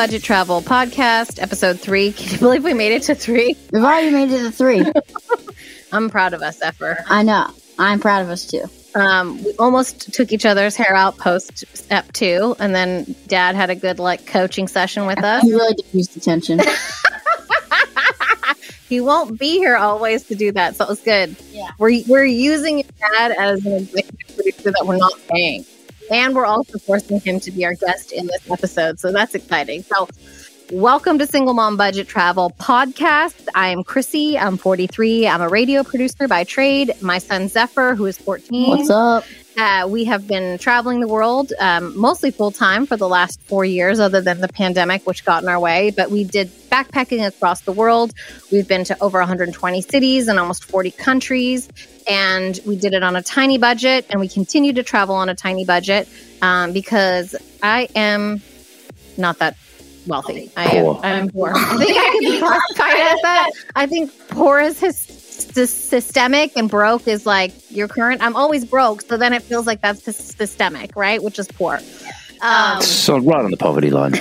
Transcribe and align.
Budget 0.00 0.22
Travel 0.22 0.62
Podcast, 0.62 1.42
episode 1.42 1.78
three. 1.78 2.12
Can 2.12 2.32
you 2.32 2.38
believe 2.38 2.64
we 2.64 2.72
made 2.72 2.92
it 2.92 3.02
to 3.02 3.14
three? 3.14 3.54
We've 3.70 3.84
already 3.84 4.10
made 4.10 4.30
it 4.30 4.44
to 4.44 4.50
three. 4.50 4.82
I'm 5.92 6.08
proud 6.08 6.32
of 6.32 6.40
us, 6.40 6.56
Zephyr. 6.56 7.04
I 7.06 7.22
know. 7.22 7.50
I'm 7.78 8.00
proud 8.00 8.22
of 8.22 8.30
us 8.30 8.46
too. 8.46 8.64
Um, 8.94 9.44
we 9.44 9.52
almost 9.58 10.14
took 10.14 10.32
each 10.32 10.46
other's 10.46 10.74
hair 10.74 10.94
out 10.94 11.18
post 11.18 11.66
step 11.76 12.10
two, 12.12 12.56
and 12.58 12.74
then 12.74 13.14
Dad 13.26 13.56
had 13.56 13.68
a 13.68 13.74
good 13.74 13.98
like 13.98 14.24
coaching 14.24 14.68
session 14.68 15.04
with 15.04 15.22
us. 15.22 15.42
He 15.42 15.52
really 15.52 15.76
the 15.92 16.20
tension. 16.20 16.60
he 18.88 19.02
won't 19.02 19.38
be 19.38 19.58
here 19.58 19.76
always 19.76 20.22
to 20.28 20.34
do 20.34 20.50
that, 20.52 20.76
so 20.76 20.84
it 20.84 20.88
was 20.88 21.00
good. 21.00 21.36
Yeah. 21.52 21.72
We're 21.78 22.00
we're 22.08 22.24
using 22.24 22.78
your 22.78 22.88
dad 22.98 23.32
as 23.32 23.66
an 23.66 23.74
executive 23.74 24.34
producer 24.34 24.70
that 24.70 24.86
we're 24.86 24.96
not 24.96 25.12
paying, 25.28 25.66
and 26.10 26.34
we're 26.34 26.46
also 26.46 26.78
forcing 26.78 27.20
him 27.20 27.40
to 27.40 27.50
be 27.50 27.64
our 27.64 27.74
guest 27.74 28.12
in 28.12 28.26
this 28.26 28.50
episode, 28.50 29.00
so 29.00 29.12
that's 29.12 29.34
exciting. 29.34 29.82
So. 29.82 30.08
Welcome 30.72 31.18
to 31.18 31.26
Single 31.26 31.54
Mom 31.54 31.76
Budget 31.76 32.06
Travel 32.06 32.54
Podcast. 32.60 33.48
I 33.56 33.70
am 33.70 33.82
Crissy. 33.82 34.40
I'm 34.40 34.56
43. 34.56 35.26
I'm 35.26 35.40
a 35.40 35.48
radio 35.48 35.82
producer 35.82 36.28
by 36.28 36.44
trade. 36.44 36.92
My 37.00 37.18
son 37.18 37.48
Zephyr, 37.48 37.96
who 37.96 38.06
is 38.06 38.16
14. 38.18 38.68
What's 38.68 38.88
up? 38.88 39.24
Uh, 39.56 39.86
we 39.88 40.04
have 40.04 40.26
been 40.26 40.58
traveling 40.58 41.00
the 41.00 41.08
world 41.08 41.52
um, 41.58 41.98
mostly 41.98 42.30
full 42.30 42.50
time 42.50 42.86
for 42.86 42.96
the 42.96 43.08
last 43.08 43.40
four 43.42 43.64
years, 43.64 44.00
other 44.00 44.20
than 44.20 44.40
the 44.40 44.48
pandemic, 44.48 45.06
which 45.06 45.24
got 45.24 45.42
in 45.42 45.48
our 45.48 45.58
way. 45.58 45.90
But 45.94 46.10
we 46.10 46.24
did 46.24 46.48
backpacking 46.70 47.26
across 47.26 47.62
the 47.62 47.72
world. 47.72 48.12
We've 48.52 48.66
been 48.66 48.84
to 48.84 49.02
over 49.02 49.18
120 49.18 49.82
cities 49.82 50.28
and 50.28 50.38
almost 50.38 50.64
40 50.64 50.92
countries. 50.92 51.68
And 52.08 52.58
we 52.66 52.76
did 52.76 52.94
it 52.94 53.02
on 53.02 53.16
a 53.16 53.22
tiny 53.22 53.58
budget. 53.58 54.06
And 54.10 54.20
we 54.20 54.28
continue 54.28 54.72
to 54.74 54.82
travel 54.82 55.14
on 55.14 55.28
a 55.28 55.34
tiny 55.34 55.64
budget 55.64 56.08
um, 56.42 56.72
because 56.72 57.34
I 57.62 57.88
am 57.94 58.40
not 59.18 59.38
that 59.40 59.56
wealthy. 60.06 60.50
I 60.56 60.64
am, 60.76 60.84
Poor. 60.84 61.00
I 61.02 61.10
am 61.10 61.28
poor. 61.30 61.52
I 61.54 61.76
think 61.76 61.98
I 61.98 62.10
can 62.10 62.20
be 62.20 62.38
classified 62.38 63.00
as 63.00 63.22
that. 63.22 63.50
I 63.76 63.86
think 63.86 64.28
poor 64.28 64.60
is 64.60 64.80
his 64.80 65.09
systemic 65.66 66.56
and 66.56 66.68
broke 66.70 67.06
is 67.08 67.26
like 67.26 67.52
your 67.70 67.88
current. 67.88 68.22
I'm 68.22 68.36
always 68.36 68.64
broke, 68.64 69.02
so 69.02 69.16
then 69.16 69.32
it 69.32 69.42
feels 69.42 69.66
like 69.66 69.80
that's 69.80 70.02
systemic, 70.02 70.94
right? 70.96 71.22
Which 71.22 71.38
is 71.38 71.48
poor. 71.48 71.80
Um, 72.42 72.80
So 72.80 73.18
right 73.18 73.44
on 73.44 73.50
the 73.50 73.56
poverty 73.56 73.90
line. 73.90 74.12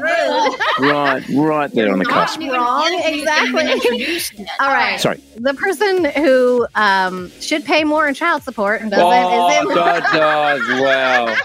right, 0.00 1.22
right 1.28 1.70
there 1.72 1.92
on 1.92 1.98
the 1.98 2.04
cusp. 2.04 2.40
wrong, 2.40 3.00
exactly. 3.04 4.46
All 4.60 4.68
right. 4.68 4.98
Sorry. 5.00 5.20
The 5.36 5.54
person 5.54 6.04
who 6.06 6.66
um, 6.74 7.30
should 7.40 7.64
pay 7.64 7.84
more 7.84 8.08
in 8.08 8.14
child 8.14 8.42
support 8.44 8.80
and 8.80 8.90
doesn't 8.90 9.06
Oh, 9.06 9.48
is 9.50 9.60
in. 9.68 9.68
God, 9.74 10.02
does. 10.12 10.80
Wow. 10.80 11.36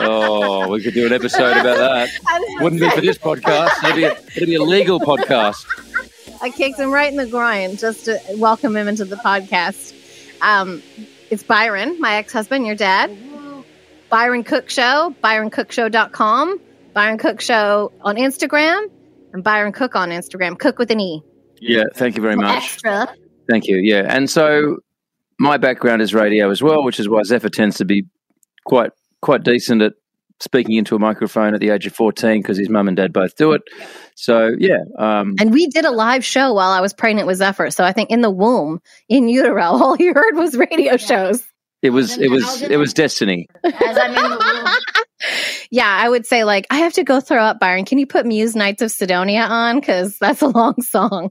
Oh, 0.00 0.68
we 0.68 0.82
could 0.82 0.94
do 0.94 1.06
an 1.06 1.12
episode 1.12 1.56
about 1.56 1.78
that. 1.78 2.08
Wouldn't 2.60 2.80
be 2.80 2.88
for 2.90 3.00
this 3.00 3.18
podcast. 3.18 3.70
It'd 3.84 3.96
be 3.96 4.04
a, 4.04 4.12
it'd 4.36 4.48
be 4.48 4.54
a 4.54 4.62
legal 4.62 5.00
podcast. 5.00 5.64
I 6.40 6.50
kicked 6.50 6.78
him 6.78 6.92
right 6.92 7.10
in 7.10 7.16
the 7.16 7.26
groin 7.26 7.76
just 7.76 8.04
to 8.04 8.20
welcome 8.36 8.76
him 8.76 8.88
into 8.88 9.04
the 9.04 9.16
podcast. 9.16 9.94
Um, 10.40 10.82
it's 11.30 11.42
Byron, 11.42 12.00
my 12.00 12.14
ex 12.14 12.32
husband, 12.32 12.66
your 12.66 12.76
dad. 12.76 13.16
Byron 14.08 14.44
Cooke 14.44 14.70
Show, 14.70 15.14
byroncookshow.com, 15.22 16.60
Byron 16.94 17.18
Cooke 17.18 17.40
Show 17.40 17.92
on 18.00 18.16
Instagram, 18.16 18.86
and 19.32 19.44
Byron 19.44 19.72
Cooke 19.72 19.96
on 19.96 20.10
Instagram. 20.10 20.58
Cook 20.58 20.78
with 20.78 20.90
an 20.90 21.00
E. 21.00 21.22
Yeah, 21.60 21.84
thank 21.94 22.16
you 22.16 22.22
very 22.22 22.36
much. 22.36 22.56
Extra. 22.56 23.08
Thank 23.48 23.66
you. 23.66 23.76
Yeah, 23.76 24.06
and 24.08 24.30
so 24.30 24.78
my 25.38 25.56
background 25.56 26.00
is 26.00 26.14
radio 26.14 26.50
as 26.50 26.62
well, 26.62 26.82
which 26.82 26.98
is 26.98 27.08
why 27.08 27.22
Zephyr 27.22 27.50
tends 27.50 27.76
to 27.78 27.84
be 27.84 28.06
quite 28.64 28.92
quite 29.20 29.42
decent 29.42 29.82
at 29.82 29.94
speaking 30.40 30.76
into 30.76 30.94
a 30.96 30.98
microphone 30.98 31.54
at 31.54 31.60
the 31.60 31.70
age 31.70 31.86
of 31.86 31.94
fourteen 31.94 32.40
because 32.42 32.58
his 32.58 32.68
mum 32.68 32.88
and 32.88 32.96
dad 32.96 33.12
both 33.12 33.36
do 33.36 33.52
it. 33.52 33.62
So 34.14 34.50
yeah, 34.58 34.78
um, 34.98 35.34
And 35.38 35.52
we 35.52 35.66
did 35.68 35.84
a 35.84 35.90
live 35.90 36.24
show 36.24 36.52
while 36.52 36.70
I 36.70 36.80
was 36.80 36.92
pregnant 36.92 37.26
with 37.26 37.38
Zephyr. 37.38 37.70
So 37.70 37.84
I 37.84 37.92
think 37.92 38.10
in 38.10 38.20
the 38.20 38.30
womb, 38.30 38.80
in 39.08 39.28
utero, 39.28 39.62
all 39.64 39.96
you 39.96 40.12
heard 40.14 40.34
was 40.36 40.56
radio 40.56 40.96
shows. 40.96 41.42
it 41.82 41.90
was 41.90 42.18
it 42.18 42.30
was 42.30 42.62
it 42.62 42.76
was 42.78 42.92
destiny. 42.94 43.46
As 43.64 43.74
I'm 43.98 44.10
in 44.14 44.30
the 44.30 44.38
womb. 44.38 44.74
Yeah, 45.70 45.88
I 45.88 46.08
would 46.08 46.24
say 46.26 46.44
like 46.44 46.66
I 46.70 46.78
have 46.78 46.92
to 46.94 47.04
go 47.04 47.20
throw 47.20 47.42
up 47.42 47.58
Byron. 47.58 47.84
Can 47.84 47.98
you 47.98 48.06
put 48.06 48.24
Muse 48.24 48.54
Knights 48.54 48.82
of 48.82 48.90
Cydonia 48.90 49.42
on 49.42 49.80
because 49.80 50.16
that's 50.18 50.42
a 50.42 50.46
long 50.46 50.80
song. 50.80 51.30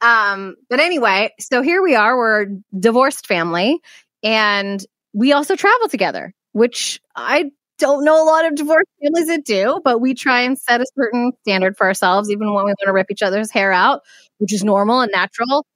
Um, 0.00 0.56
but 0.68 0.80
anyway, 0.80 1.30
so 1.38 1.62
here 1.62 1.80
we 1.82 1.94
are. 1.94 2.16
We're 2.16 2.42
a 2.42 2.46
divorced 2.78 3.26
family, 3.26 3.80
and 4.22 4.84
we 5.12 5.32
also 5.32 5.56
travel 5.56 5.88
together, 5.88 6.34
which 6.52 7.00
I 7.14 7.50
don't 7.78 8.04
know 8.04 8.22
a 8.22 8.26
lot 8.26 8.44
of 8.44 8.54
divorced 8.54 8.88
families 9.02 9.26
that 9.28 9.44
do. 9.44 9.80
But 9.84 10.00
we 10.00 10.14
try 10.14 10.40
and 10.42 10.58
set 10.58 10.80
a 10.80 10.86
certain 10.96 11.32
standard 11.42 11.76
for 11.76 11.86
ourselves, 11.86 12.30
even 12.30 12.46
when 12.52 12.64
we 12.64 12.70
want 12.70 12.76
to 12.84 12.92
rip 12.92 13.10
each 13.10 13.22
other's 13.22 13.50
hair 13.50 13.72
out, 13.72 14.02
which 14.38 14.52
is 14.52 14.62
normal 14.64 15.00
and 15.00 15.10
natural. 15.12 15.66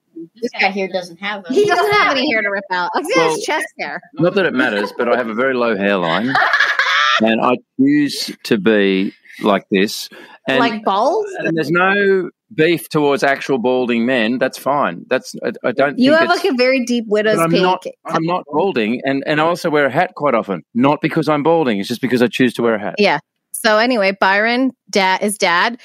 This 0.41 0.51
guy 0.59 0.69
here 0.69 0.87
doesn't 0.87 1.17
have 1.17 1.43
them. 1.43 1.53
He 1.53 1.65
doesn't 1.65 1.91
have 1.93 2.15
any 2.15 2.31
hair 2.31 2.41
to 2.41 2.49
rip 2.49 2.63
out. 2.71 2.91
Like, 2.95 3.05
Well- 3.15 3.35
his 3.35 3.43
chest 3.43 3.65
hair. 3.79 3.99
Not 4.15 4.35
that 4.35 4.45
it 4.45 4.53
matters, 4.53 4.93
but 4.97 5.09
I 5.09 5.17
have 5.17 5.27
a 5.27 5.33
very 5.33 5.53
low 5.55 5.75
hairline, 5.75 6.33
and 7.21 7.41
I 7.41 7.57
choose 7.79 8.31
to 8.43 8.57
be 8.57 9.13
like 9.41 9.65
this. 9.71 10.09
And, 10.47 10.59
like 10.59 10.83
balls. 10.83 11.25
and 11.39 11.57
there's 11.57 11.71
no 11.71 12.29
beef 12.55 12.89
towards 12.89 13.23
actual 13.23 13.57
balding 13.57 14.05
men. 14.05 14.37
That's 14.37 14.57
fine. 14.57 15.05
That's 15.09 15.35
I, 15.43 15.51
I 15.63 15.71
don't. 15.71 15.97
You 15.97 16.11
think 16.11 16.21
have 16.21 16.29
like 16.29 16.45
a 16.45 16.55
very 16.55 16.85
deep 16.85 17.05
widow's 17.07 17.35
but 17.35 17.43
I'm 17.43 17.51
pink. 17.51 17.63
not. 17.63 17.85
I'm 18.05 18.25
not 18.25 18.43
balding, 18.47 19.01
and 19.05 19.23
and 19.25 19.41
I 19.41 19.43
also 19.43 19.69
wear 19.69 19.85
a 19.85 19.91
hat 19.91 20.13
quite 20.15 20.35
often. 20.35 20.63
Not 20.73 21.01
because 21.01 21.27
I'm 21.27 21.43
balding. 21.43 21.79
It's 21.79 21.87
just 21.87 22.01
because 22.01 22.21
I 22.21 22.27
choose 22.27 22.53
to 22.55 22.61
wear 22.61 22.75
a 22.75 22.79
hat. 22.79 22.95
Yeah. 22.97 23.19
So 23.53 23.77
anyway, 23.77 24.15
Byron 24.19 24.71
dad 24.89 25.21
is 25.23 25.37
dad. 25.37 25.79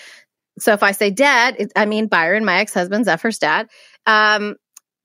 So 0.59 0.73
if 0.73 0.83
I 0.83 0.93
say 0.93 1.11
dad, 1.11 1.57
it, 1.59 1.73
I 1.77 1.87
mean 1.87 2.09
Byron, 2.09 2.45
my 2.45 2.59
ex-husband, 2.59 3.05
Zephyr's 3.05 3.39
dad, 3.39 3.69
um, 4.07 4.57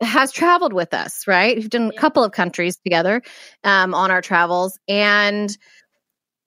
has 0.02 0.32
traveled 0.32 0.74
with 0.74 0.94
us, 0.94 1.28
right? 1.28 1.56
We've 1.56 1.70
done 1.70 1.92
a 1.96 2.00
couple 2.00 2.24
of 2.24 2.32
countries 2.32 2.78
together 2.78 3.22
um, 3.64 3.94
on 3.94 4.12
our 4.12 4.22
travels, 4.22 4.80
and 4.88 5.56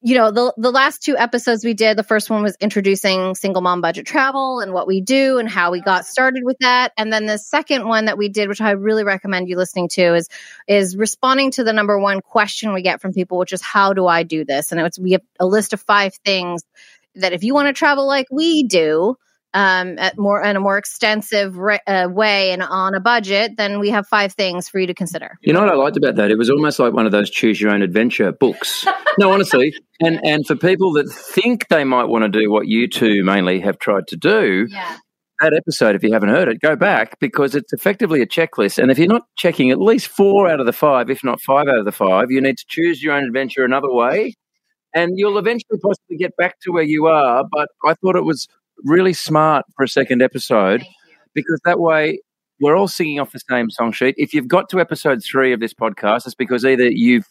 you 0.07 0.15
know 0.15 0.31
the 0.31 0.55
the 0.57 0.71
last 0.71 1.03
two 1.03 1.17
episodes 1.17 1.65
we 1.65 1.75
did. 1.75 1.99
The 1.99 2.05
first 2.05 2.31
one 2.31 2.41
was 2.45 2.57
introducing 2.61 3.35
single 3.35 3.61
mom 3.61 3.81
budget 3.81 4.07
travel 4.07 4.61
and 4.61 4.73
what 4.73 4.87
we 4.87 5.01
do 5.01 5.39
and 5.39 5.49
how 5.49 5.73
we 5.73 5.81
got 5.81 6.07
started 6.07 6.45
with 6.45 6.57
that, 6.61 6.93
and 6.97 7.13
then 7.13 7.27
the 7.27 7.39
second 7.39 7.89
one 7.89 8.05
that 8.05 8.17
we 8.17 8.29
did, 8.29 8.49
which 8.49 8.61
I 8.61 8.71
really 8.71 9.03
recommend 9.03 9.49
you 9.49 9.57
listening 9.57 9.89
to, 9.95 10.15
is 10.15 10.29
is 10.69 10.97
responding 10.97 11.51
to 11.53 11.65
the 11.65 11.73
number 11.73 11.99
one 11.99 12.21
question 12.21 12.73
we 12.73 12.83
get 12.83 13.01
from 13.01 13.15
people, 13.15 13.37
which 13.37 13.53
is 13.53 13.61
how 13.61 13.95
do 13.95 14.07
I 14.07 14.23
do 14.23 14.45
this? 14.45 14.71
And 14.71 14.81
it's 14.81 14.97
we 14.97 15.11
have 15.13 15.23
a 15.41 15.47
list 15.47 15.73
of 15.73 15.81
five 15.81 16.15
things 16.25 16.63
that 17.17 17.33
if 17.33 17.43
you 17.43 17.53
want 17.53 17.67
to 17.67 17.73
travel 17.73 18.07
like 18.07 18.29
we 18.31 18.63
do, 18.63 19.17
um, 19.55 19.99
at 19.99 20.19
more 20.19 20.43
in 20.43 20.57
a 20.57 20.61
more 20.61 20.77
extensive 20.79 21.57
re- 21.57 21.81
uh, 21.87 22.09
way 22.11 22.51
and 22.53 22.63
on 22.63 22.95
a 22.95 23.01
budget, 23.01 23.53
then 23.57 23.81
we 23.81 23.89
have 23.91 24.07
five 24.07 24.33
things 24.35 24.69
for 24.69 24.79
you 24.79 24.87
to 24.87 24.95
consider. 24.95 25.39
You 25.41 25.53
know 25.53 25.61
what 25.61 25.71
I 25.71 25.75
liked 25.75 25.97
about 25.97 26.17
that? 26.17 26.31
It 26.31 26.37
was 26.39 26.51
almost 26.51 26.79
like 26.79 26.93
one 26.93 27.07
of 27.07 27.13
those 27.13 27.31
choose 27.31 27.61
your 27.61 27.71
own 27.71 27.83
adventure 27.83 28.33
books. 28.33 28.85
no, 29.19 29.33
honestly, 29.33 29.75
and 30.01 30.21
and 30.25 30.47
for 30.47 30.57
people 30.57 30.93
that 30.95 31.09
think 31.11 31.69
they 31.69 31.85
might 31.85 32.05
want 32.05 32.23
to 32.25 32.29
do 32.29 32.51
what 32.51 32.67
you 32.69 32.89
two 32.89 33.25
mainly 33.25 33.61
have 33.61 33.79
tried 33.79 34.07
to 34.09 34.17
do, 34.17 34.67
Yeah. 34.69 34.97
that 35.41 35.55
episode, 35.55 35.95
if 35.97 36.03
you 36.03 36.13
haven't 36.13 36.29
heard 36.31 36.49
it, 36.49 36.61
go 36.61 36.77
back 36.77 37.19
because 37.21 37.55
it's 37.55 37.73
effectively 37.73 38.21
a 38.21 38.27
checklist. 38.27 38.79
And 38.83 38.91
if 38.91 38.99
you're 38.99 39.07
not 39.09 39.23
checking 39.39 39.71
at 39.71 39.81
least 39.81 40.09
four 40.09 40.49
out 40.49 40.61
of 40.61 40.67
the 40.67 40.73
five, 40.73 41.09
if 41.09 41.25
not 41.25 41.41
five 41.41 41.67
out 41.69 41.79
of 41.79 41.85
the 41.87 41.93
five, 41.93 42.31
you 42.31 42.41
need 42.41 42.59
to 42.59 42.65
choose 42.69 43.03
your 43.03 43.15
own 43.15 43.25
adventure 43.25 43.65
another 43.65 43.91
way. 43.93 44.35
And 44.95 45.13
you'll 45.17 45.37
eventually 45.39 45.79
possibly 45.83 46.17
get 46.17 46.35
back 46.39 46.59
to 46.63 46.73
where 46.73 46.83
you 46.83 47.07
are. 47.07 47.45
But 47.51 47.69
I 47.85 47.95
thought 47.95 48.17
it 48.17 48.25
was 48.25 48.47
really 48.85 49.13
smart 49.13 49.65
for 49.77 49.85
a 49.85 49.89
second 49.89 50.23
episode 50.23 50.85
because 51.35 51.61
that 51.65 51.81
way 51.81 52.21
we're 52.61 52.77
all 52.77 52.89
singing 52.89 53.21
off 53.21 53.33
the 53.33 53.41
same 53.51 53.71
song 53.71 53.93
sheet. 53.93 54.15
If 54.19 54.33
you've 54.33 54.49
got 54.49 54.69
to 54.71 54.81
episode 54.81 55.23
three 55.23 55.53
of 55.53 55.61
this 55.61 55.75
podcast, 55.75 56.27
it's 56.27 56.35
because 56.35 56.65
either 56.65 56.91
you've 56.91 57.27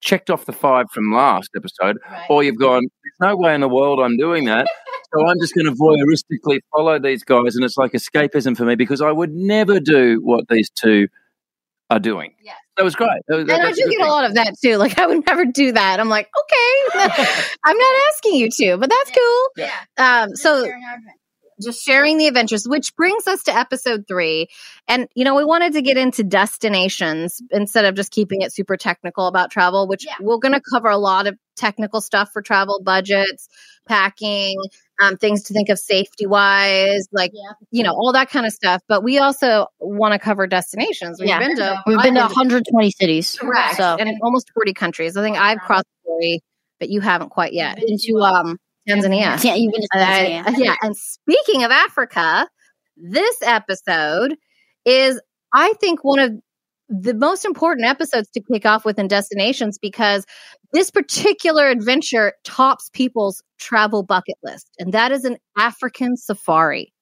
checked 0.00 0.30
off 0.30 0.44
the 0.46 0.52
five 0.52 0.86
from 0.92 1.12
last 1.12 1.50
episode 1.56 1.98
or 2.28 2.42
you've 2.42 2.58
gone, 2.58 2.82
there's 2.82 3.30
no 3.30 3.36
way 3.36 3.54
in 3.54 3.60
the 3.60 3.68
world 3.68 4.00
I'm 4.00 4.16
doing 4.16 4.44
that. 4.46 4.66
So 5.14 5.26
I'm 5.26 5.38
just 5.40 5.54
going 5.54 5.66
to 5.66 5.72
voyeuristically 5.72 6.60
follow 6.74 6.98
these 6.98 7.22
guys, 7.22 7.54
and 7.54 7.64
it's 7.64 7.76
like 7.76 7.92
escapism 7.92 8.56
for 8.56 8.64
me 8.64 8.74
because 8.74 9.00
I 9.00 9.12
would 9.12 9.32
never 9.32 9.78
do 9.78 10.20
what 10.22 10.48
these 10.48 10.68
two 10.70 11.06
are 11.90 11.98
doing. 12.00 12.34
Yeah. 12.42 12.52
That 12.76 12.84
was 12.84 12.94
great. 12.96 13.08
That 13.28 13.36
was- 13.36 13.48
And 13.48 13.62
I 13.62 13.70
do 13.72 13.82
good 13.84 13.90
get 13.90 14.06
a 14.06 14.10
lot 14.10 14.24
of 14.24 14.34
that 14.34 14.54
too. 14.62 14.76
Like 14.76 14.98
I 14.98 15.06
would 15.06 15.24
never 15.26 15.44
do 15.44 15.72
that. 15.72 16.00
I'm 16.00 16.08
like, 16.08 16.28
okay, 16.38 17.04
I'm 17.64 17.76
not 17.78 17.94
asking 18.08 18.34
you 18.34 18.50
to, 18.50 18.76
but 18.78 18.90
that's 18.90 19.10
cool. 19.16 19.48
Yeah. 19.56 19.72
Um, 19.96 20.34
so 20.36 20.68
just 21.62 21.82
sharing 21.82 22.18
the 22.18 22.26
adventures, 22.26 22.68
which 22.68 22.94
brings 22.96 23.26
us 23.26 23.44
to 23.44 23.54
episode 23.56 24.04
three. 24.06 24.48
And, 24.88 25.08
you 25.14 25.24
know, 25.24 25.34
we 25.34 25.44
wanted 25.44 25.72
to 25.72 25.80
get 25.82 25.96
into 25.96 26.22
destinations 26.22 27.40
instead 27.50 27.86
of 27.86 27.94
just 27.94 28.10
keeping 28.12 28.42
it 28.42 28.52
super 28.52 28.76
technical 28.76 29.26
about 29.26 29.50
travel, 29.50 29.88
which 29.88 30.04
Yeah. 30.04 30.16
we're 30.20 30.36
going 30.36 30.52
to 30.52 30.60
cover 30.60 30.88
a 30.88 30.98
lot 30.98 31.26
of 31.26 31.38
technical 31.56 32.02
stuff 32.02 32.30
for 32.32 32.42
travel 32.42 32.82
budgets, 32.84 33.48
packing, 33.88 34.56
um, 35.02 35.16
things 35.16 35.42
to 35.44 35.52
think 35.54 35.68
of 35.68 35.78
safety 35.78 36.26
wise, 36.26 37.06
like, 37.12 37.30
Yeah. 37.34 37.52
you 37.70 37.82
know, 37.82 37.92
all 37.92 38.12
that 38.12 38.30
kind 38.30 38.46
of 38.46 38.52
stuff. 38.52 38.82
But 38.88 39.02
we 39.02 39.18
also 39.18 39.66
want 39.80 40.12
to 40.14 40.18
cover 40.18 40.46
destinations. 40.46 41.18
We've 41.20 41.28
Yeah. 41.28 41.38
been 41.38 41.56
to, 41.56 41.82
We've 41.86 42.00
been 42.02 42.14
to 42.14 42.20
to 42.20 42.26
120 42.26 42.90
cities. 42.92 43.36
correct, 43.38 43.76
So 43.76 43.96
and 43.98 44.10
almost 44.22 44.50
40 44.54 44.72
countries. 44.72 45.16
I 45.16 45.22
think 45.22 45.36
I've 45.38 45.58
crossed 45.58 45.86
40, 46.04 46.40
but 46.80 46.88
you 46.88 47.00
haven't 47.00 47.28
quite 47.30 47.52
yet. 47.52 47.76
been 47.78 47.96
to 47.98 48.12
um 48.20 48.58
Tanzania. 48.88 49.42
Yeah, 49.44 49.54
you've 49.54 49.72
been 49.72 49.82
to 49.82 49.88
Uh, 49.94 50.04
Tanzania. 50.06 50.58
yeah. 50.58 50.74
And 50.82 50.96
speaking 50.96 51.64
of 51.64 51.70
Africa, 51.70 52.48
this 52.96 53.36
episode 53.42 54.36
is, 54.84 55.20
I 55.52 55.72
think, 55.80 56.04
one 56.04 56.18
of 56.20 56.32
the 56.88 57.14
most 57.14 57.44
important 57.44 57.86
episodes 57.86 58.28
to 58.30 58.40
kick 58.40 58.64
off 58.64 58.84
within 58.84 59.08
destinations 59.08 59.78
because 59.78 60.24
this 60.72 60.90
particular 60.90 61.68
adventure 61.68 62.32
tops 62.44 62.90
people's 62.92 63.42
travel 63.58 64.02
bucket 64.02 64.36
list, 64.42 64.70
and 64.78 64.92
that 64.92 65.12
is 65.12 65.24
an 65.24 65.36
African 65.56 66.16
safari. 66.16 66.92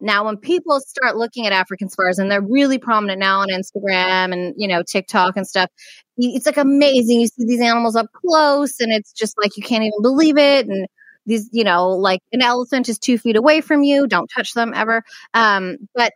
Now, 0.00 0.26
when 0.26 0.36
people 0.36 0.80
start 0.80 1.16
looking 1.16 1.46
at 1.46 1.52
African 1.52 1.88
safaris, 1.88 2.18
and 2.18 2.30
they're 2.30 2.42
really 2.42 2.78
prominent 2.78 3.18
now 3.18 3.40
on 3.40 3.48
Instagram 3.48 4.32
and 4.32 4.54
you 4.56 4.68
know 4.68 4.82
TikTok 4.82 5.36
and 5.36 5.46
stuff, 5.46 5.70
it's 6.18 6.46
like 6.46 6.58
amazing. 6.58 7.20
You 7.20 7.26
see 7.28 7.46
these 7.46 7.60
animals 7.62 7.96
up 7.96 8.06
close, 8.12 8.80
and 8.80 8.92
it's 8.92 9.12
just 9.12 9.34
like 9.42 9.56
you 9.56 9.62
can't 9.62 9.84
even 9.84 10.02
believe 10.02 10.36
it. 10.36 10.66
And 10.66 10.86
these, 11.26 11.48
you 11.52 11.64
know, 11.64 11.88
like 11.90 12.20
an 12.32 12.42
elephant 12.42 12.88
is 12.88 12.98
two 12.98 13.18
feet 13.18 13.36
away 13.36 13.60
from 13.60 13.82
you. 13.82 14.06
Don't 14.06 14.30
touch 14.34 14.54
them 14.54 14.72
ever. 14.74 15.02
Um, 15.34 15.76
but 15.94 16.12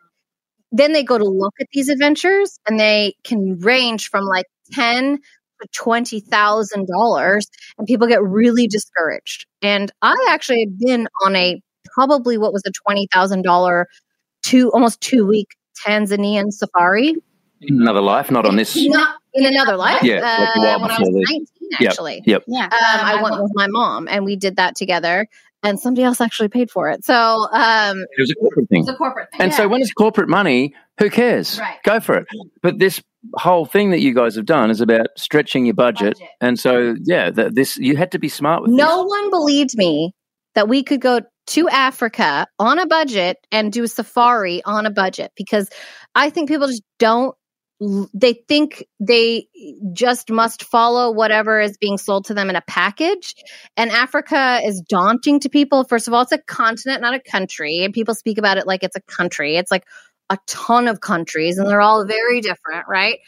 then 0.72 0.92
they 0.92 1.02
go 1.02 1.18
to 1.18 1.24
look 1.24 1.54
at 1.60 1.66
these 1.72 1.88
adventures, 1.88 2.58
and 2.66 2.78
they 2.78 3.14
can 3.24 3.58
range 3.58 4.10
from 4.10 4.24
like 4.24 4.46
ten 4.72 5.18
to 5.60 5.68
twenty 5.72 6.20
thousand 6.20 6.86
dollars, 6.88 7.48
and 7.78 7.86
people 7.86 8.06
get 8.06 8.22
really 8.22 8.66
discouraged. 8.66 9.46
And 9.62 9.90
I 10.02 10.14
actually 10.28 10.64
have 10.64 10.78
been 10.78 11.08
on 11.24 11.36
a 11.36 11.60
probably 11.94 12.36
what 12.38 12.52
was 12.52 12.62
a 12.66 12.72
twenty 12.72 13.08
thousand 13.12 13.42
dollar 13.42 13.86
two 14.42 14.70
almost 14.72 15.00
two 15.00 15.26
week 15.26 15.48
Tanzanian 15.84 16.52
safari. 16.52 17.14
In 17.62 17.80
another 17.80 18.02
life, 18.02 18.30
not 18.30 18.44
on 18.44 18.56
this. 18.56 18.76
Not 18.76 19.16
in 19.32 19.46
another 19.46 19.76
life. 19.76 20.02
Yeah, 20.02 20.20
like 20.20 20.56
a 20.56 20.60
while 20.60 20.76
uh, 20.76 20.80
when 20.80 20.90
I 20.90 20.98
was 20.98 21.08
nineteen, 21.10 21.86
actually. 21.86 22.22
Yep. 22.26 22.44
Yeah. 22.46 22.64
Um, 22.64 22.70
I 22.72 23.22
went 23.22 23.42
with 23.42 23.52
my 23.54 23.66
mom, 23.66 24.08
and 24.08 24.24
we 24.24 24.36
did 24.36 24.56
that 24.56 24.76
together. 24.76 25.26
And 25.66 25.80
somebody 25.80 26.04
else 26.04 26.20
actually 26.20 26.48
paid 26.48 26.70
for 26.70 26.88
it. 26.90 27.04
So 27.04 27.14
um, 27.14 27.98
It 28.16 28.20
was 28.20 28.30
a 28.30 28.34
corporate 28.34 28.68
thing. 28.68 28.80
it's 28.80 28.88
a 28.88 28.94
corporate 28.94 29.30
thing. 29.32 29.40
And 29.40 29.54
so 29.54 29.68
when 29.68 29.80
it's 29.80 29.92
corporate 29.92 30.28
money, 30.28 30.74
who 30.98 31.10
cares? 31.10 31.58
Right. 31.58 31.78
Go 31.84 32.00
for 32.00 32.16
it. 32.16 32.26
But 32.62 32.78
this 32.78 33.02
whole 33.34 33.66
thing 33.66 33.90
that 33.90 34.00
you 34.00 34.14
guys 34.14 34.36
have 34.36 34.46
done 34.46 34.70
is 34.70 34.80
about 34.80 35.08
stretching 35.16 35.66
your 35.66 35.74
budget. 35.74 36.14
Budget. 36.14 36.28
And 36.40 36.58
so, 36.58 36.94
yeah, 37.04 37.30
that 37.30 37.54
this 37.54 37.76
you 37.76 37.96
had 37.96 38.12
to 38.12 38.18
be 38.18 38.28
smart 38.28 38.62
with 38.62 38.70
no 38.70 39.04
one 39.04 39.30
believed 39.30 39.76
me 39.76 40.14
that 40.54 40.68
we 40.68 40.82
could 40.82 41.00
go 41.00 41.20
to 41.48 41.68
Africa 41.68 42.46
on 42.58 42.78
a 42.78 42.86
budget 42.86 43.36
and 43.52 43.72
do 43.72 43.84
a 43.84 43.88
safari 43.88 44.62
on 44.64 44.86
a 44.86 44.90
budget 44.90 45.30
because 45.36 45.68
I 46.14 46.30
think 46.30 46.48
people 46.48 46.66
just 46.66 46.82
don't 46.98 47.35
they 47.80 48.32
think 48.32 48.86
they 49.00 49.48
just 49.92 50.30
must 50.30 50.64
follow 50.64 51.10
whatever 51.10 51.60
is 51.60 51.76
being 51.76 51.98
sold 51.98 52.24
to 52.26 52.34
them 52.34 52.48
in 52.48 52.56
a 52.56 52.62
package. 52.62 53.34
And 53.76 53.90
Africa 53.90 54.60
is 54.64 54.80
daunting 54.80 55.40
to 55.40 55.48
people. 55.48 55.84
First 55.84 56.08
of 56.08 56.14
all 56.14 56.22
it's 56.22 56.32
a 56.32 56.38
continent 56.38 57.02
not 57.02 57.14
a 57.14 57.20
country. 57.20 57.84
And 57.84 57.92
people 57.92 58.14
speak 58.14 58.38
about 58.38 58.56
it 58.56 58.66
like 58.66 58.82
it's 58.82 58.96
a 58.96 59.02
country. 59.02 59.56
It's 59.56 59.70
like 59.70 59.84
a 60.30 60.38
ton 60.46 60.88
of 60.88 61.00
countries 61.00 61.58
and 61.58 61.68
they're 61.68 61.82
all 61.82 62.06
very 62.06 62.40
different 62.40 62.86
right? 62.88 63.18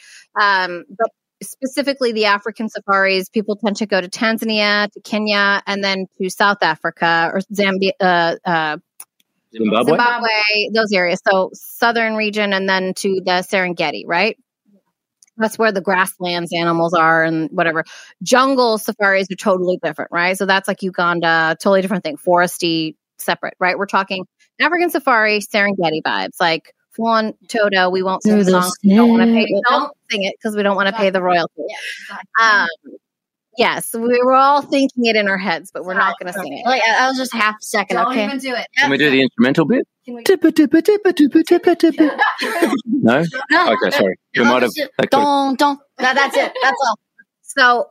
Um, 0.40 0.84
but 0.88 1.10
specifically 1.42 2.12
the 2.12 2.24
African 2.26 2.68
safaris, 2.68 3.28
people 3.28 3.56
tend 3.56 3.76
to 3.76 3.86
go 3.86 4.00
to 4.00 4.08
Tanzania, 4.08 4.90
to 4.90 5.00
Kenya, 5.02 5.62
and 5.66 5.84
then 5.84 6.06
to 6.20 6.30
South 6.30 6.62
Africa 6.62 7.30
or 7.32 7.40
Zambia, 7.52 7.92
uh, 8.00 8.36
uh. 8.44 8.76
Zimbabwe? 9.52 9.92
Zimbabwe, 9.92 10.28
those 10.72 10.92
areas. 10.92 11.20
So 11.28 11.50
southern 11.54 12.14
region, 12.14 12.52
and 12.52 12.68
then 12.68 12.94
to 12.94 13.20
the 13.24 13.42
Serengeti, 13.42 14.04
right? 14.06 14.36
That's 15.36 15.56
where 15.58 15.70
the 15.70 15.80
grasslands 15.80 16.52
animals 16.52 16.94
are 16.94 17.22
and 17.22 17.48
whatever. 17.52 17.84
Jungle 18.22 18.76
safaris 18.76 19.30
are 19.30 19.36
totally 19.36 19.78
different, 19.82 20.10
right? 20.10 20.36
So 20.36 20.46
that's 20.46 20.66
like 20.66 20.82
Uganda, 20.82 21.56
totally 21.60 21.80
different 21.80 22.02
thing. 22.02 22.16
Foresty, 22.16 22.96
separate, 23.18 23.54
right? 23.60 23.78
We're 23.78 23.86
talking 23.86 24.26
African 24.60 24.90
safari, 24.90 25.38
Serengeti 25.38 26.02
vibes, 26.04 26.40
like 26.40 26.74
Fuan 26.98 27.34
Toto. 27.48 27.88
We 27.90 28.02
won't 28.02 28.24
sing 28.24 28.32
Through 28.32 28.44
the 28.44 28.50
the 28.50 28.62
song. 28.62 28.72
We 28.82 28.94
don't 28.96 29.10
want 29.10 29.22
to 29.22 29.32
pay. 29.32 29.46
Don't 29.68 29.92
sing 30.10 30.24
it 30.24 30.34
because 30.36 30.56
we 30.56 30.62
don't 30.64 30.76
want 30.76 30.88
to 30.88 30.94
pay 30.94 31.10
the 31.10 31.22
royalty. 31.22 31.62
Yeah, 31.68 32.16
Um, 32.40 32.68
yes, 33.58 33.92
we 33.92 34.20
were 34.22 34.34
all 34.34 34.62
thinking 34.62 35.06
it 35.06 35.16
in 35.16 35.28
our 35.28 35.36
heads, 35.36 35.70
but 35.72 35.84
we're 35.84 35.94
not 35.94 36.14
going 36.18 36.32
to 36.32 36.38
sing 36.38 36.56
it. 36.56 36.64
Like 36.64 36.82
I, 36.82 37.04
I 37.04 37.08
was 37.08 37.18
just 37.18 37.34
half 37.34 37.56
a 37.56 37.62
second. 37.62 37.96
Don't 37.96 38.12
okay. 38.12 38.24
even 38.24 38.38
do 38.38 38.54
it. 38.54 38.66
Can 38.78 38.90
we 38.90 38.96
do 38.96 39.10
the 39.10 39.20
instrumental 39.20 39.66
bit? 39.66 39.86
We- 40.06 40.22
Tippa, 40.24 40.50
tippa, 40.52 40.80
tippa, 40.80 41.12
tippa, 41.12 41.42
tippa, 41.42 41.76
tippa. 41.76 42.18
No? 42.86 43.24
No. 43.50 43.72
Okay, 43.72 43.90
sorry. 43.96 44.16
We 44.36 44.44
might 44.44 44.62
have. 44.62 44.62
that's 44.62 44.78
it. 44.78 44.90
that 44.96 45.02
could- 45.02 45.10
Don't 45.10 45.58
don't. 45.58 45.80
That, 45.98 46.14
that's 46.14 46.36
it. 46.36 46.52
That's 46.62 46.78
all. 46.88 46.98
So 47.42 47.86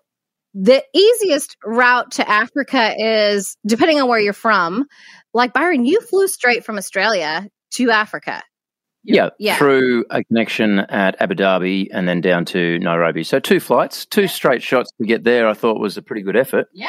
the 0.54 0.84
easiest 0.94 1.58
route 1.64 2.12
to 2.14 2.28
Africa 2.28 2.96
is 2.98 3.58
depending 3.68 4.02
on 4.02 4.08
where 4.08 4.20
you're 4.20 4.34
from. 4.34 4.86
Like 5.34 5.54
Byron, 5.54 5.86
you 5.86 6.02
flew 6.02 6.28
straight 6.28 6.66
from 6.66 6.78
Australia 6.78 7.48
to 7.74 7.92
Africa. 7.92 8.42
Yeah, 9.16 9.30
Yeah. 9.40 9.58
through 9.58 10.06
a 10.10 10.24
connection 10.26 10.80
at 10.80 11.20
Abu 11.22 11.36
Dhabi 11.36 11.88
and 11.92 12.08
then 12.08 12.22
down 12.22 12.46
to 12.46 12.78
Nairobi. 12.80 13.24
So 13.24 13.40
two 13.40 13.60
flights, 13.60 14.06
two 14.06 14.28
straight 14.28 14.62
shots 14.62 14.92
to 15.00 15.08
get 15.08 15.24
there. 15.24 15.48
I 15.48 15.54
thought 15.54 15.80
was 15.80 15.98
a 15.98 16.02
pretty 16.02 16.22
good 16.22 16.36
effort. 16.38 16.68
Yeah. 16.74 16.88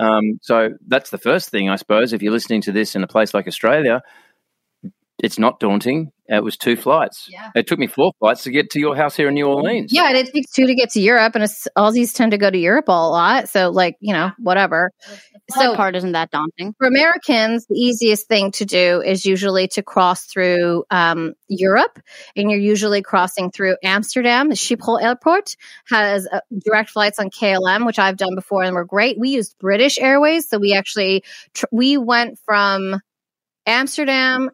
Um, 0.00 0.38
so 0.42 0.70
that's 0.86 1.10
the 1.10 1.18
first 1.18 1.50
thing, 1.50 1.68
I 1.68 1.76
suppose. 1.76 2.12
If 2.12 2.22
you're 2.22 2.32
listening 2.32 2.62
to 2.62 2.72
this 2.72 2.94
in 2.94 3.02
a 3.02 3.08
place 3.08 3.34
like 3.34 3.46
Australia, 3.48 4.00
it's 5.20 5.38
not 5.38 5.60
daunting. 5.60 6.12
It 6.30 6.44
was 6.44 6.58
two 6.58 6.76
flights. 6.76 7.26
Yeah. 7.30 7.50
It 7.54 7.66
took 7.66 7.78
me 7.78 7.86
four 7.86 8.12
flights 8.18 8.42
to 8.42 8.50
get 8.50 8.68
to 8.70 8.78
your 8.80 8.94
house 8.94 9.16
here 9.16 9.28
in 9.28 9.34
New 9.34 9.46
Orleans. 9.46 9.90
Yeah, 9.92 10.08
and 10.08 10.16
it 10.16 10.30
takes 10.30 10.52
two 10.52 10.66
to 10.66 10.74
get 10.74 10.90
to 10.90 11.00
Europe, 11.00 11.34
and 11.34 11.42
Aussies 11.42 12.14
tend 12.14 12.32
to 12.32 12.38
go 12.38 12.50
to 12.50 12.58
Europe 12.58 12.88
a 12.88 12.92
lot. 12.92 13.48
So, 13.48 13.70
like, 13.70 13.96
you 14.00 14.12
know, 14.12 14.32
whatever. 14.38 14.92
So 15.50 15.60
So, 15.60 15.74
part 15.76 15.96
isn't 15.96 16.12
that 16.12 16.30
daunting. 16.30 16.74
for 16.76 16.86
Americans, 16.86 17.66
the 17.66 17.78
easiest 17.78 18.28
thing 18.28 18.50
to 18.52 18.66
do 18.66 19.00
is 19.00 19.24
usually 19.24 19.68
to 19.68 19.82
cross 19.82 20.26
through 20.26 20.84
um, 20.90 21.32
Europe, 21.48 21.98
and 22.36 22.50
you're 22.50 22.60
usually 22.60 23.00
crossing 23.00 23.50
through 23.50 23.76
Amsterdam. 23.82 24.50
The 24.50 24.54
Schiphol 24.54 25.02
Airport 25.02 25.56
has 25.88 26.28
uh, 26.30 26.40
direct 26.62 26.90
flights 26.90 27.18
on 27.18 27.30
KLM, 27.30 27.86
which 27.86 27.98
I've 27.98 28.18
done 28.18 28.34
before, 28.34 28.62
and 28.64 28.74
were 28.74 28.84
great. 28.84 29.18
We 29.18 29.30
used 29.30 29.56
British 29.58 29.98
Airways, 29.98 30.46
so 30.46 30.58
we 30.58 30.74
actually 30.74 31.24
tr- 31.54 31.64
we 31.72 31.96
went 31.96 32.38
from 32.44 33.00
Amsterdam. 33.66 34.50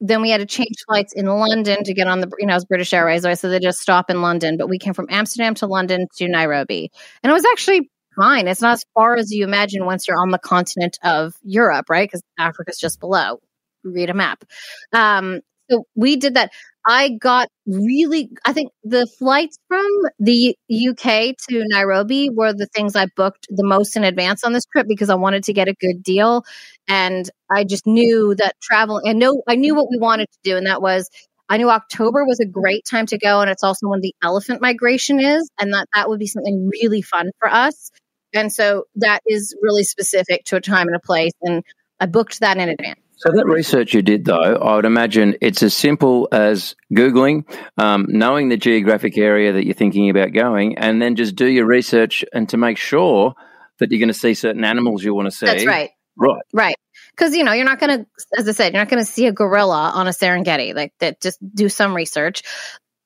Then 0.00 0.22
we 0.22 0.30
had 0.30 0.38
to 0.38 0.46
change 0.46 0.76
flights 0.86 1.12
in 1.12 1.26
London 1.26 1.82
to 1.84 1.94
get 1.94 2.06
on 2.06 2.20
the, 2.20 2.30
you 2.38 2.46
know, 2.46 2.54
it 2.54 2.56
was 2.56 2.64
British 2.64 2.92
Airways. 2.92 3.22
So 3.40 3.48
they 3.48 3.58
just 3.58 3.80
stop 3.80 4.10
in 4.10 4.22
London. 4.22 4.56
But 4.56 4.68
we 4.68 4.78
came 4.78 4.94
from 4.94 5.08
Amsterdam 5.10 5.54
to 5.56 5.66
London 5.66 6.06
to 6.16 6.28
Nairobi. 6.28 6.90
And 7.22 7.30
it 7.30 7.34
was 7.34 7.44
actually 7.52 7.90
fine. 8.16 8.48
It's 8.48 8.60
not 8.60 8.72
as 8.72 8.84
far 8.94 9.16
as 9.16 9.30
you 9.32 9.44
imagine 9.44 9.84
once 9.84 10.06
you're 10.06 10.20
on 10.20 10.30
the 10.30 10.38
continent 10.38 10.98
of 11.02 11.34
Europe, 11.42 11.86
right? 11.88 12.08
Because 12.08 12.22
Africa's 12.38 12.78
just 12.78 13.00
below. 13.00 13.40
Read 13.84 14.10
a 14.10 14.14
map. 14.14 14.44
Um, 14.92 15.40
so 15.70 15.84
we 15.94 16.16
did 16.16 16.34
that. 16.34 16.50
I 16.86 17.10
got 17.10 17.48
really, 17.66 18.30
I 18.44 18.52
think 18.52 18.72
the 18.82 19.06
flights 19.06 19.58
from 19.68 19.86
the 20.18 20.56
UK 20.72 21.36
to 21.48 21.64
Nairobi 21.66 22.30
were 22.30 22.54
the 22.54 22.66
things 22.74 22.96
I 22.96 23.06
booked 23.14 23.46
the 23.50 23.64
most 23.64 23.96
in 23.96 24.04
advance 24.04 24.42
on 24.42 24.52
this 24.54 24.64
trip 24.64 24.86
because 24.88 25.10
I 25.10 25.14
wanted 25.16 25.44
to 25.44 25.52
get 25.52 25.68
a 25.68 25.74
good 25.74 26.02
deal. 26.02 26.44
And 26.88 27.28
I 27.50 27.64
just 27.64 27.86
knew 27.86 28.34
that 28.36 28.54
travel 28.62 28.98
and 29.04 29.18
no, 29.18 29.42
I 29.46 29.56
knew 29.56 29.74
what 29.74 29.90
we 29.90 29.98
wanted 29.98 30.28
to 30.32 30.38
do. 30.42 30.56
And 30.56 30.66
that 30.66 30.80
was, 30.80 31.10
I 31.50 31.58
knew 31.58 31.68
October 31.68 32.24
was 32.24 32.40
a 32.40 32.46
great 32.46 32.84
time 32.90 33.06
to 33.06 33.18
go. 33.18 33.40
And 33.40 33.50
it's 33.50 33.64
also 33.64 33.88
when 33.88 34.00
the 34.00 34.14
elephant 34.22 34.62
migration 34.62 35.20
is. 35.20 35.48
And 35.60 35.74
that 35.74 35.88
that 35.94 36.08
would 36.08 36.18
be 36.18 36.26
something 36.26 36.70
really 36.72 37.02
fun 37.02 37.30
for 37.38 37.48
us. 37.48 37.90
And 38.34 38.52
so 38.52 38.84
that 38.96 39.20
is 39.26 39.54
really 39.62 39.84
specific 39.84 40.44
to 40.46 40.56
a 40.56 40.60
time 40.60 40.86
and 40.86 40.96
a 40.96 41.00
place. 41.00 41.32
And 41.42 41.62
I 42.00 42.06
booked 42.06 42.40
that 42.40 42.56
in 42.56 42.68
advance. 42.68 43.00
So 43.18 43.30
that 43.32 43.46
research 43.46 43.94
you 43.94 44.02
did, 44.02 44.24
though, 44.24 44.38
I 44.40 44.76
would 44.76 44.84
imagine 44.84 45.36
it's 45.40 45.62
as 45.62 45.74
simple 45.74 46.28
as 46.30 46.76
googling, 46.92 47.44
um, 47.76 48.06
knowing 48.08 48.48
the 48.48 48.56
geographic 48.56 49.18
area 49.18 49.52
that 49.52 49.64
you're 49.64 49.74
thinking 49.74 50.08
about 50.08 50.32
going, 50.32 50.78
and 50.78 51.02
then 51.02 51.16
just 51.16 51.34
do 51.34 51.46
your 51.46 51.66
research 51.66 52.24
and 52.32 52.48
to 52.50 52.56
make 52.56 52.78
sure 52.78 53.34
that 53.78 53.90
you're 53.90 53.98
going 53.98 54.08
to 54.08 54.14
see 54.14 54.34
certain 54.34 54.64
animals 54.64 55.02
you 55.02 55.14
want 55.14 55.26
to 55.26 55.32
see. 55.32 55.46
That's 55.46 55.66
right. 55.66 55.90
Right. 56.16 56.42
Right. 56.52 56.76
Because, 57.10 57.34
you 57.34 57.42
know, 57.42 57.52
you're 57.52 57.64
not 57.64 57.80
going 57.80 57.98
to, 57.98 58.06
as 58.36 58.48
I 58.48 58.52
said, 58.52 58.72
you're 58.72 58.82
not 58.82 58.88
going 58.88 59.04
to 59.04 59.10
see 59.10 59.26
a 59.26 59.32
gorilla 59.32 59.90
on 59.94 60.06
a 60.06 60.10
Serengeti. 60.10 60.74
Like 60.74 60.92
that, 61.00 61.20
just 61.20 61.38
do 61.54 61.68
some 61.68 61.94
research. 61.94 62.42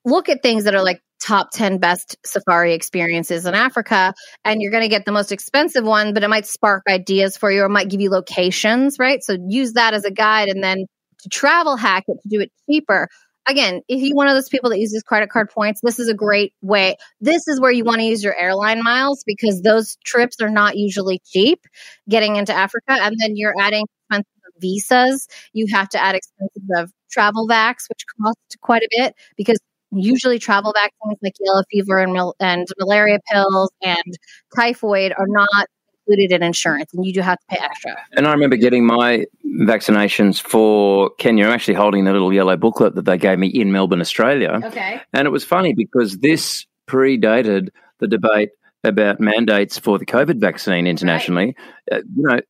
Look 0.05 0.29
at 0.29 0.43
things 0.43 0.65
that 0.65 0.75
are 0.75 0.83
like 0.83 1.01
top 1.23 1.51
10 1.53 1.79
best 1.79 2.17
safari 2.27 2.75
experiences 2.75 3.47
in 3.47 3.55
Africa, 3.55 4.13
and 4.45 4.61
you're 4.61 4.73
going 4.73 4.83
to 4.83 4.89
get 4.89 5.05
the 5.05 5.13
most 5.13 5.31
expensive 5.33 5.85
one, 5.85 6.13
but 6.15 6.25
it 6.25 6.29
might 6.29 6.47
spark 6.47 6.83
ideas 6.89 7.37
for 7.37 7.51
you 7.51 7.63
or 7.63 7.69
might 7.69 7.89
give 7.89 8.01
you 8.01 8.11
locations, 8.11 8.99
right? 8.99 9.23
So 9.23 9.37
use 9.49 9.75
that 9.75 9.95
as 9.95 10.05
a 10.05 10.11
guide 10.11 10.49
and 10.49 10.63
then 10.63 10.87
to 11.21 11.29
travel 11.29 11.77
hack 11.77 12.05
it 12.09 12.19
to 12.23 12.29
do 12.29 12.41
it 12.41 12.51
cheaper. 12.69 13.09
Again, 13.49 13.83
if 13.89 14.01
you're 14.01 14.15
one 14.15 14.29
of 14.29 14.35
those 14.35 14.49
people 14.49 14.71
that 14.71 14.79
uses 14.79 15.03
credit 15.03 15.31
card 15.31 15.51
points, 15.51 15.81
this 15.83 15.99
is 15.99 16.09
a 16.09 16.15
great 16.15 16.53
way. 16.63 16.97
This 17.21 17.49
is 17.49 17.61
where 17.61 17.73
you 17.73 17.85
want 17.85 17.99
to 17.99 18.05
use 18.05 18.23
your 18.23 18.37
airline 18.37 18.83
miles 18.83 19.25
because 19.27 19.63
those 19.63 19.97
trips 20.05 20.41
are 20.41 20.51
not 20.51 20.77
usually 20.77 21.21
cheap 21.25 21.61
getting 22.09 22.37
into 22.37 22.53
Africa. 22.53 22.93
And 22.93 23.17
then 23.19 23.37
you're 23.37 23.55
adding 23.59 23.85
expensive 24.11 24.53
visas. 24.61 25.27
You 25.53 25.67
have 25.73 25.89
to 25.91 26.01
add 26.01 26.15
expensive 26.15 26.63
of 26.77 26.93
travel 27.11 27.49
vax, 27.49 27.89
which 27.89 28.05
cost 28.21 28.39
quite 28.61 28.83
a 28.83 28.89
bit 28.97 29.15
because 29.37 29.59
usually 29.93 30.39
travel 30.39 30.73
vaccines 30.75 31.19
like 31.23 31.35
yellow 31.41 31.63
fever 31.71 31.99
and, 31.99 32.13
mal- 32.13 32.37
and 32.41 32.67
malaria 32.79 33.19
pills 33.31 33.71
and 33.83 34.19
typhoid 34.55 35.13
are 35.13 35.27
not 35.29 35.67
included 36.07 36.35
in 36.35 36.43
insurance, 36.43 36.93
and 36.95 37.05
you 37.05 37.13
do 37.13 37.21
have 37.21 37.39
to 37.39 37.47
pay 37.49 37.59
extra. 37.63 37.97
And 38.17 38.27
I 38.27 38.33
remember 38.33 38.57
getting 38.57 38.87
my 38.87 39.27
vaccinations 39.61 40.41
for 40.41 41.11
Kenya. 41.19 41.47
I'm 41.47 41.53
actually 41.53 41.75
holding 41.75 42.05
the 42.05 42.13
little 42.13 42.33
yellow 42.33 42.57
booklet 42.57 42.95
that 42.97 43.05
they 43.05 43.19
gave 43.19 43.39
me 43.39 43.49
in 43.49 43.73
Melbourne, 43.73 44.01
Australia. 44.01 44.61
Okay. 44.65 45.01
And 45.13 45.27
it 45.27 45.31
was 45.31 45.45
funny 45.45 45.75
because 45.75 46.19
this 46.19 46.67
predated 46.89 47.69
the 48.01 48.09
debate 48.09 48.51
about 48.85 49.21
mandates 49.21 49.79
for 49.79 49.99
the 49.99 50.07
COVID 50.07 50.41
vaccine 50.41 50.87
internationally. 50.87 51.55
Uh, 51.91 51.99
you 51.99 52.23
know, 52.23 52.41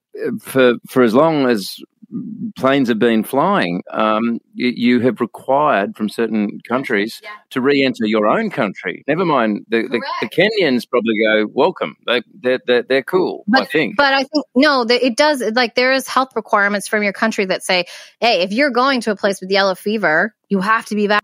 for 0.40 0.74
for 0.88 1.02
as 1.02 1.14
long 1.14 1.48
as 1.48 1.76
planes 2.56 2.88
have 2.88 2.98
been 2.98 3.24
flying, 3.24 3.82
um, 3.90 4.38
you, 4.54 4.72
you, 4.74 5.00
have 5.00 5.20
required 5.20 5.96
from 5.96 6.08
certain 6.08 6.60
countries 6.68 7.20
yeah. 7.22 7.30
to 7.50 7.60
re-enter 7.60 8.04
your 8.04 8.26
own 8.26 8.50
country. 8.50 9.02
Never 9.08 9.24
mind 9.24 9.64
the, 9.68 9.82
the, 9.82 10.02
the 10.20 10.28
Kenyans 10.28 10.88
probably 10.88 11.14
go 11.24 11.46
welcome. 11.52 11.96
They 12.06 12.22
they're, 12.34 12.60
they're, 12.66 12.82
they're 12.82 13.02
cool. 13.02 13.44
But, 13.46 13.62
I 13.62 13.64
think. 13.64 13.96
But 13.96 14.12
I 14.12 14.24
think 14.24 14.46
no, 14.54 14.84
it 14.88 15.16
does. 15.16 15.42
Like 15.54 15.74
there 15.74 15.92
is 15.92 16.06
health 16.06 16.30
requirements 16.36 16.88
from 16.88 17.02
your 17.02 17.12
country 17.12 17.46
that 17.46 17.62
say, 17.62 17.86
hey, 18.20 18.42
if 18.42 18.52
you're 18.52 18.70
going 18.70 19.00
to 19.02 19.10
a 19.10 19.16
place 19.16 19.40
with 19.40 19.50
yellow 19.50 19.74
fever, 19.74 20.34
you 20.48 20.60
have 20.60 20.86
to 20.86 20.94
be 20.94 21.06
vaccinated. 21.06 21.22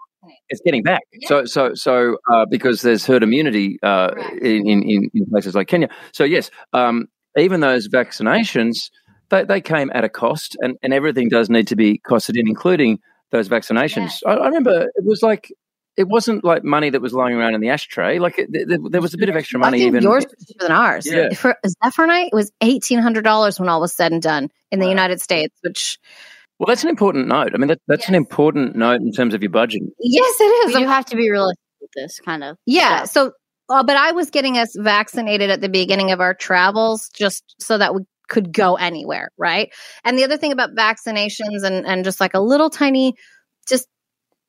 It's 0.49 0.61
getting 0.64 0.83
back. 0.83 1.02
Yeah. 1.12 1.28
So, 1.28 1.45
so, 1.45 1.75
so, 1.75 2.16
uh, 2.30 2.47
because 2.50 2.83
there's 2.83 3.07
herd 3.07 3.23
immunity 3.23 3.78
uh, 3.83 4.11
in, 4.40 4.66
in, 4.66 5.11
in 5.12 5.26
places 5.30 5.54
like 5.54 5.68
Kenya. 5.68 5.88
So, 6.12 6.25
yes, 6.25 6.50
um, 6.73 7.09
even 7.37 7.61
those 7.61 7.88
vaccinations, 7.88 8.90
they, 9.30 9.44
they 9.44 9.61
came 9.61 9.90
at 9.94 10.04
a 10.04 10.08
cost, 10.08 10.56
and, 10.61 10.76
and 10.82 10.92
everything 10.92 11.28
does 11.28 11.50
need 11.50 11.66
to 11.68 11.76
be 11.76 11.99
costed 11.99 12.38
in, 12.38 12.49
including 12.49 12.99
those 13.30 13.49
vaccinations. 13.49 14.20
Yeah. 14.25 14.32
I, 14.32 14.35
I, 14.37 14.47
remember 14.47 14.90
it 14.94 15.04
was 15.04 15.23
like 15.23 15.52
it 15.97 16.08
wasn't 16.08 16.44
like 16.44 16.64
money 16.64 16.90
that 16.90 17.02
was 17.02 17.12
lying 17.12 17.35
around 17.37 17.54
in 17.54 17.61
the 17.61 17.68
ashtray. 17.68 18.18
Like 18.18 18.38
it, 18.38 18.49
there, 18.50 18.78
there, 18.90 19.00
was 19.02 19.14
a 19.14 19.18
bit 19.18 19.28
of 19.28 19.37
extra 19.37 19.58
money. 19.58 19.82
even 19.82 20.02
yours 20.02 20.25
was 20.25 20.47
cheaper 20.47 20.64
than 20.64 20.73
ours. 20.73 21.06
Yeah. 21.06 21.35
For 21.35 21.56
Zephyr 21.85 22.02
and 22.04 22.12
I, 22.12 22.23
it 22.25 22.32
was 22.32 22.50
eighteen 22.61 23.00
hundred 23.00 23.25
dollars 23.25 23.61
when 23.61 23.68
all 23.68 23.80
was 23.80 23.92
said 23.92 24.12
and 24.12 24.23
done 24.23 24.49
in 24.70 24.78
the 24.78 24.87
wow. 24.87 24.90
United 24.90 25.20
States, 25.20 25.54
which 25.62 25.99
well, 26.58 26.66
that's 26.66 26.82
an 26.82 26.90
important 26.90 27.28
note. 27.28 27.52
I 27.54 27.58
mean, 27.58 27.68
that, 27.68 27.80
that's 27.87 28.02
yes. 28.02 28.08
an 28.08 28.14
important 28.16 28.75
note 28.75 29.00
in 29.00 29.12
terms 29.12 29.32
of 29.32 29.42
your 29.42 29.50
budget. 29.50 29.82
Yes, 30.00 30.40
it 30.40 30.44
is. 30.44 30.80
you 30.80 30.88
have 30.88 31.04
to 31.06 31.16
be 31.16 31.30
realistic 31.30 31.62
with 31.80 31.90
this 31.94 32.18
kind 32.20 32.42
of. 32.42 32.56
Yeah. 32.66 33.04
So, 33.04 33.32
uh, 33.68 33.85
but 33.85 33.97
I 33.97 34.11
was 34.11 34.30
getting 34.30 34.58
us 34.58 34.75
vaccinated 34.76 35.50
at 35.50 35.61
the 35.61 35.68
beginning 35.68 36.11
of 36.11 36.20
our 36.20 36.35
travels 36.35 37.11
just 37.11 37.54
so 37.61 37.78
that 37.78 37.94
we 37.94 38.02
could 38.28 38.52
go 38.52 38.76
anywhere, 38.76 39.30
right? 39.38 39.73
And 40.04 40.18
the 40.18 40.25
other 40.25 40.37
thing 40.37 40.52
about 40.52 40.75
vaccinations 40.75 41.64
and 41.64 41.87
and 41.87 42.04
just 42.04 42.20
like 42.20 42.35
a 42.35 42.40
little 42.40 42.70
tiny, 42.70 43.14
just 43.68 43.88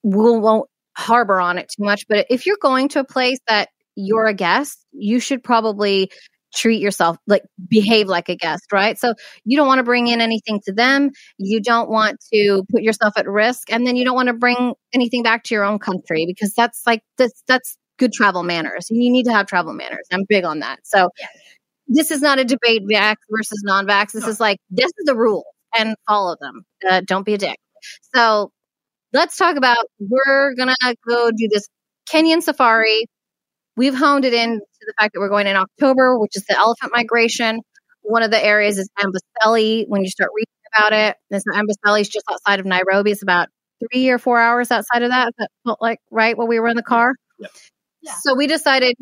we 0.04 0.38
won't 0.38 0.70
harbor 0.98 1.40
on 1.40 1.58
it 1.58 1.70
too 1.76 1.84
much. 1.84 2.06
But 2.08 2.28
if 2.30 2.46
you're 2.46 2.58
going 2.62 2.90
to 2.90 3.00
a 3.00 3.06
place 3.06 3.40
that 3.48 3.70
you're 3.96 4.28
a 4.28 4.34
guest, 4.34 4.86
you 4.92 5.20
should 5.20 5.44
probably 5.44 6.12
treat 6.54 6.82
yourself 6.82 7.18
like 7.28 7.44
behave 7.68 8.08
like 8.08 8.28
a 8.28 8.36
guest 8.36 8.72
right 8.72 8.98
so 8.98 9.14
you 9.46 9.56
don't 9.56 9.68
want 9.68 9.78
to 9.78 9.84
bring 9.84 10.08
in 10.08 10.20
anything 10.20 10.60
to 10.66 10.74
them 10.74 11.12
you 11.38 11.62
don't 11.62 11.90
want 11.92 12.18
to 12.34 12.64
put 12.72 12.82
yourself 12.82 13.14
at 13.18 13.28
risk 13.28 13.72
and 13.72 13.86
then 13.86 13.96
you 13.96 14.04
don't 14.04 14.16
want 14.16 14.28
to 14.28 14.34
bring 14.34 14.74
anything 14.92 15.22
back 15.22 15.44
to 15.44 15.54
your 15.54 15.64
own 15.64 15.78
country 15.78 16.26
because 16.26 16.52
that's 16.56 16.82
like 16.88 17.04
that's 17.20 17.44
that's 17.48 17.78
good 18.00 18.12
travel 18.12 18.42
manners 18.42 18.88
you 18.90 19.12
need 19.12 19.26
to 19.26 19.32
have 19.32 19.46
travel 19.46 19.74
manners 19.74 20.08
i'm 20.12 20.26
big 20.28 20.44
on 20.44 20.60
that 20.60 20.80
so 20.84 21.10
this 21.90 22.12
is 22.12 22.22
not 22.22 22.40
a 22.40 22.46
debate 22.46 22.84
vax 22.90 23.16
versus 23.30 23.62
non-vax 23.64 24.14
this 24.14 24.28
is 24.28 24.40
like 24.40 24.58
this 24.70 24.88
is 24.88 25.06
the 25.06 25.16
rule 25.16 25.44
and 25.78 25.96
follow 26.08 26.36
them 26.40 26.64
uh, 26.90 27.02
don't 27.06 27.26
be 27.26 27.34
a 27.34 27.38
dick 27.38 27.58
so 28.16 28.52
let's 29.14 29.36
talk 29.38 29.58
about 29.58 29.86
we're 30.00 30.54
gonna 30.56 30.76
go 31.08 31.30
do 31.32 31.50
this 31.52 31.68
kenyan 32.12 32.42
safari 32.42 33.06
we've 33.80 33.96
honed 33.96 34.26
it 34.26 34.34
in 34.34 34.60
to 34.60 34.86
the 34.86 34.94
fact 35.00 35.14
that 35.14 35.22
we're 35.22 35.30
going 35.30 35.48
in 35.48 35.56
October, 35.56 36.20
which 36.20 36.36
is 36.36 36.44
the 36.46 36.58
elephant 36.58 36.92
migration. 36.94 37.62
One 38.02 38.24
of 38.24 38.30
the 38.30 38.44
areas 38.44 38.78
is 38.78 38.90
Amboseli. 39.00 39.86
When 39.88 40.04
you 40.04 40.10
start 40.10 40.32
reading 40.36 40.54
about 40.78 40.94
it, 40.94 41.16
this 41.30 41.44
Amboseli 41.48 42.02
is 42.02 42.10
just 42.10 42.26
outside 42.30 42.60
of 42.60 42.66
Nairobi. 42.66 43.12
It's 43.12 43.24
about 43.24 43.48
three 43.80 44.10
or 44.10 44.18
four 44.20 44.38
hours 44.40 44.70
outside 44.70 45.02
of 45.02 45.12
that. 45.12 45.34
That 45.38 45.50
felt 45.66 45.82
like 45.82 46.00
right 46.12 46.38
while 46.38 46.48
we 46.48 46.60
were 46.60 46.68
in 46.68 46.76
the 46.76 46.84
car. 46.84 47.14
Yeah. 47.40 47.48
Yeah. 48.02 48.14
So 48.22 48.36
we 48.36 48.48
decided. 48.48 48.96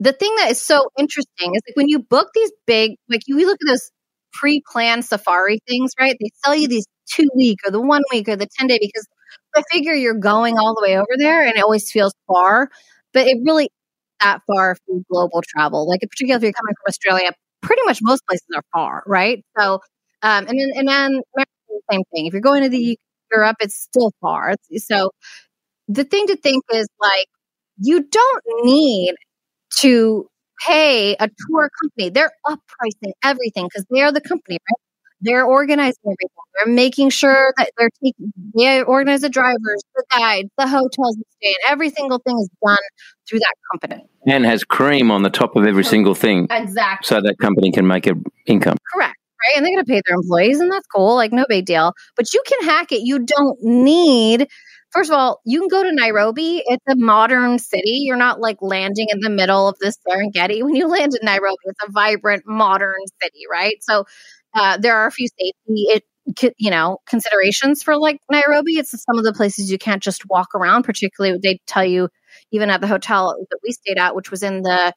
The 0.00 0.12
thing 0.12 0.34
that 0.36 0.50
is 0.50 0.60
so 0.60 0.88
interesting 0.98 1.54
is 1.54 1.62
like 1.68 1.76
when 1.76 1.88
you 1.88 1.98
book 2.00 2.28
these 2.34 2.50
big, 2.66 2.92
like 3.08 3.20
you 3.26 3.36
look 3.38 3.58
at 3.62 3.68
those 3.68 3.90
pre-planned 4.32 5.04
safari 5.04 5.58
things, 5.68 5.92
right? 6.00 6.16
They 6.18 6.30
sell 6.44 6.54
you 6.54 6.68
these 6.68 6.86
two 7.14 7.28
week 7.36 7.58
or 7.66 7.70
the 7.70 7.80
one 7.80 8.02
week 8.12 8.28
or 8.28 8.36
the 8.36 8.48
10 8.58 8.68
day 8.68 8.78
because 8.80 9.06
I 9.54 9.62
figure 9.72 9.92
you're 9.94 10.14
going 10.14 10.58
all 10.58 10.74
the 10.74 10.82
way 10.82 10.96
over 10.96 11.06
there 11.18 11.44
and 11.46 11.56
it 11.56 11.62
always 11.62 11.90
feels 11.90 12.14
far, 12.26 12.70
but 13.12 13.26
it 13.26 13.38
really 13.44 13.68
that 14.20 14.40
far 14.46 14.76
from 14.86 15.04
global 15.10 15.42
travel. 15.46 15.88
Like, 15.88 16.00
particularly 16.02 16.36
if 16.38 16.42
you're 16.42 16.52
coming 16.52 16.74
from 16.82 16.88
Australia, 16.88 17.32
pretty 17.62 17.82
much 17.84 18.00
most 18.02 18.22
places 18.26 18.46
are 18.54 18.62
far, 18.72 19.02
right? 19.06 19.44
So, 19.58 19.74
um, 20.22 20.46
and 20.48 20.58
then 20.58 20.70
and 20.76 20.88
then 20.88 21.20
the 21.34 21.46
same 21.90 22.02
thing. 22.14 22.26
If 22.26 22.32
you're 22.32 22.42
going 22.42 22.62
to 22.62 22.68
the 22.68 22.98
Europe, 23.32 23.56
it's 23.60 23.76
still 23.76 24.12
far. 24.20 24.54
So, 24.78 25.10
the 25.88 26.04
thing 26.04 26.26
to 26.28 26.36
think 26.36 26.64
is 26.72 26.88
like 27.00 27.26
you 27.78 28.02
don't 28.04 28.44
need 28.64 29.14
to 29.78 30.28
pay 30.66 31.14
a 31.18 31.28
tour 31.28 31.70
company. 31.80 32.10
They're 32.10 32.32
up 32.48 32.60
pricing 32.66 33.14
everything 33.22 33.66
because 33.66 33.86
they 33.90 34.02
are 34.02 34.12
the 34.12 34.20
company, 34.20 34.58
right? 34.68 34.80
They're 35.22 35.44
organizing 35.44 36.00
everything. 36.04 36.28
They're 36.58 36.72
making 36.72 37.10
sure 37.10 37.52
that 37.58 37.70
they're 37.76 37.90
taking, 38.02 38.32
they 38.56 38.82
organize 38.82 39.20
the 39.20 39.28
drivers, 39.28 39.82
the 39.94 40.04
guides, 40.10 40.48
the 40.56 40.66
hotels 40.66 41.16
and 41.16 41.24
stay, 41.38 41.48
and 41.48 41.72
every 41.72 41.90
single 41.90 42.18
thing 42.18 42.38
is 42.38 42.48
done 42.64 42.78
through 43.28 43.40
that 43.40 43.54
company. 43.70 44.06
And 44.26 44.44
has 44.46 44.64
cream 44.64 45.10
on 45.10 45.22
the 45.22 45.30
top 45.30 45.56
of 45.56 45.66
every 45.66 45.84
single 45.84 46.14
thing. 46.14 46.46
Exactly. 46.50 47.06
So 47.06 47.20
that 47.20 47.38
company 47.38 47.70
can 47.70 47.86
make 47.86 48.06
an 48.06 48.24
income. 48.46 48.76
Correct. 48.94 49.16
Right. 49.42 49.56
And 49.56 49.64
they're 49.64 49.72
going 49.74 49.84
to 49.84 49.90
pay 49.90 50.02
their 50.06 50.16
employees, 50.16 50.60
and 50.60 50.70
that's 50.70 50.86
cool. 50.94 51.14
Like, 51.14 51.32
no 51.32 51.46
big 51.48 51.64
deal. 51.64 51.94
But 52.16 52.32
you 52.34 52.42
can 52.46 52.62
hack 52.68 52.92
it. 52.92 53.00
You 53.02 53.20
don't 53.20 53.58
need 53.62 54.48
first 54.90 55.10
of 55.10 55.16
all, 55.16 55.40
you 55.46 55.60
can 55.60 55.68
go 55.68 55.82
to 55.82 55.92
Nairobi. 55.92 56.62
It's 56.66 56.84
a 56.88 56.96
modern 56.96 57.58
city. 57.58 58.00
You're 58.02 58.16
not 58.16 58.40
like 58.40 58.58
landing 58.60 59.06
in 59.10 59.20
the 59.20 59.30
middle 59.30 59.68
of 59.68 59.76
this 59.80 59.96
Serengeti. 60.06 60.62
When 60.62 60.74
you 60.74 60.88
land 60.88 61.12
in 61.20 61.24
Nairobi, 61.24 61.56
it's 61.64 61.80
a 61.86 61.90
vibrant, 61.90 62.42
modern 62.46 63.00
city, 63.22 63.40
right? 63.50 63.76
So 63.82 64.04
uh, 64.54 64.78
there 64.78 64.96
are 64.96 65.06
a 65.06 65.12
few 65.12 65.28
safety, 65.28 65.54
it, 65.88 66.04
you 66.58 66.70
know, 66.70 66.98
considerations 67.08 67.82
for 67.82 67.96
like 67.96 68.18
Nairobi. 68.30 68.74
It's 68.74 68.90
some 68.90 69.18
of 69.18 69.24
the 69.24 69.32
places 69.32 69.70
you 69.70 69.78
can't 69.78 70.02
just 70.02 70.22
walk 70.28 70.54
around. 70.54 70.84
Particularly, 70.84 71.38
they 71.42 71.60
tell 71.66 71.84
you 71.84 72.08
even 72.52 72.70
at 72.70 72.80
the 72.80 72.86
hotel 72.86 73.36
that 73.50 73.58
we 73.64 73.72
stayed 73.72 73.98
at, 73.98 74.14
which 74.14 74.30
was 74.30 74.42
in 74.42 74.62
the 74.62 74.92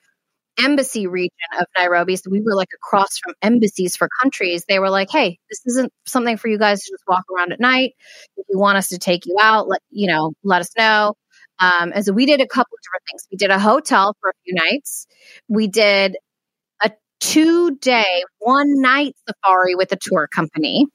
embassy 0.60 1.08
region 1.08 1.32
of 1.60 1.66
Nairobi. 1.78 2.16
So 2.16 2.30
we 2.30 2.42
were 2.42 2.56
like 2.56 2.70
across 2.76 3.18
from 3.18 3.34
embassies 3.42 3.96
for 3.96 4.08
countries. 4.22 4.66
They 4.68 4.80
were 4.80 4.90
like, 4.90 5.10
"Hey, 5.12 5.40
this 5.50 5.62
isn't 5.66 5.92
something 6.06 6.38
for 6.38 6.48
you 6.48 6.58
guys 6.58 6.84
to 6.84 6.92
just 6.92 7.04
walk 7.08 7.24
around 7.36 7.54
at 7.54 7.60
night. 7.60 7.94
If 8.38 8.46
you 8.50 8.60
want 8.60 8.78
us 8.78 8.90
to 8.90 8.98
take 8.98 9.26
you 9.26 9.38
out, 9.42 9.68
let 9.68 9.82
you 9.90 10.08
know, 10.08 10.34
let 10.44 10.62
us 10.62 10.72
know." 10.78 11.16
Um, 11.60 11.92
and 11.94 12.06
so 12.06 12.14
we 12.14 12.26
did 12.26 12.42
a 12.42 12.48
couple 12.48 12.76
of 12.76 12.82
different 12.84 13.04
things. 13.12 13.28
We 13.32 13.38
did 13.38 13.52
a 13.52 13.60
hotel 13.60 14.16
for 14.20 14.30
a 14.30 14.34
few 14.44 14.54
nights. 14.56 15.08
We 15.48 15.68
did 15.68 16.18
a 16.84 16.92
two 17.20 17.76
day, 17.78 18.24
one 18.40 18.82
night 18.82 19.16
safari 19.28 19.76
with 19.76 19.92
a 19.92 19.98
tour 20.00 20.28
company. 20.34 20.88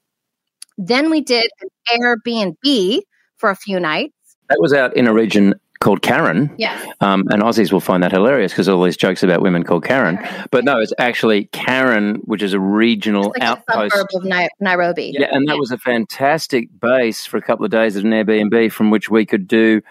Then 0.77 1.09
we 1.09 1.21
did 1.21 1.49
an 1.61 1.69
Airbnb 1.91 2.99
for 3.37 3.49
a 3.49 3.55
few 3.55 3.79
nights. 3.79 4.13
That 4.49 4.59
was 4.59 4.73
out 4.73 4.95
in 4.95 5.07
a 5.07 5.13
region 5.13 5.55
called 5.79 6.01
Karen. 6.01 6.53
Yes. 6.57 6.85
Um, 6.99 7.25
and 7.29 7.41
Aussies 7.41 7.71
will 7.71 7.79
find 7.79 8.03
that 8.03 8.11
hilarious 8.11 8.51
because 8.51 8.67
all 8.67 8.83
these 8.83 8.97
jokes 8.97 9.23
about 9.23 9.41
women 9.41 9.63
called 9.63 9.85
Karen. 9.85 10.17
Karen. 10.17 10.47
But 10.51 10.65
no, 10.65 10.79
it's 10.79 10.93
actually 10.97 11.45
Karen, 11.45 12.15
which 12.25 12.43
is 12.43 12.53
a 12.53 12.59
regional 12.59 13.29
like 13.29 13.41
outpost. 13.41 13.95
A 13.95 14.17
of 14.17 14.23
Ni- 14.23 14.49
Nairobi. 14.59 15.13
Yeah, 15.17 15.27
and 15.31 15.47
that 15.47 15.53
yeah. 15.53 15.59
was 15.59 15.71
a 15.71 15.77
fantastic 15.77 16.67
base 16.79 17.25
for 17.25 17.37
a 17.37 17.41
couple 17.41 17.65
of 17.65 17.71
days 17.71 17.95
at 17.95 18.03
an 18.03 18.11
Airbnb 18.11 18.71
from 18.71 18.91
which 18.91 19.09
we 19.09 19.25
could 19.25 19.47
do 19.47 19.81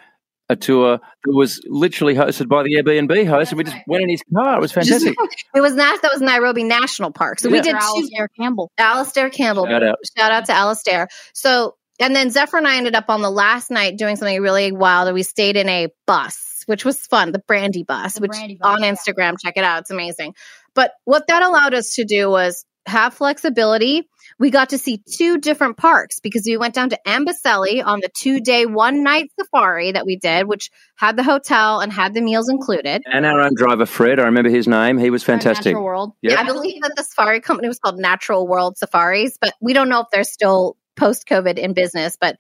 a 0.50 0.57
tour 0.57 0.99
that 1.25 1.33
was 1.33 1.61
literally 1.66 2.14
hosted 2.14 2.49
by 2.49 2.62
the 2.62 2.75
Airbnb 2.75 3.26
host, 3.26 3.50
That's 3.50 3.50
and 3.50 3.59
we 3.59 3.64
just 3.64 3.76
right. 3.76 3.85
went 3.87 4.02
in 4.04 4.09
his 4.09 4.23
car. 4.35 4.57
It 4.57 4.61
was 4.61 4.73
fantastic. 4.73 5.14
it 5.54 5.61
was 5.61 5.75
nice. 5.75 6.00
That 6.00 6.12
was 6.12 6.23
Nairobi 6.23 6.64
National 6.64 7.12
Park. 7.12 7.38
So 7.38 7.49
yeah. 7.49 7.57
we 7.57 7.61
did 7.61 7.75
Alastair 7.75 8.28
Campbell. 8.28 8.71
Alastair 8.78 9.30
Campbell. 9.30 9.66
Shout 9.66 9.83
out. 9.83 9.99
Shout 10.16 10.33
out 10.33 10.45
to 10.47 10.52
Alastair. 10.52 11.09
So 11.35 11.75
and 11.99 12.14
then 12.14 12.31
Zephyr 12.31 12.59
and 12.59 12.67
I 12.67 12.76
ended 12.76 12.95
up 12.95 13.07
on 13.09 13.23
the 13.23 13.31
last 13.31 13.71
night 13.71 13.97
doing 13.97 14.17
something 14.17 14.40
really 14.40 14.73
wild. 14.73 15.12
We 15.14 15.23
stayed 15.23 15.57
in 15.57 15.69
a 15.69 15.88
bus, 16.07 16.62
which 16.67 16.85
was 16.85 16.99
fun, 17.07 17.33
the 17.33 17.38
Brandy 17.40 17.83
bus, 17.83 18.14
the 18.14 18.21
which 18.21 18.31
Brandy 18.31 18.57
bus, 18.57 18.69
on 18.69 18.83
Instagram, 18.83 19.35
check 19.43 19.57
it 19.57 19.64
out. 19.64 19.81
It's 19.81 19.90
amazing. 19.90 20.35
But 20.75 20.93
what 21.05 21.26
that 21.28 21.43
allowed 21.43 21.75
us 21.75 21.95
to 21.95 22.05
do 22.05 22.31
was 22.31 22.64
have 22.87 23.14
flexibility 23.14 24.09
we 24.38 24.50
got 24.50 24.71
to 24.71 24.78
see 24.78 24.99
two 24.99 25.38
different 25.38 25.76
parks 25.76 26.21
because 26.21 26.45
we 26.47 26.57
went 26.57 26.75
down 26.75 26.90
to 26.90 26.99
Amboseli 27.07 27.85
on 27.85 28.00
the 28.00 28.09
two 28.09 28.40
day, 28.40 28.67
one 28.67 29.02
night 29.02 29.31
safari 29.38 29.93
that 29.93 30.07
we 30.07 30.17
did, 30.17 30.47
which 30.47 30.71
had 30.97 31.17
the 31.17 31.23
hotel 31.23 31.81
and 31.81 31.93
had 31.93 32.14
the 32.14 32.21
meals 32.21 32.49
included. 32.49 33.02
And 33.07 33.26
our 33.26 33.40
own 33.40 33.55
driver, 33.55 33.87
Fred, 33.87 34.21
I 34.21 34.25
remember 34.25 34.50
his 34.50 34.69
name. 34.69 34.99
He 34.99 35.11
was 35.11 35.25
fantastic. 35.25 35.67
Natural 35.67 35.85
World. 35.85 36.12
Yep. 36.23 36.33
Yeah, 36.33 36.40
I 36.40 36.45
believe 36.45 36.83
that 36.83 36.95
the 36.97 37.02
safari 37.02 37.40
company 37.40 37.69
was 37.69 37.78
called 37.78 37.99
Natural 37.99 38.47
World 38.47 38.78
Safaris, 38.78 39.38
but 39.40 39.55
we 39.61 39.73
don't 39.73 39.88
know 39.88 40.00
if 40.00 40.07
they're 40.12 40.25
still 40.25 40.76
post 40.99 41.26
COVID 41.28 41.59
in 41.59 41.73
business. 41.73 42.17
But 42.21 42.37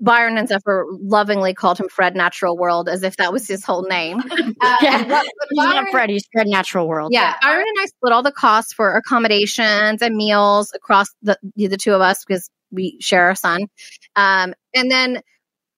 Byron 0.00 0.36
and 0.36 0.48
Zephyr 0.48 0.84
lovingly 0.90 1.54
called 1.54 1.78
him 1.78 1.88
Fred 1.88 2.14
Natural 2.14 2.56
World 2.58 2.88
as 2.88 3.02
if 3.02 3.16
that 3.16 3.32
was 3.32 3.46
his 3.48 3.64
whole 3.64 3.82
name. 3.88 4.18
Uh, 4.20 4.76
Yeah. 4.82 4.98
but- 5.04 5.08
but 5.08 5.24
He's 5.50 5.56
not 5.56 5.74
Byron- 5.74 5.90
Fred. 5.90 6.10
He's 6.10 6.26
Fred 6.32 6.46
Natural 6.48 6.86
World. 6.86 7.12
yeah, 7.12 7.34
Byron 7.40 7.64
and 7.66 7.76
I 7.80 7.86
split 7.86 8.12
all 8.12 8.22
the 8.22 8.32
costs 8.32 8.72
for 8.74 8.92
accommodations 8.96 10.02
and 10.02 10.14
meals 10.16 10.72
across 10.74 11.06
the 11.22 11.38
the 11.56 11.76
two 11.76 11.94
of 11.94 12.00
us 12.00 12.24
because 12.24 12.50
we 12.70 12.98
share 13.00 13.30
a 13.30 13.36
son. 13.36 13.66
Um, 14.16 14.54
and 14.74 14.90
then 14.90 15.20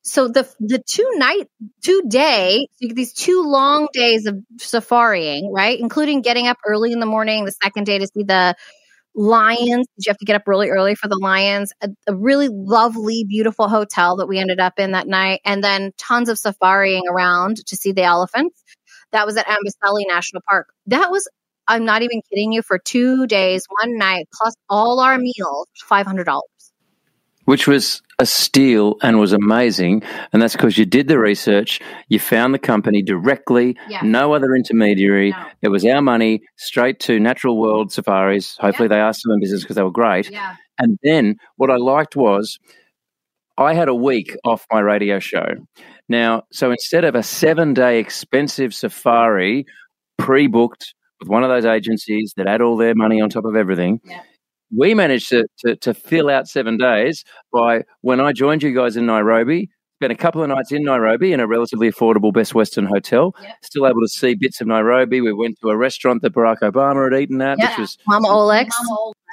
so 0.02 0.28
the 0.28 0.48
the 0.60 0.82
two 0.86 1.08
night 1.16 1.48
two 1.82 2.02
day 2.08 2.66
so 2.72 2.76
you 2.80 2.88
get 2.88 2.94
these 2.96 3.12
two 3.14 3.42
long 3.42 3.88
days 3.92 4.26
of 4.26 4.36
safarying, 4.58 5.50
right? 5.52 5.78
Including 5.78 6.22
getting 6.22 6.46
up 6.48 6.58
early 6.66 6.92
in 6.92 7.00
the 7.00 7.06
morning, 7.06 7.44
the 7.44 7.52
second 7.52 7.84
day 7.84 7.98
to 7.98 8.06
see 8.06 8.22
the 8.24 8.54
lions. 9.14 9.86
You 9.96 10.10
have 10.10 10.18
to 10.18 10.24
get 10.24 10.36
up 10.36 10.46
really 10.46 10.68
early 10.70 10.94
for 10.94 11.08
the 11.08 11.18
lions. 11.18 11.72
A, 11.82 11.88
a 12.08 12.14
really 12.16 12.48
lovely, 12.50 13.24
beautiful 13.28 13.68
hotel 13.68 14.16
that 14.16 14.26
we 14.26 14.38
ended 14.38 14.60
up 14.60 14.78
in 14.78 14.92
that 14.92 15.06
night, 15.06 15.40
and 15.44 15.62
then 15.62 15.92
tons 15.98 16.28
of 16.28 16.38
safarying 16.38 17.02
around 17.10 17.64
to 17.66 17.76
see 17.76 17.92
the 17.92 18.02
elephants. 18.02 18.62
That 19.12 19.26
was 19.26 19.36
at 19.36 19.46
Amboseli 19.46 20.02
National 20.08 20.42
Park. 20.48 20.68
That 20.86 21.10
was, 21.10 21.28
I'm 21.68 21.84
not 21.84 22.02
even 22.02 22.20
kidding 22.30 22.52
you, 22.52 22.62
for 22.62 22.78
two 22.78 23.26
days, 23.26 23.64
one 23.82 23.96
night, 23.96 24.28
plus 24.34 24.54
all 24.68 25.00
our 25.00 25.18
meals, 25.18 25.68
$500. 25.88 26.40
Which 27.44 27.66
was 27.66 28.02
a 28.18 28.26
steal 28.26 28.96
and 29.02 29.18
was 29.18 29.32
amazing. 29.32 30.02
And 30.32 30.40
that's 30.40 30.54
because 30.54 30.78
you 30.78 30.84
did 30.84 31.08
the 31.08 31.18
research, 31.18 31.80
you 32.08 32.18
found 32.18 32.54
the 32.54 32.58
company 32.58 33.02
directly, 33.02 33.76
Yeah. 33.88 34.00
no 34.02 34.34
other 34.34 34.54
intermediary. 34.54 35.30
No. 35.30 35.46
It 35.62 35.68
was 35.68 35.84
our 35.84 36.00
money 36.00 36.42
straight 36.56 37.00
to 37.00 37.18
Natural 37.20 37.58
World 37.58 37.92
Safaris. 37.92 38.56
Hopefully, 38.58 38.88
they 38.88 39.00
are 39.00 39.12
still 39.12 39.32
in 39.32 39.40
business 39.40 39.62
because 39.62 39.76
they 39.76 39.82
were 39.82 39.90
great. 39.90 40.30
Yeah. 40.30 40.54
And 40.78 40.98
then 41.02 41.36
what 41.56 41.70
I 41.70 41.76
liked 41.76 42.16
was 42.16 42.58
I 43.56 43.74
had 43.74 43.88
a 43.88 43.94
week 43.94 44.36
off 44.44 44.66
my 44.72 44.80
radio 44.80 45.18
show. 45.20 45.46
Now, 46.08 46.42
so 46.52 46.70
instead 46.70 47.04
of 47.04 47.14
a 47.14 47.22
seven 47.22 47.72
day 47.74 47.98
expensive 47.98 48.74
safari 48.74 49.66
pre 50.18 50.46
booked 50.48 50.94
with 51.20 51.28
one 51.28 51.42
of 51.44 51.48
those 51.50 51.64
agencies 51.64 52.34
that 52.36 52.46
add 52.46 52.60
all 52.60 52.76
their 52.76 52.94
money 52.94 53.20
on 53.20 53.28
top 53.28 53.44
of 53.44 53.56
everything, 53.56 54.00
Yeah. 54.04 54.20
We 54.76 54.94
managed 54.94 55.28
to, 55.30 55.46
to, 55.58 55.76
to 55.76 55.94
fill 55.94 56.30
out 56.30 56.48
seven 56.48 56.76
days 56.76 57.24
by 57.52 57.82
when 58.00 58.20
I 58.20 58.32
joined 58.32 58.62
you 58.62 58.74
guys 58.74 58.96
in 58.96 59.06
Nairobi. 59.06 59.70
Spent 59.98 60.12
a 60.12 60.16
couple 60.16 60.42
of 60.42 60.48
nights 60.48 60.72
in 60.72 60.82
Nairobi 60.82 61.32
in 61.32 61.38
a 61.38 61.46
relatively 61.46 61.88
affordable 61.90 62.32
Best 62.32 62.52
Western 62.52 62.84
hotel. 62.84 63.32
Yep. 63.40 63.52
Still 63.62 63.86
able 63.86 64.00
to 64.00 64.08
see 64.08 64.34
bits 64.34 64.60
of 64.60 64.66
Nairobi. 64.66 65.20
We 65.20 65.32
went 65.32 65.60
to 65.60 65.68
a 65.68 65.76
restaurant 65.76 66.22
that 66.22 66.34
Barack 66.34 66.58
Obama 66.62 67.12
had 67.12 67.20
eaten 67.22 67.40
at, 67.40 67.58
Yeah. 67.58 67.68
which 67.70 67.78
was 67.78 67.98
Mama 68.08 68.26
Oliech. 68.28 68.68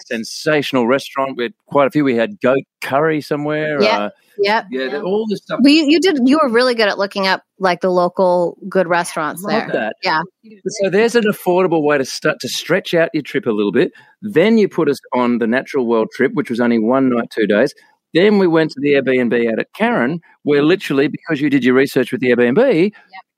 sensational 0.05 0.87
restaurant. 0.87 1.37
We 1.37 1.43
had 1.43 1.53
quite 1.67 1.87
a 1.87 1.89
few. 1.91 2.03
We 2.03 2.15
had 2.15 2.39
goat 2.41 2.63
curry 2.81 3.21
somewhere. 3.21 3.81
Yeah. 3.81 3.99
Uh, 4.05 4.09
Yep. 4.37 4.65
yeah, 4.71 4.87
the- 4.87 5.01
all 5.03 5.27
this 5.29 5.39
stuff. 5.41 5.59
Well, 5.61 5.71
you, 5.73 5.85
you 5.87 5.99
did, 5.99 6.17
you 6.25 6.39
were 6.41 6.49
really 6.49 6.73
good 6.73 6.87
at 6.87 6.97
looking 6.97 7.27
up 7.27 7.43
like 7.59 7.81
the 7.81 7.91
local 7.91 8.57
good 8.67 8.87
restaurants 8.87 9.43
Love 9.43 9.67
there. 9.67 9.69
that. 9.73 9.95
Yeah. 10.03 10.21
So 10.67 10.89
there's 10.89 11.15
an 11.15 11.25
affordable 11.25 11.83
way 11.83 11.97
to 11.99 12.05
start 12.05 12.39
to 12.39 12.47
stretch 12.47 12.93
out 12.95 13.09
your 13.13 13.21
trip 13.23 13.45
a 13.45 13.51
little 13.51 13.73
bit. 13.73 13.91
Then 14.21 14.57
you 14.57 14.67
put 14.67 14.89
us 14.89 14.97
on 15.13 15.37
the 15.37 15.45
Natural 15.47 15.85
World 15.85 16.07
trip, 16.15 16.31
which 16.33 16.49
was 16.49 16.59
only 16.59 16.79
one 16.79 17.09
night, 17.09 17.29
two 17.29 17.45
days. 17.45 17.75
Then 18.13 18.39
we 18.39 18.47
went 18.47 18.71
to 18.71 18.79
the 18.79 18.93
Airbnb 18.93 19.51
out 19.51 19.59
at 19.59 19.73
Karen, 19.73 20.21
where 20.43 20.59
mm-hmm. 20.59 20.67
literally 20.67 21.07
because 21.07 21.41
you 21.41 21.49
did 21.49 21.63
your 21.63 21.75
research 21.75 22.11
with 22.11 22.21
the 22.21 22.31
Airbnb, 22.31 22.91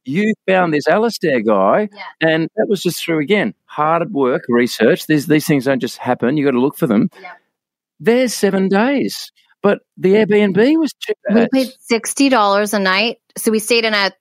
you 0.06 0.34
found 0.48 0.74
this 0.74 0.88
Alistair 0.88 1.42
guy, 1.42 1.90
Yeah. 1.94 2.04
and 2.22 2.50
that 2.56 2.68
was 2.68 2.82
just 2.82 3.04
through 3.04 3.20
again 3.20 3.54
hard 3.66 4.12
work, 4.12 4.44
research. 4.50 5.08
These 5.08 5.28
these 5.28 5.48
things 5.48 5.66
don't 5.66 5.80
just 5.80 5.98
happen. 5.98 6.38
You 6.38 6.46
got 6.46 6.52
to 6.52 6.60
look 6.60 6.78
for 6.78 6.88
them. 6.88 7.10
Yeah. 7.22 7.34
There's 8.00 8.34
seven 8.34 8.68
days, 8.68 9.32
but 9.62 9.80
the 9.98 10.14
mm-hmm. 10.14 10.34
Airbnb 10.34 10.80
was 10.80 10.94
cheap. 11.00 11.18
We 11.34 11.48
paid 11.54 11.74
sixty 11.80 12.30
dollars 12.30 12.74
a 12.74 12.80
night. 12.80 13.18
So 13.38 13.52
we 13.52 13.60
stayed 13.60 13.86
in 13.86 13.94
a 13.94 14.12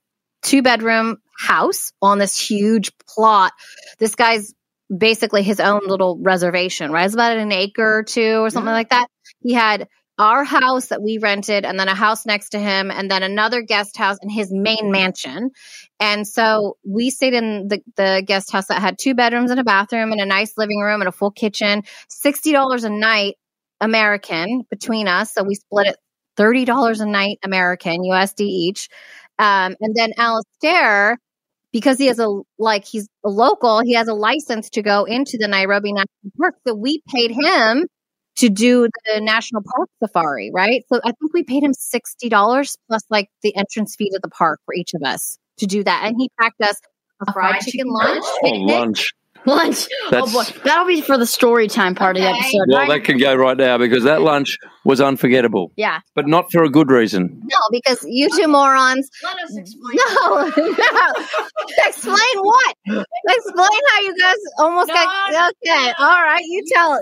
two 0.42 0.62
bedroom 0.62 1.18
house 1.38 1.92
on 2.00 2.18
this 2.18 2.38
huge 2.38 2.92
plot. 3.08 3.52
This 3.98 4.14
guy's 4.14 4.54
basically 4.96 5.42
his 5.42 5.58
own 5.60 5.80
little 5.86 6.18
reservation, 6.20 6.92
right? 6.92 7.06
It's 7.06 7.14
about 7.14 7.36
an 7.36 7.50
acre 7.52 7.98
or 7.98 8.02
two 8.02 8.44
or 8.44 8.50
something 8.50 8.68
Yeah. 8.68 8.72
like 8.72 8.90
that. 8.90 9.08
He 9.40 9.54
had 9.54 9.88
our 10.22 10.44
house 10.44 10.86
that 10.86 11.02
we 11.02 11.18
rented 11.18 11.64
and 11.64 11.80
then 11.80 11.88
a 11.88 11.96
house 11.96 12.24
next 12.24 12.50
to 12.50 12.58
him 12.60 12.92
and 12.92 13.10
then 13.10 13.24
another 13.24 13.60
guest 13.60 13.96
house 13.96 14.18
in 14.22 14.30
his 14.30 14.52
main 14.52 14.92
mansion. 14.92 15.50
And 15.98 16.28
so 16.28 16.76
we 16.88 17.10
stayed 17.10 17.34
in 17.34 17.66
the, 17.66 17.80
the 17.96 18.22
guest 18.24 18.52
house 18.52 18.68
that 18.68 18.80
had 18.80 19.00
two 19.00 19.14
bedrooms 19.16 19.50
and 19.50 19.58
a 19.58 19.64
bathroom 19.64 20.12
and 20.12 20.20
a 20.20 20.24
nice 20.24 20.52
living 20.56 20.78
room 20.78 21.00
and 21.00 21.08
a 21.08 21.12
full 21.12 21.32
kitchen. 21.32 21.82
$60 22.24 22.84
a 22.84 22.88
night 22.88 23.34
American 23.80 24.62
between 24.70 25.08
us. 25.08 25.34
So 25.34 25.42
we 25.42 25.56
split 25.56 25.88
it 25.88 25.96
$30 26.36 27.00
a 27.00 27.06
night 27.06 27.38
American 27.42 28.02
USD 28.02 28.42
each. 28.42 28.90
Um, 29.40 29.74
and 29.80 29.92
then 29.96 30.12
Alistair, 30.16 31.18
because 31.72 31.98
he 31.98 32.06
has 32.06 32.20
a 32.20 32.28
like 32.60 32.84
he's 32.84 33.08
a 33.24 33.28
local, 33.28 33.80
he 33.80 33.94
has 33.94 34.06
a 34.06 34.14
license 34.14 34.70
to 34.70 34.82
go 34.82 35.02
into 35.02 35.36
the 35.36 35.48
Nairobi 35.48 35.92
National 35.92 36.32
Park. 36.38 36.54
So 36.64 36.74
we 36.74 37.02
paid 37.12 37.32
him 37.32 37.88
to 38.36 38.48
do 38.48 38.88
the 39.14 39.20
national 39.20 39.62
park 39.76 39.88
safari, 40.02 40.50
right? 40.52 40.84
So 40.92 41.00
I 41.04 41.12
think 41.12 41.32
we 41.34 41.42
paid 41.42 41.62
him 41.62 41.74
sixty 41.74 42.28
dollars 42.28 42.76
plus 42.88 43.02
like 43.10 43.28
the 43.42 43.54
entrance 43.56 43.94
fee 43.96 44.10
to 44.10 44.20
the 44.22 44.30
park 44.30 44.60
for 44.64 44.74
each 44.74 44.94
of 44.94 45.02
us 45.02 45.38
to 45.58 45.66
do 45.66 45.84
that. 45.84 46.02
And 46.04 46.16
he 46.18 46.30
packed 46.40 46.60
us 46.62 46.76
a 47.26 47.32
fried 47.32 47.60
chicken 47.60 47.86
lunch. 47.88 48.24
Oh, 48.42 48.48
lunch. 48.50 49.12
Lunch. 49.44 49.88
Oh, 50.04 50.08
That's- 50.12 50.34
oh 50.36 50.44
boy, 50.44 50.60
that'll 50.62 50.86
be 50.86 51.00
for 51.00 51.18
the 51.18 51.26
story 51.26 51.66
time 51.66 51.96
part 51.96 52.16
of 52.16 52.22
the 52.22 52.28
Okay. 52.28 52.38
episode. 52.38 52.60
Well, 52.68 52.78
right? 52.78 52.88
that 52.90 53.04
can 53.04 53.18
go 53.18 53.34
right 53.34 53.56
now 53.56 53.76
because 53.76 54.04
that 54.04 54.22
lunch 54.22 54.56
was 54.84 55.00
unforgettable, 55.00 55.72
yeah. 55.74 55.98
but 56.14 56.28
not 56.28 56.50
for 56.52 56.62
a 56.62 56.68
good 56.70 56.90
reason. 56.92 57.40
No, 57.44 57.58
because 57.72 58.04
you 58.08 58.28
two 58.30 58.46
morons. 58.46 59.10
Let 59.24 59.36
us 59.40 59.56
explain. 59.56 59.96
No, 59.96 60.48
no. 60.56 61.12
Explain 61.86 62.16
what? 62.36 62.74
Explain 62.86 63.80
how 63.90 64.00
you 64.02 64.14
guys 64.20 64.36
almost 64.60 64.88
No, 64.88 64.94
got. 64.94 65.52
Okay, 65.66 65.92
all 65.98 66.22
right. 66.22 66.44
You 66.46 66.62
tell. 66.72 67.00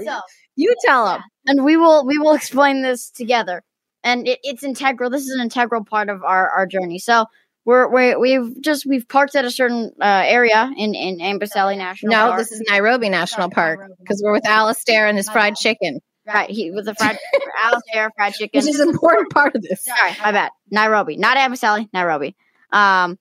You 0.60 0.74
tell 0.84 1.06
them. 1.06 1.20
and 1.46 1.64
we 1.64 1.76
will 1.76 2.04
we 2.06 2.18
will 2.18 2.34
explain 2.34 2.82
this 2.82 3.10
together. 3.10 3.62
And 4.02 4.26
it, 4.28 4.38
it's 4.42 4.62
integral. 4.62 5.10
This 5.10 5.22
is 5.22 5.30
an 5.34 5.40
integral 5.42 5.84
part 5.84 6.08
of 6.08 6.22
our, 6.24 6.48
our 6.50 6.66
journey. 6.66 6.98
So 6.98 7.26
we're, 7.66 7.90
we're 7.90 8.18
we've 8.18 8.60
just 8.62 8.86
we've 8.86 9.06
parked 9.06 9.34
at 9.36 9.44
a 9.44 9.50
certain 9.50 9.92
uh, 10.00 10.22
area 10.26 10.70
in 10.76 10.94
in 10.94 11.18
Amboseli 11.18 11.76
National 11.76 12.12
Park 12.12 12.22
No, 12.24 12.28
Park. 12.30 12.38
this 12.40 12.52
is 12.52 12.62
Nairobi 12.68 13.08
National 13.10 13.50
Sorry, 13.54 13.76
Park 13.76 13.90
because 13.98 14.22
we're 14.24 14.32
with 14.32 14.46
Alistair 14.46 15.06
and 15.08 15.16
his 15.18 15.28
fried 15.28 15.56
chicken, 15.56 16.00
right. 16.26 16.48
He 16.50 16.70
with 16.70 16.86
the 16.86 16.94
fried 16.94 17.18
Alistair 17.62 18.10
fried 18.16 18.32
chicken. 18.34 18.58
which 18.58 18.68
is 18.68 18.80
an 18.80 18.88
important 18.88 19.30
part 19.30 19.54
of 19.54 19.62
this. 19.62 19.84
Sorry, 19.84 20.12
my 20.22 20.32
bad. 20.32 20.50
Nairobi, 20.70 21.16
not 21.18 21.36
Amboseli, 21.36 21.88
Nairobi. 21.92 22.34
Um, 22.72 23.18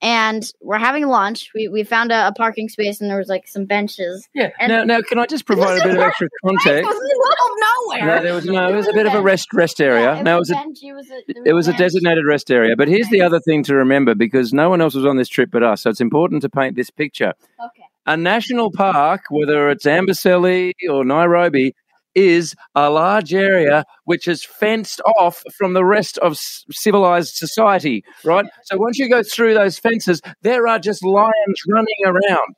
and 0.00 0.44
we're 0.60 0.78
having 0.78 1.06
lunch. 1.06 1.50
We 1.54 1.68
we 1.68 1.82
found 1.84 2.12
a, 2.12 2.28
a 2.28 2.32
parking 2.32 2.68
space, 2.68 3.00
and 3.00 3.10
there 3.10 3.18
was 3.18 3.28
like 3.28 3.48
some 3.48 3.64
benches. 3.64 4.28
Yeah. 4.34 4.50
And- 4.60 4.70
now, 4.70 4.84
now, 4.84 5.00
can 5.02 5.18
I 5.18 5.26
just 5.26 5.44
provide 5.46 5.78
a 5.80 5.82
bit 5.82 5.96
of 5.96 6.02
extra 6.02 6.26
It 6.44 6.46
context? 6.46 6.86
was 6.88 6.96
in 6.96 7.02
the 7.02 7.08
middle 7.08 8.06
of 8.06 8.06
No, 8.06 8.22
there 8.22 8.34
was 8.34 8.44
no. 8.44 8.68
It 8.68 8.76
was 8.76 8.88
a 8.88 8.92
bit 8.92 9.06
of 9.06 9.14
a 9.14 9.22
rest 9.22 9.52
rest 9.52 9.80
area. 9.80 10.14
Yeah, 10.16 10.22
no, 10.22 10.36
it 10.36 10.40
was 10.40 10.50
a 10.50 10.54
bench. 10.54 10.78
It 10.82 10.92
was 10.92 11.10
a, 11.10 11.48
it 11.48 11.52
was 11.52 11.68
a 11.68 11.72
designated 11.72 12.24
rest 12.26 12.50
area. 12.50 12.76
But 12.76 12.88
here's 12.88 13.08
the 13.08 13.22
other 13.22 13.40
thing 13.40 13.62
to 13.64 13.74
remember 13.74 14.14
because 14.14 14.52
no 14.52 14.68
one 14.70 14.80
else 14.80 14.94
was 14.94 15.04
on 15.06 15.16
this 15.16 15.28
trip 15.28 15.50
but 15.50 15.62
us. 15.62 15.82
So 15.82 15.90
it's 15.90 16.00
important 16.00 16.42
to 16.42 16.48
paint 16.48 16.76
this 16.76 16.90
picture. 16.90 17.32
Okay. 17.58 17.82
A 18.06 18.16
national 18.16 18.70
park, 18.72 19.22
whether 19.30 19.68
it's 19.68 19.84
Amboseli 19.84 20.72
or 20.88 21.04
Nairobi, 21.04 21.74
is 22.18 22.54
a 22.74 22.90
large 22.90 23.32
area 23.32 23.84
which 24.04 24.26
is 24.28 24.44
fenced 24.44 25.00
off 25.18 25.42
from 25.56 25.72
the 25.74 25.84
rest 25.84 26.18
of 26.18 26.36
civilized 26.70 27.34
society, 27.36 28.02
right? 28.24 28.46
So 28.64 28.76
once 28.76 28.98
you 28.98 29.08
go 29.08 29.22
through 29.22 29.54
those 29.54 29.78
fences, 29.78 30.20
there 30.42 30.66
are 30.66 30.78
just 30.78 31.04
lions 31.04 31.60
running 31.68 32.02
around. 32.06 32.54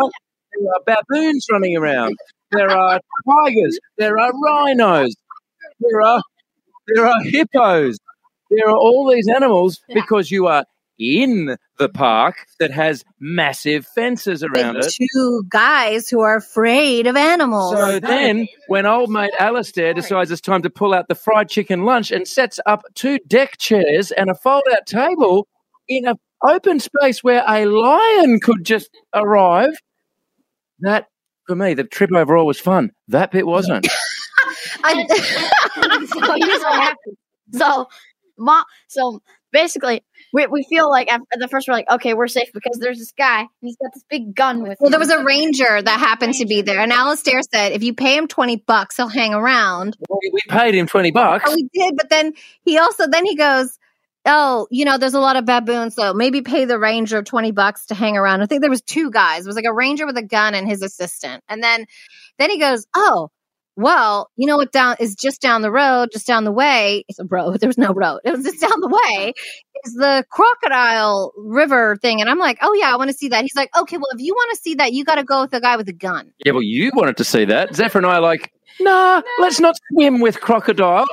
right? 0.00 0.10
There 0.52 0.72
are 0.74 0.80
baboons 1.12 1.46
running 1.52 1.76
around. 1.76 2.16
There 2.50 2.70
are 2.70 3.00
tigers. 3.28 3.78
There 3.98 4.18
are 4.18 4.32
rhinos. 4.44 5.14
There 5.80 6.00
are 6.02 6.22
there 6.88 7.06
are 7.06 7.22
hippos. 7.22 7.98
There 8.50 8.68
are 8.68 8.76
all 8.76 9.10
these 9.12 9.28
animals 9.28 9.78
because 9.92 10.30
you 10.30 10.46
are 10.46 10.64
in 10.98 11.56
the 11.78 11.88
park 11.88 12.46
that 12.58 12.70
has 12.70 13.04
massive 13.20 13.86
fences 13.86 14.42
around 14.42 14.76
With 14.76 14.86
it. 14.86 14.94
two 15.12 15.44
guys 15.48 16.08
who 16.08 16.20
are 16.20 16.36
afraid 16.36 17.06
of 17.06 17.16
animals. 17.16 17.74
So 17.74 18.00
then, 18.00 18.48
when 18.66 18.86
old 18.86 19.10
mate 19.10 19.30
Alistair 19.38 19.94
decides 19.94 20.30
it's 20.30 20.40
time 20.40 20.62
to 20.62 20.70
pull 20.70 20.92
out 20.92 21.08
the 21.08 21.14
fried 21.14 21.48
chicken 21.48 21.84
lunch 21.84 22.10
and 22.10 22.26
sets 22.26 22.58
up 22.66 22.82
two 22.94 23.18
deck 23.26 23.58
chairs 23.58 24.10
and 24.10 24.30
a 24.30 24.34
fold 24.34 24.64
out 24.72 24.86
table 24.86 25.46
in 25.88 26.06
an 26.06 26.16
open 26.42 26.80
space 26.80 27.22
where 27.22 27.44
a 27.46 27.64
lion 27.66 28.40
could 28.40 28.64
just 28.64 28.90
arrive, 29.14 29.70
that, 30.80 31.06
for 31.46 31.56
me, 31.56 31.74
the 31.74 31.84
trip 31.84 32.12
overall 32.12 32.46
was 32.46 32.60
fun. 32.60 32.92
That 33.08 33.30
bit 33.30 33.46
wasn't. 33.46 33.86
I, 34.84 35.06
so 36.06 36.34
here's 36.36 36.60
what 36.60 36.80
happened. 36.80 37.16
So, 37.52 37.88
mom, 38.38 38.64
so 38.88 39.20
basically, 39.52 40.02
we, 40.32 40.46
we 40.46 40.64
feel 40.68 40.90
like 40.90 41.10
at 41.12 41.20
the 41.38 41.48
first 41.48 41.68
we're 41.68 41.74
like, 41.74 41.90
okay, 41.90 42.14
we're 42.14 42.26
safe 42.28 42.48
because 42.52 42.78
there's 42.80 42.98
this 42.98 43.12
guy 43.12 43.40
and 43.40 43.48
he's 43.60 43.76
got 43.76 43.90
this 43.94 44.04
big 44.10 44.34
gun 44.34 44.62
with 44.62 44.78
Well, 44.80 44.88
him. 44.88 44.90
there 44.92 45.00
was 45.00 45.10
a 45.10 45.24
ranger 45.24 45.80
that 45.82 45.98
happened 46.00 46.34
to 46.34 46.46
be 46.46 46.62
there, 46.62 46.80
and 46.80 46.92
Alistair 46.92 47.40
said 47.42 47.72
if 47.72 47.82
you 47.82 47.94
pay 47.94 48.16
him 48.16 48.28
twenty 48.28 48.56
bucks, 48.56 48.96
he'll 48.96 49.08
hang 49.08 49.34
around. 49.34 49.96
We 50.08 50.30
we 50.32 50.40
paid 50.48 50.74
him 50.74 50.86
20 50.86 51.10
bucks. 51.12 51.44
Oh, 51.46 51.54
we 51.54 51.68
did, 51.72 51.96
but 51.96 52.10
then 52.10 52.32
he 52.64 52.78
also 52.78 53.06
then 53.08 53.24
he 53.24 53.36
goes, 53.36 53.78
"Oh, 54.26 54.66
you 54.70 54.84
know, 54.84 54.98
there's 54.98 55.14
a 55.14 55.20
lot 55.20 55.36
of 55.36 55.44
baboons, 55.46 55.94
so 55.94 56.12
maybe 56.14 56.42
pay 56.42 56.64
the 56.64 56.78
ranger 56.78 57.22
twenty 57.22 57.50
bucks 57.50 57.86
to 57.86 57.94
hang 57.94 58.16
around." 58.16 58.42
I 58.42 58.46
think 58.46 58.60
there 58.60 58.70
was 58.70 58.82
two 58.82 59.10
guys. 59.10 59.44
It 59.44 59.48
was 59.48 59.56
like 59.56 59.64
a 59.64 59.72
ranger 59.72 60.06
with 60.06 60.16
a 60.18 60.22
gun 60.22 60.54
and 60.54 60.68
his 60.68 60.82
assistant, 60.82 61.42
and 61.48 61.62
then 61.62 61.86
then 62.38 62.50
he 62.50 62.58
goes, 62.58 62.86
"Oh." 62.94 63.30
Well, 63.80 64.28
you 64.34 64.44
know 64.48 64.56
what 64.56 64.72
down 64.72 64.96
is 64.98 65.14
just 65.14 65.40
down 65.40 65.62
the 65.62 65.70
road, 65.70 66.08
just 66.12 66.26
down 66.26 66.42
the 66.42 66.50
way. 66.50 67.04
It's 67.06 67.20
a 67.20 67.24
road. 67.24 67.60
There 67.60 67.68
was 67.68 67.78
no 67.78 67.92
road. 67.92 68.18
It 68.24 68.32
was 68.36 68.44
just 68.44 68.60
down 68.60 68.80
the 68.80 68.88
way. 68.88 69.32
Is 69.84 69.94
the 69.94 70.24
crocodile 70.30 71.32
river 71.36 71.96
thing, 72.02 72.20
and 72.20 72.28
I'm 72.28 72.40
like, 72.40 72.58
oh 72.60 72.74
yeah, 72.74 72.92
I 72.92 72.96
want 72.96 73.08
to 73.10 73.16
see 73.16 73.28
that. 73.28 73.42
He's 73.42 73.54
like, 73.54 73.70
okay, 73.78 73.96
well, 73.96 74.08
if 74.12 74.20
you 74.20 74.34
want 74.34 74.50
to 74.56 74.60
see 74.60 74.74
that, 74.74 74.92
you 74.94 75.04
got 75.04 75.14
to 75.14 75.22
go 75.22 75.42
with 75.42 75.52
the 75.52 75.60
guy 75.60 75.76
with 75.76 75.86
the 75.86 75.92
gun. 75.92 76.32
Yeah, 76.44 76.52
well, 76.52 76.62
you 76.64 76.90
wanted 76.92 77.16
to 77.18 77.24
see 77.24 77.44
that. 77.44 77.76
Zephyr 77.76 77.98
and 77.98 78.06
I 78.08 78.16
are 78.16 78.20
like, 78.20 78.52
nah, 78.80 79.22
let's 79.38 79.60
not 79.60 79.76
swim 79.92 80.18
with 80.18 80.40
crocodiles. 80.40 81.08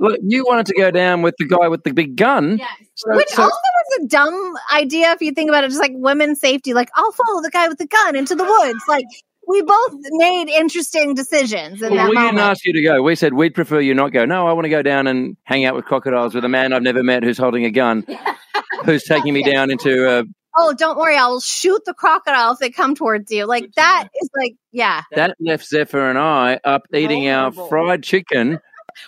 Look, 0.00 0.18
you 0.26 0.44
wanted 0.44 0.66
to 0.66 0.74
go 0.74 0.90
down 0.90 1.22
with 1.22 1.36
the 1.38 1.46
guy 1.46 1.68
with 1.68 1.84
the 1.84 1.92
big 1.92 2.16
gun. 2.16 2.60
So- 2.96 3.14
Which 3.16 3.28
so- 3.28 3.42
also 3.44 3.54
was 3.54 4.04
a 4.04 4.08
dumb 4.08 4.54
idea 4.74 5.12
if 5.12 5.20
you 5.20 5.30
think 5.30 5.48
about 5.48 5.62
it, 5.62 5.68
just 5.68 5.80
like 5.80 5.92
women's 5.94 6.40
safety. 6.40 6.74
Like, 6.74 6.90
I'll 6.96 7.12
follow 7.12 7.40
the 7.40 7.50
guy 7.50 7.68
with 7.68 7.78
the 7.78 7.86
gun 7.86 8.16
into 8.16 8.34
the 8.34 8.42
woods. 8.44 8.82
Like, 8.88 9.04
we 9.46 9.62
both 9.62 9.92
made 10.12 10.48
interesting 10.48 11.14
decisions 11.14 11.82
in 11.82 11.92
Well, 11.92 12.04
that 12.04 12.10
we 12.10 12.16
didn't 12.16 12.38
ask 12.38 12.64
you 12.64 12.72
to 12.72 12.82
go. 12.82 13.02
We 13.02 13.14
said 13.14 13.34
we'd 13.34 13.54
prefer 13.54 13.80
you 13.80 13.94
not 13.94 14.12
go. 14.12 14.24
No, 14.24 14.46
I 14.46 14.52
want 14.52 14.64
to 14.64 14.70
go 14.70 14.82
down 14.82 15.06
and 15.06 15.36
hang 15.44 15.64
out 15.64 15.74
with 15.74 15.84
crocodiles 15.84 16.34
with 16.34 16.44
a 16.44 16.48
man 16.48 16.72
I've 16.72 16.82
never 16.82 17.02
met 17.02 17.22
who's 17.22 17.38
holding 17.38 17.64
a 17.64 17.70
gun, 17.70 18.06
who's 18.84 19.04
taking 19.04 19.34
me 19.34 19.42
down 19.42 19.70
into 19.70 20.08
uh, 20.08 20.22
oh, 20.56 20.74
don't 20.74 20.98
worry, 20.98 21.16
I 21.16 21.26
will 21.26 21.40
shoot 21.40 21.82
the 21.84 21.94
crocodile 21.94 22.52
if 22.52 22.58
they 22.58 22.70
come 22.70 22.94
towards 22.94 23.30
you. 23.30 23.46
Like 23.46 23.72
that 23.76 24.08
is 24.20 24.30
like, 24.36 24.54
yeah. 24.70 25.02
that 25.12 25.36
left 25.40 25.66
Zephyr 25.66 26.08
and 26.08 26.18
I 26.18 26.60
up 26.64 26.82
eating 26.94 27.28
our 27.28 27.50
Vulnerable. 27.50 27.68
fried 27.68 28.02
chicken, 28.02 28.58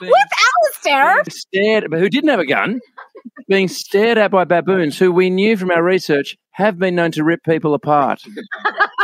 With 0.00 0.10
Alistair. 0.84 1.22
stared, 1.28 1.90
but 1.90 2.00
who 2.00 2.08
didn't 2.08 2.30
have 2.30 2.40
a 2.40 2.46
gun, 2.46 2.80
being 3.48 3.68
stared 3.68 4.18
at 4.18 4.30
by 4.30 4.44
baboons 4.44 4.98
who 4.98 5.12
we 5.12 5.30
knew 5.30 5.56
from 5.56 5.70
our 5.70 5.82
research 5.82 6.36
have 6.52 6.78
been 6.78 6.94
known 6.94 7.10
to 7.12 7.24
rip 7.24 7.42
people 7.44 7.74
apart, 7.74 8.22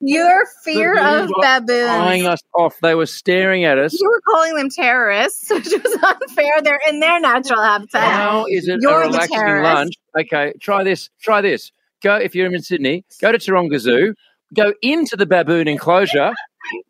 Your 0.00 0.44
fear 0.64 0.98
of 0.98 1.30
were 1.30 1.44
eyeing 1.44 2.26
us 2.26 2.40
off. 2.54 2.78
They 2.80 2.94
were 2.94 3.06
staring 3.06 3.64
at 3.64 3.78
us. 3.78 3.98
You 3.98 4.08
were 4.08 4.20
calling 4.28 4.56
them 4.56 4.68
terrorists, 4.68 5.50
which 5.50 5.64
was 5.64 5.98
unfair. 6.02 6.60
They're 6.62 6.80
in 6.88 7.00
their 7.00 7.20
natural 7.20 7.62
habitat. 7.62 8.02
How 8.02 8.44
is 8.48 8.68
it 8.68 8.80
You're 8.80 9.02
a 9.02 9.06
relaxing 9.06 9.38
lunch? 9.38 9.94
Okay, 10.18 10.52
try 10.60 10.84
this. 10.84 11.08
Try 11.22 11.40
this. 11.40 11.72
Go 12.02 12.16
if 12.16 12.34
you're 12.34 12.52
in 12.52 12.62
Sydney. 12.62 13.04
Go 13.20 13.32
to 13.32 13.38
Taronga 13.38 13.78
Zoo. 13.78 14.14
Go 14.54 14.74
into 14.82 15.16
the 15.16 15.26
baboon 15.26 15.68
enclosure 15.68 16.32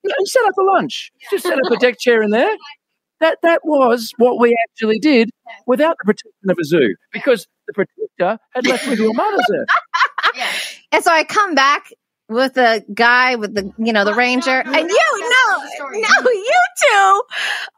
and 0.03 0.29
set 0.29 0.45
up 0.45 0.55
a 0.59 0.63
lunch. 0.63 1.13
Just 1.31 1.45
set 1.45 1.55
up 1.55 1.73
a 1.73 1.77
deck 1.77 1.99
chair 1.99 2.23
in 2.23 2.31
there. 2.31 2.57
That 3.21 3.39
that 3.43 3.61
was 3.65 4.13
what 4.19 4.41
we 4.41 4.57
actually 4.69 4.99
did 4.99 5.31
without 5.67 5.97
the 5.99 6.05
protection 6.05 6.51
of 6.51 6.59
a 6.61 6.65
zoo 6.65 6.95
because 7.13 7.47
the 7.67 7.73
protector 7.73 8.39
had 8.55 8.67
left 8.67 8.89
with 8.89 8.99
your 8.99 9.15
mother's 9.15 9.47
there. 9.49 9.67
And 10.93 11.03
so 11.05 11.11
I 11.13 11.25
come 11.25 11.55
back 11.55 11.91
with 12.29 12.55
the 12.55 12.85
guy 12.95 13.37
with 13.37 13.55
the 13.55 13.71
you 13.79 13.93
know 13.93 14.05
the 14.05 14.15
ranger. 14.15 14.63
And 14.65 14.89
you 14.89 15.11
no 15.21 15.59
no 15.93 16.31
you 16.31 16.61
two 16.83 17.23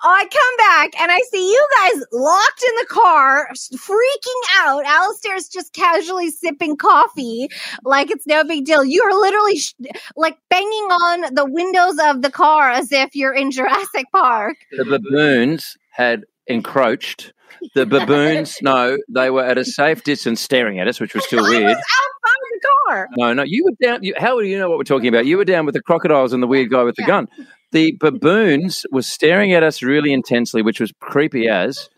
I 0.02 0.26
come 0.30 0.56
back 0.58 1.00
and 1.00 1.10
I 1.10 1.20
see 1.30 1.50
you 1.50 1.68
guys 1.82 2.04
locked 2.12 2.62
in 2.62 2.74
the 2.76 2.86
car 2.88 3.48
freaking 3.76 4.42
out. 4.58 4.84
Alistair's 4.84 5.48
just 5.48 5.72
casually 5.72 6.30
sipping 6.30 6.76
coffee 6.76 7.48
like 7.84 8.10
it's 8.10 8.26
no 8.26 8.44
big 8.44 8.64
deal. 8.64 8.84
You 8.84 9.02
are 9.02 9.12
literally 9.12 9.58
sh- 9.58 9.74
like 10.16 10.38
banging 10.48 10.66
on 10.66 11.34
the 11.34 11.46
windows 11.46 11.98
of 12.04 12.22
the 12.22 12.30
car 12.30 12.70
as 12.70 12.92
if 12.92 13.14
you're 13.14 13.34
in 13.34 13.50
Jurassic 13.50 14.06
Park. 14.12 14.56
The 14.76 14.84
baboons 14.84 15.76
had 15.90 16.24
encroached. 16.46 17.32
The 17.74 17.86
baboons, 17.94 18.56
no, 18.62 18.96
they 19.08 19.30
were 19.30 19.44
at 19.44 19.58
a 19.58 19.64
safe 19.64 20.02
distance 20.10 20.40
staring 20.40 20.78
at 20.80 20.88
us, 20.88 21.00
which 21.00 21.14
was 21.14 21.24
still 21.24 21.40
oh, 21.40 21.46
I 21.46 21.50
weird. 21.50 21.64
was 21.64 21.76
outside 21.76 22.40
the 22.52 22.60
car 22.88 23.08
No, 23.16 23.32
no, 23.34 23.42
you 23.44 23.64
were 23.64 23.72
down. 23.86 24.02
You, 24.02 24.14
how 24.16 24.38
do 24.40 24.46
you 24.46 24.58
know 24.58 24.68
what 24.68 24.78
we're 24.78 24.84
talking 24.84 25.08
about? 25.08 25.26
You 25.26 25.36
were 25.38 25.44
down 25.44 25.66
with 25.66 25.74
the 25.74 25.82
crocodiles 25.82 26.32
and 26.32 26.42
the 26.42 26.46
weird 26.46 26.70
guy 26.70 26.82
with 26.82 26.96
the 26.96 27.02
Yeah. 27.02 27.06
gun. 27.08 27.28
The 27.72 27.96
baboons 28.00 28.86
were 28.92 29.02
staring 29.02 29.52
at 29.52 29.62
us 29.62 29.82
really 29.82 30.12
intensely, 30.12 30.62
which 30.62 30.80
was 30.80 30.92
creepy 31.00 31.48
as. 31.48 31.88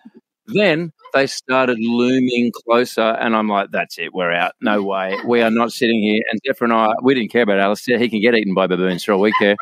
Then 0.46 0.92
they 1.12 1.26
started 1.26 1.78
looming 1.78 2.52
closer, 2.64 3.02
and 3.02 3.36
I'm 3.36 3.48
like, 3.48 3.70
"That's 3.70 3.98
it, 3.98 4.14
we're 4.14 4.32
out. 4.32 4.52
No 4.62 4.82
way, 4.82 5.14
we 5.26 5.42
are 5.42 5.50
not 5.50 5.72
sitting 5.72 6.00
here." 6.02 6.22
And 6.30 6.40
Zephyr 6.46 6.64
and 6.64 6.72
I, 6.72 6.94
we 7.02 7.14
didn't 7.14 7.30
care 7.30 7.42
about 7.42 7.58
Alistair. 7.60 7.98
He 7.98 8.08
can 8.08 8.20
get 8.22 8.34
eaten 8.34 8.54
by 8.54 8.66
baboons 8.66 9.04
for 9.04 9.12
all 9.12 9.20
we 9.20 9.32
care. 9.38 9.56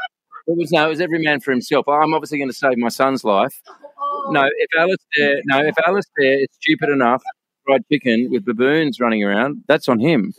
It 0.46 0.56
was 0.56 0.70
no, 0.70 0.86
it 0.86 0.88
was 0.90 1.00
every 1.00 1.18
man 1.22 1.40
for 1.40 1.50
himself. 1.50 1.88
I'm 1.88 2.14
obviously 2.14 2.38
going 2.38 2.50
to 2.50 2.56
save 2.56 2.78
my 2.78 2.88
son's 2.88 3.24
life. 3.24 3.60
Oh. 4.00 4.30
No, 4.30 4.44
if 4.44 4.68
Alistair, 4.78 5.40
no, 5.46 5.58
if 5.66 5.74
Alistair 5.86 6.40
is 6.42 6.48
stupid 6.60 6.88
enough, 6.88 7.22
to 7.22 7.28
fried 7.64 7.82
chicken 7.90 8.28
with 8.30 8.44
baboons 8.44 9.00
running 9.00 9.24
around, 9.24 9.64
that's 9.66 9.88
on 9.88 9.98
him. 9.98 10.32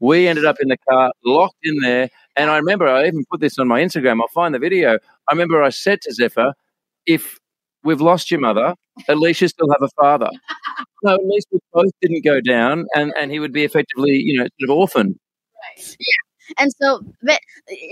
We 0.00 0.28
ended 0.28 0.44
up 0.44 0.56
in 0.60 0.68
the 0.68 0.78
car, 0.88 1.12
locked 1.24 1.58
in 1.64 1.78
there, 1.80 2.10
and 2.36 2.50
I 2.50 2.56
remember 2.56 2.86
I 2.88 3.06
even 3.06 3.24
put 3.30 3.40
this 3.40 3.58
on 3.58 3.68
my 3.68 3.80
Instagram. 3.80 4.20
I'll 4.20 4.28
find 4.28 4.54
the 4.54 4.58
video. 4.60 4.98
I 5.28 5.32
remember 5.32 5.62
I 5.62 5.70
said 5.70 6.00
to 6.02 6.12
Zephyr, 6.14 6.54
"If 7.06 7.38
we've 7.84 8.00
lost 8.00 8.30
your 8.30 8.40
mother, 8.40 8.74
at 9.08 9.18
least 9.18 9.40
you 9.42 9.48
still 9.48 9.70
have 9.70 9.82
a 9.82 9.88
father." 10.00 10.30
No, 11.02 11.14
at 11.14 11.24
least 11.24 11.48
we 11.50 11.58
both 11.72 11.90
didn't 12.02 12.24
go 12.24 12.40
down, 12.42 12.86
and 12.94 13.12
and 13.18 13.30
he 13.30 13.38
would 13.40 13.52
be 13.54 13.64
effectively, 13.64 14.12
you 14.12 14.38
know, 14.38 14.46
sort 14.60 14.70
of 14.70 14.76
orphaned. 14.76 15.18
And 16.58 16.72
so 16.80 17.02
but 17.22 17.40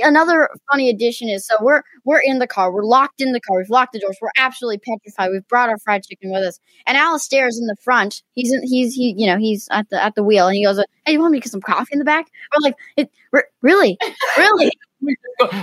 another 0.02 0.50
funny 0.70 0.88
addition 0.90 1.28
is 1.28 1.46
so 1.46 1.56
we're 1.60 1.82
we're 2.04 2.20
in 2.22 2.38
the 2.38 2.46
car, 2.46 2.72
we're 2.72 2.84
locked 2.84 3.20
in 3.20 3.32
the 3.32 3.40
car, 3.40 3.58
we've 3.58 3.70
locked 3.70 3.92
the 3.92 4.00
doors, 4.00 4.16
we're 4.20 4.30
absolutely 4.36 4.78
petrified. 4.78 5.30
We've 5.30 5.46
brought 5.48 5.68
our 5.68 5.78
fried 5.78 6.04
chicken 6.04 6.30
with 6.30 6.42
us, 6.42 6.60
and 6.86 6.96
Alistair's 6.96 7.58
in 7.58 7.66
the 7.66 7.76
front. 7.82 8.22
He's 8.32 8.52
in, 8.52 8.62
he's 8.64 8.94
he 8.94 9.14
you 9.16 9.26
know 9.26 9.38
he's 9.38 9.68
at 9.70 9.88
the 9.90 10.02
at 10.02 10.14
the 10.14 10.24
wheel, 10.24 10.46
and 10.46 10.56
he 10.56 10.64
goes, 10.64 10.82
"Hey, 11.04 11.12
you 11.12 11.20
want 11.20 11.32
me 11.32 11.38
to 11.38 11.44
get 11.44 11.52
some 11.52 11.60
coffee 11.60 11.90
in 11.92 11.98
the 11.98 12.04
back?" 12.04 12.26
We're 12.52 12.68
like, 12.68 12.76
it, 12.96 13.10
re- 13.32 13.42
"Really, 13.62 13.98
really?" 14.36 14.70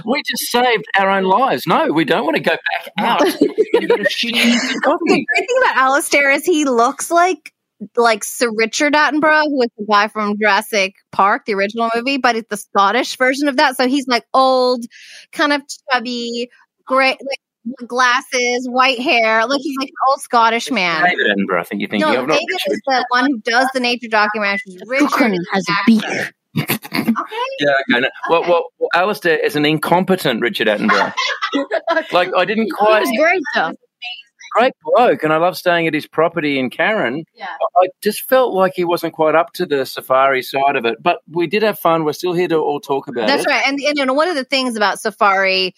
We 0.06 0.24
just 0.24 0.50
saved 0.50 0.86
our 0.98 1.10
own 1.10 1.26
lives. 1.26 1.68
No, 1.68 1.92
we 1.92 2.06
don't 2.06 2.24
want 2.24 2.38
to 2.38 2.42
go 2.42 2.52
back 2.52 2.94
out. 2.98 3.22
We're 3.42 3.48
going 3.74 3.82
to 3.82 3.88
get 3.88 4.00
a 4.00 4.04
shitty 4.04 4.82
coffee. 4.82 5.00
The 5.08 5.26
great 5.36 5.48
thing 5.48 5.58
about 5.64 5.76
Alistair 5.76 6.32
is 6.32 6.46
he 6.46 6.64
looks 6.64 7.12
like 7.12 7.52
like 7.96 8.24
Sir 8.24 8.52
Richard 8.56 8.94
Attenborough, 8.94 9.44
who 9.44 9.58
was 9.58 9.70
the 9.78 9.86
guy 9.90 10.08
from 10.08 10.38
Jurassic 10.38 10.96
Park, 11.12 11.46
the 11.46 11.54
original 11.54 11.90
movie, 11.96 12.18
but 12.18 12.36
it's 12.36 12.50
the 12.50 12.58
Scottish 12.58 13.18
version 13.18 13.48
of 13.48 13.58
that. 13.58 13.78
So 13.78 13.88
he's 13.88 14.08
like 14.08 14.26
old, 14.34 14.86
kind 15.32 15.54
of 15.54 15.62
chubby, 15.92 16.50
great, 16.86 17.18
like 17.20 17.88
glasses, 17.88 18.68
white 18.70 19.00
hair. 19.00 19.46
Like 19.48 19.62
he's 19.62 19.78
like 19.80 19.90
an 19.90 19.96
old 20.10 20.22
Scottish 20.22 20.72
man. 20.72 21.04
David 21.04 21.26
Attenborough, 21.28 21.62
I 21.62 21.64
think 21.64 21.82
you're 21.82 21.90
thinking 21.90 22.12
No, 22.12 22.22
of. 22.22 22.28
Not 22.28 22.34
David 22.34 22.46
Richard. 22.52 22.74
is 22.74 22.82
the 22.86 23.06
one 23.10 23.26
who 23.28 23.38
does 23.40 23.68
the 23.74 23.80
nature 23.80 24.08
documentaries. 24.08 24.80
Richard 24.88 25.10
Kucherman 25.10 25.34
is 25.40 25.48
has 25.52 25.66
a 25.70 25.74
beak. 25.86 26.04
Okay. 26.58 26.78
Yeah, 27.60 27.72
okay. 27.90 28.00
No. 28.02 28.08
Well, 28.30 28.42
well, 28.44 28.66
well, 28.80 28.90
Alistair 28.94 29.38
is 29.38 29.56
an 29.56 29.66
incompetent 29.66 30.42
Richard 30.42 30.68
Attenborough. 30.68 31.14
like, 32.14 32.30
I 32.36 32.46
didn't 32.46 32.66
He 32.66 32.72
quite. 32.72 33.02
was 33.02 33.12
great 33.18 33.42
though. 33.56 33.74
Great 34.56 34.74
bloke, 34.82 35.24
and 35.24 35.34
I 35.34 35.38
love 35.38 35.58
staying 35.58 35.86
at 35.86 35.94
his 35.94 36.08
property 36.08 36.58
in 36.58 36.70
Karen. 36.70 37.26
Yeah. 37.34 37.48
I 37.78 37.88
just 38.02 38.22
felt 38.22 38.54
like 38.54 38.74
he 38.76 38.86
wasn't 38.86 39.14
quite 39.14 39.36
up 39.36 39.52
to 39.54 39.66
the 39.66 39.86
safari 39.86 40.42
side 40.42 40.78
of 40.78 40.86
it, 40.86 41.02
but 41.02 41.20
we 41.30 41.48
did 41.48 41.62
have 41.64 41.78
fun. 41.78 42.06
We're 42.06 42.14
still 42.14 42.34
here 42.34 42.48
to 42.48 42.58
all 42.58 42.80
talk 42.80 43.10
about 43.10 43.28
That's 43.28 43.44
it. 43.44 43.50
right. 43.50 43.68
And, 43.68 43.78
and 43.82 43.98
you 43.98 44.06
know, 44.06 44.14
one 44.14 44.30
of 44.30 44.36
the 44.36 44.46
things 44.46 44.78
about 44.78 45.00
safari, 45.00 45.76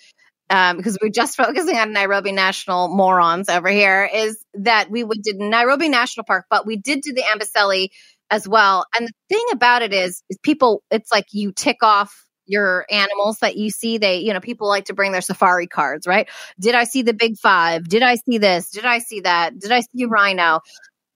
um, 0.51 0.77
because 0.77 0.95
we're 1.01 1.09
just 1.09 1.35
focusing 1.43 1.75
on 1.75 1.91
Nairobi 1.91 2.31
National 2.31 2.87
morons 2.87 3.49
over 3.49 3.69
here, 3.69 4.07
is 4.13 4.37
that 4.53 4.91
we 4.91 5.03
would, 5.03 5.23
did 5.23 5.37
Nairobi 5.37 5.89
National 5.89 6.23
Park, 6.23 6.45
but 6.49 6.67
we 6.67 6.77
did 6.77 7.01
do 7.01 7.13
the 7.13 7.23
Amboseli 7.23 7.89
as 8.29 8.47
well. 8.47 8.85
And 8.95 9.07
the 9.07 9.13
thing 9.29 9.45
about 9.53 9.81
it 9.81 9.93
is, 9.93 10.21
is 10.29 10.37
people, 10.43 10.83
it's 10.91 11.11
like 11.11 11.25
you 11.31 11.51
tick 11.51 11.77
off 11.81 12.26
your 12.47 12.85
animals 12.89 13.39
that 13.39 13.57
you 13.57 13.69
see. 13.69 13.97
They, 13.97 14.19
you 14.19 14.33
know, 14.33 14.39
people 14.39 14.67
like 14.67 14.85
to 14.85 14.93
bring 14.93 15.11
their 15.11 15.21
safari 15.21 15.67
cards, 15.67 16.07
right? 16.07 16.27
Did 16.59 16.75
I 16.75 16.85
see 16.85 17.01
the 17.01 17.13
big 17.13 17.37
five? 17.37 17.87
Did 17.87 18.03
I 18.03 18.15
see 18.15 18.37
this? 18.37 18.71
Did 18.71 18.85
I 18.85 18.99
see 18.99 19.21
that? 19.21 19.59
Did 19.59 19.71
I 19.71 19.81
see 19.81 20.05
rhino? 20.05 20.61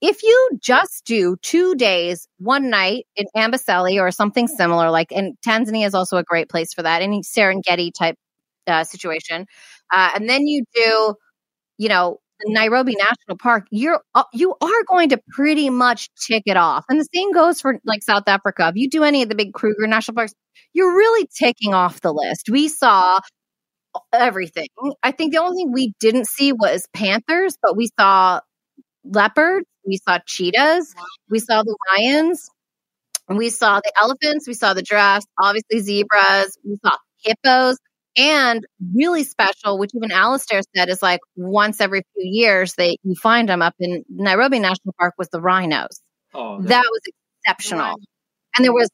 If 0.00 0.22
you 0.24 0.50
just 0.60 1.04
do 1.04 1.36
two 1.42 1.76
days, 1.76 2.26
one 2.38 2.70
night 2.70 3.06
in 3.14 3.26
Amboseli 3.36 4.00
or 4.00 4.10
something 4.10 4.48
similar, 4.48 4.90
like 4.90 5.12
and 5.12 5.36
Tanzania 5.46 5.86
is 5.86 5.94
also 5.94 6.16
a 6.16 6.24
great 6.24 6.48
place 6.48 6.74
for 6.74 6.82
that, 6.82 7.02
any 7.02 7.22
Serengeti 7.22 7.92
type 7.96 8.16
uh, 8.66 8.84
situation, 8.84 9.46
uh, 9.92 10.10
and 10.14 10.28
then 10.28 10.46
you 10.46 10.64
do, 10.74 11.14
you 11.78 11.88
know, 11.88 12.18
Nairobi 12.46 12.94
National 12.96 13.38
Park, 13.38 13.66
you're 13.70 14.00
uh, 14.14 14.24
you 14.32 14.54
are 14.60 14.84
going 14.88 15.10
to 15.10 15.20
pretty 15.30 15.70
much 15.70 16.08
tick 16.26 16.44
it 16.46 16.56
off, 16.56 16.84
and 16.88 17.00
the 17.00 17.06
same 17.14 17.32
goes 17.32 17.60
for 17.60 17.78
like 17.84 18.02
South 18.02 18.24
Africa. 18.26 18.68
If 18.68 18.76
you 18.76 18.88
do 18.90 19.04
any 19.04 19.22
of 19.22 19.28
the 19.28 19.34
big 19.34 19.52
Kruger 19.52 19.86
National 19.86 20.14
Parks, 20.16 20.34
you're 20.72 20.94
really 20.96 21.28
ticking 21.38 21.74
off 21.74 22.00
the 22.00 22.12
list. 22.12 22.48
We 22.50 22.68
saw 22.68 23.20
everything. 24.12 24.68
I 25.02 25.12
think 25.12 25.32
the 25.32 25.40
only 25.40 25.56
thing 25.58 25.72
we 25.72 25.94
didn't 26.00 26.26
see 26.28 26.52
was 26.52 26.86
panthers, 26.94 27.56
but 27.62 27.76
we 27.76 27.90
saw 27.98 28.40
leopards 29.04 29.66
We 29.86 29.98
saw 29.98 30.18
cheetahs. 30.26 30.94
We 31.30 31.38
saw 31.40 31.62
the 31.62 31.76
lions. 31.92 32.48
We 33.28 33.50
saw 33.50 33.80
the 33.80 33.92
elephants. 34.00 34.46
We 34.48 34.54
saw 34.54 34.74
the 34.74 34.82
giraffes. 34.82 35.26
Obviously 35.40 35.80
zebras. 35.80 36.56
We 36.64 36.78
saw 36.84 36.96
hippos. 37.24 37.78
And 38.16 38.66
really 38.94 39.24
special, 39.24 39.78
which 39.78 39.90
even 39.94 40.10
Alistair 40.12 40.60
said 40.76 40.88
is 40.90 41.00
like 41.02 41.20
once 41.34 41.80
every 41.80 42.02
few 42.14 42.28
years 42.30 42.74
they 42.74 42.96
you 43.02 43.14
find 43.14 43.48
them 43.48 43.62
up 43.62 43.74
in 43.80 44.04
Nairobi 44.10 44.58
National 44.58 44.94
Park 44.98 45.14
was 45.16 45.28
the 45.28 45.40
rhinos. 45.40 46.00
Oh, 46.34 46.60
That 46.62 46.84
was 46.90 47.00
exceptional. 47.46 47.96
And 48.56 48.64
there 48.64 48.72
was 48.72 48.90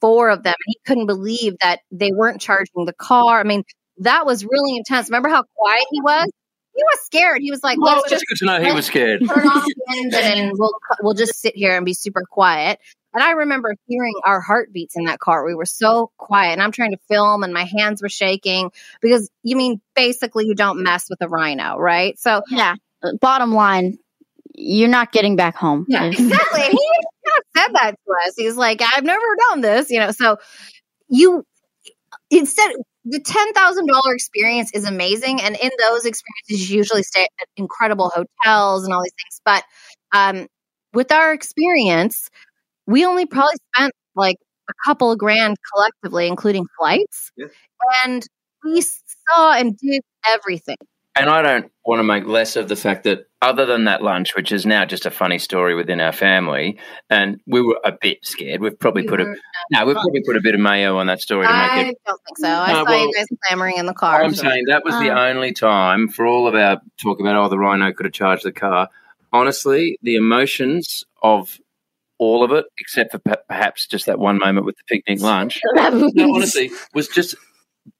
four 0.00 0.30
of 0.30 0.42
them 0.42 0.54
and 0.54 0.64
he 0.66 0.78
couldn't 0.86 1.06
believe 1.06 1.54
that 1.60 1.80
they 1.90 2.10
weren't 2.12 2.40
charging 2.40 2.86
the 2.86 2.94
car. 2.94 3.40
I 3.40 3.44
mean, 3.44 3.64
that 3.98 4.24
was 4.26 4.44
really 4.44 4.76
intense. 4.76 5.08
Remember 5.08 5.28
how 5.28 5.44
quiet 5.56 5.84
he 5.90 6.00
was? 6.00 6.28
He 6.74 6.82
was 6.82 6.98
scared. 7.04 7.38
He 7.40 7.50
was 7.50 7.62
like, 7.62 7.78
well, 7.80 7.96
let's 7.96 8.04
it's 8.04 8.22
just 8.22 8.26
good 8.28 8.38
to 8.38 8.44
know 8.46 8.64
he 8.64 8.72
was 8.72 8.86
scared. 8.86 9.20
turn 9.20 9.46
off 9.46 9.64
the 9.86 9.96
engine 9.96 10.20
and 10.20 10.52
we'll 10.58 10.74
we'll 11.02 11.14
just 11.14 11.40
sit 11.40 11.54
here 11.54 11.76
and 11.76 11.86
be 11.86 11.94
super 11.94 12.22
quiet. 12.30 12.80
And 13.14 13.22
I 13.22 13.30
remember 13.32 13.74
hearing 13.86 14.14
our 14.24 14.40
heartbeats 14.40 14.96
in 14.96 15.04
that 15.04 15.20
car. 15.20 15.46
We 15.46 15.54
were 15.54 15.64
so 15.64 16.10
quiet, 16.18 16.52
and 16.52 16.62
I'm 16.62 16.72
trying 16.72 16.90
to 16.90 16.98
film, 17.08 17.42
and 17.44 17.52
my 17.54 17.64
hands 17.64 18.02
were 18.02 18.08
shaking 18.08 18.70
because 19.00 19.30
you 19.42 19.56
mean 19.56 19.80
basically 19.94 20.46
you 20.46 20.54
don't 20.54 20.82
mess 20.82 21.08
with 21.08 21.22
a 21.22 21.28
rhino, 21.28 21.78
right? 21.78 22.18
So 22.18 22.42
Yeah. 22.50 22.74
Bottom 23.20 23.52
line, 23.52 23.98
you're 24.54 24.88
not 24.88 25.12
getting 25.12 25.36
back 25.36 25.56
home. 25.56 25.84
yeah, 25.88 26.04
exactly. 26.04 26.62
He 26.62 26.90
kind 27.26 27.42
said 27.56 27.68
that 27.74 27.90
to 27.92 28.12
us. 28.26 28.34
He's 28.36 28.56
like, 28.56 28.82
I've 28.82 29.04
never 29.04 29.24
done 29.50 29.60
this, 29.60 29.90
you 29.90 30.00
know. 30.00 30.10
So 30.10 30.38
you 31.08 31.44
instead 32.30 32.72
the 33.04 33.20
ten 33.20 33.52
thousand 33.52 33.86
dollar 33.86 34.14
experience 34.14 34.70
is 34.72 34.86
amazing, 34.86 35.40
and 35.42 35.56
in 35.56 35.70
those 35.78 36.06
experiences, 36.06 36.70
you 36.70 36.78
usually 36.78 37.02
stay 37.02 37.22
at 37.22 37.48
incredible 37.56 38.10
hotels 38.14 38.84
and 38.84 38.94
all 38.94 39.02
these 39.02 39.12
things. 39.12 39.40
But 39.44 39.64
um, 40.12 40.48
with 40.94 41.12
our 41.12 41.32
experience, 41.32 42.30
we 42.86 43.04
only 43.04 43.26
probably 43.26 43.54
spent 43.74 43.92
like 44.16 44.36
a 44.68 44.72
couple 44.86 45.10
of 45.12 45.18
grand 45.18 45.56
collectively, 45.72 46.26
including 46.26 46.66
flights, 46.78 47.30
Yeah. 47.36 47.46
and 48.04 48.24
we 48.64 48.80
saw 48.80 49.52
and 49.52 49.76
did 49.78 50.02
everything. 50.26 50.76
And 51.16 51.30
I 51.30 51.42
don't 51.42 51.70
want 51.84 52.00
to 52.00 52.02
make 52.02 52.26
less 52.26 52.56
of 52.56 52.66
the 52.68 52.74
fact 52.74 53.04
that, 53.04 53.28
other 53.40 53.66
than 53.66 53.84
that 53.84 54.02
lunch, 54.02 54.34
which 54.34 54.50
is 54.50 54.66
now 54.66 54.84
just 54.84 55.06
a 55.06 55.12
funny 55.12 55.38
story 55.38 55.76
within 55.76 56.00
our 56.00 56.10
family, 56.10 56.76
and 57.08 57.40
we 57.46 57.62
were 57.62 57.78
a 57.84 57.92
bit 57.92 58.18
scared. 58.24 58.60
We've 58.60 58.76
probably 58.76 59.02
We 59.02 59.08
put 59.08 59.20
a 59.20 59.36
no, 59.70 59.84
we've 59.86 59.94
probably 59.94 60.22
put 60.26 60.36
a 60.36 60.40
bit 60.42 60.54
of 60.56 60.60
mayo 60.60 60.96
on 60.98 61.06
that 61.06 61.20
story 61.20 61.46
to 61.46 61.52
make 61.52 61.70
I 61.70 61.80
it. 61.82 61.98
don't 62.04 62.20
think 62.26 62.38
so. 62.38 62.48
I 62.48 62.72
No, 62.72 62.84
saw 62.84 62.90
well, 62.90 63.06
you 63.06 63.12
guys 63.14 63.26
clamoring 63.46 63.76
in 63.76 63.86
the 63.86 63.94
car. 63.94 64.24
I'm 64.24 64.34
saying 64.34 64.64
that 64.68 64.84
was 64.84 64.98
the 64.98 65.10
Uh. 65.10 65.28
only 65.28 65.52
time 65.52 66.08
for 66.08 66.26
all 66.26 66.48
of 66.48 66.56
our 66.56 66.80
talk 67.00 67.20
about 67.20 67.36
oh 67.36 67.48
the 67.48 67.58
rhino 67.58 67.92
could 67.92 68.06
have 68.06 68.12
charged 68.12 68.44
the 68.44 68.50
car. 68.52 68.88
Honestly, 69.32 69.98
the 70.02 70.16
emotions 70.16 71.04
of 71.22 71.60
all 72.24 72.42
of 72.42 72.52
it, 72.52 72.64
except 72.78 73.12
for 73.12 73.18
pe- 73.18 73.34
perhaps 73.48 73.86
just 73.86 74.06
that 74.06 74.18
one 74.18 74.38
moment 74.38 74.66
with 74.66 74.76
the 74.76 74.84
picnic 74.88 75.20
lunch, 75.22 75.60
no, 75.74 76.34
honestly, 76.34 76.70
was 76.94 77.08
just 77.08 77.34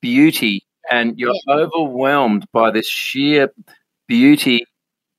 beauty, 0.01 0.63
and 0.91 1.19
you're 1.19 1.35
overwhelmed 1.49 2.47
by 2.53 2.71
this 2.71 2.89
sheer 2.89 3.53
beauty. 4.09 4.65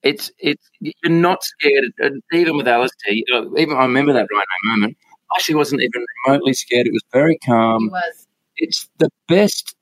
It's 0.02 0.32
it's 0.40 0.70
you're 0.80 1.12
not 1.12 1.44
scared, 1.44 1.86
even 2.34 2.58
with 2.58 2.66
know, 2.68 3.58
even 3.58 3.78
I 3.78 3.84
remember 3.84 4.14
that 4.14 4.28
rhino 4.32 4.76
moment. 4.76 4.98
I 5.32 5.38
actually 5.38 5.56
wasn't 5.56 5.82
even 5.82 6.06
remotely 6.26 6.54
scared. 6.54 6.88
It 6.88 6.94
was 6.94 7.04
very 7.12 7.38
calm. 7.46 7.82
He 7.84 7.90
was. 7.90 8.28
It's 8.58 8.90
the 9.00 9.10
best 9.28 9.76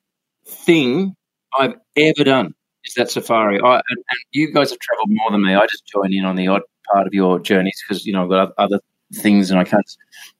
thing 0.47 1.15
I've 1.57 1.75
ever 1.95 2.23
done. 2.23 2.53
Is 2.85 2.95
that 2.95 3.11
safari? 3.11 3.61
I, 3.61 3.75
and, 3.75 3.83
and 3.97 4.19
you 4.31 4.51
guys 4.51 4.71
have 4.71 4.79
travelled 4.79 5.09
more 5.09 5.31
than 5.31 5.43
me. 5.43 5.55
I 5.55 5.65
just 5.67 5.85
join 5.85 6.13
in 6.13 6.25
on 6.25 6.35
the 6.35 6.47
odd 6.47 6.63
part 6.91 7.07
of 7.07 7.13
your 7.13 7.39
journeys 7.39 7.81
because 7.87 8.05
you 8.05 8.13
know 8.13 8.23
I've 8.23 8.29
got 8.29 8.47
oth- 8.49 8.55
other 8.57 8.79
things 9.13 9.51
and 9.51 9.59
I 9.59 9.63
can't 9.63 9.97